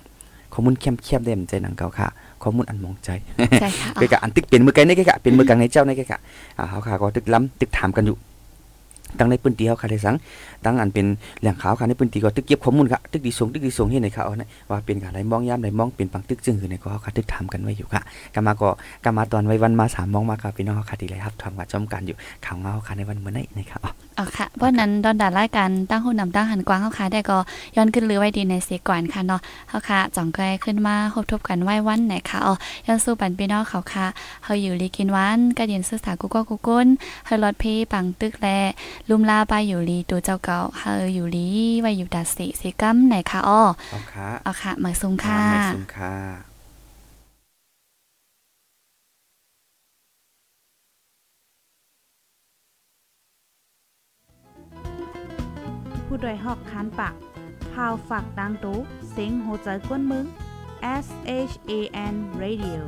[0.53, 2.07] ข้อมูลเข้มๆเด้มใจหนังเก่าค่ะ
[2.43, 3.11] ข้อมูลอันมองใจ
[3.61, 6.19] ใช่ค่ะเกะกะอันตึกเป็นมื้อไกลในไงค่ะเป็นมื้อกลางในเจ้าในไงค่ะ
[6.59, 8.17] อ่าเฮาขาก็ตึกล้ำตึกถามกันอยู่
[9.19, 10.15] ตั้งในพื้นที่เฮาค่ะได้สัง
[10.65, 11.07] ตั้งอันเป็น
[11.41, 18.03] แหล่งข่าวค่ะในพื้นที่ก็ตึกเก็บข้อมูลค่ะตึกดีส่งตึกดีส่งเฮ็ดให้เขาเอานะว่าเป็นการใดมองยามใดมองเป็นปังตึกจึงคือในก็เฮาค่ะตึกถามกันไว้อยู่ค่ะ
[18.35, 18.69] กามาก็
[19.05, 27.39] กามาตอนไว้วันมาสามมองมาค่ะพี่น้องค่ะที่ไรครับทำกับจอมกันอยู่ข่าวเงาค่ะในวันเมื้อนี้นะครับอ๋ออ๋อค่ะเพราะนั้นดอนดารายการตั้งหุ้นนำตั้งหันกว้างเฮาค่ะได้ก็
[27.77, 32.55] ย้อนขึ้นเรือไว้ดีในเสียก่อนค่ะเนาะเฮาค่ะจ่องก้อยขึ้นมาพบทบกันไหว้วันไหนค่ะอ๋อ
[32.87, 34.07] ย้อนสู้ปันพี่น้องเขาค่ะ
[34.45, 36.87] เฮาอยู่ลีกินวานกระเดียนศึกษากูก็กูก้น
[37.27, 38.47] เฮารถเพปังตึกแล
[39.09, 41.49] ลุมลาไปอยู่ลีตัวเจ้าเก่าเฮาอยู่ลี
[41.81, 46.15] ไว้อยู่ดัดสิสิกัมไหนค่ะอ๋อเอาค่ะอ๋อค่ะหมายซุงค่ะไม่ซุมค่ะ
[56.07, 57.15] ผู้โดยหอกคานปาก
[57.73, 58.79] พาวฝากดังตู้
[59.11, 60.27] เซ็งโหใจกวนมึง
[61.05, 61.07] S
[61.51, 61.73] H A
[62.13, 62.81] N Radio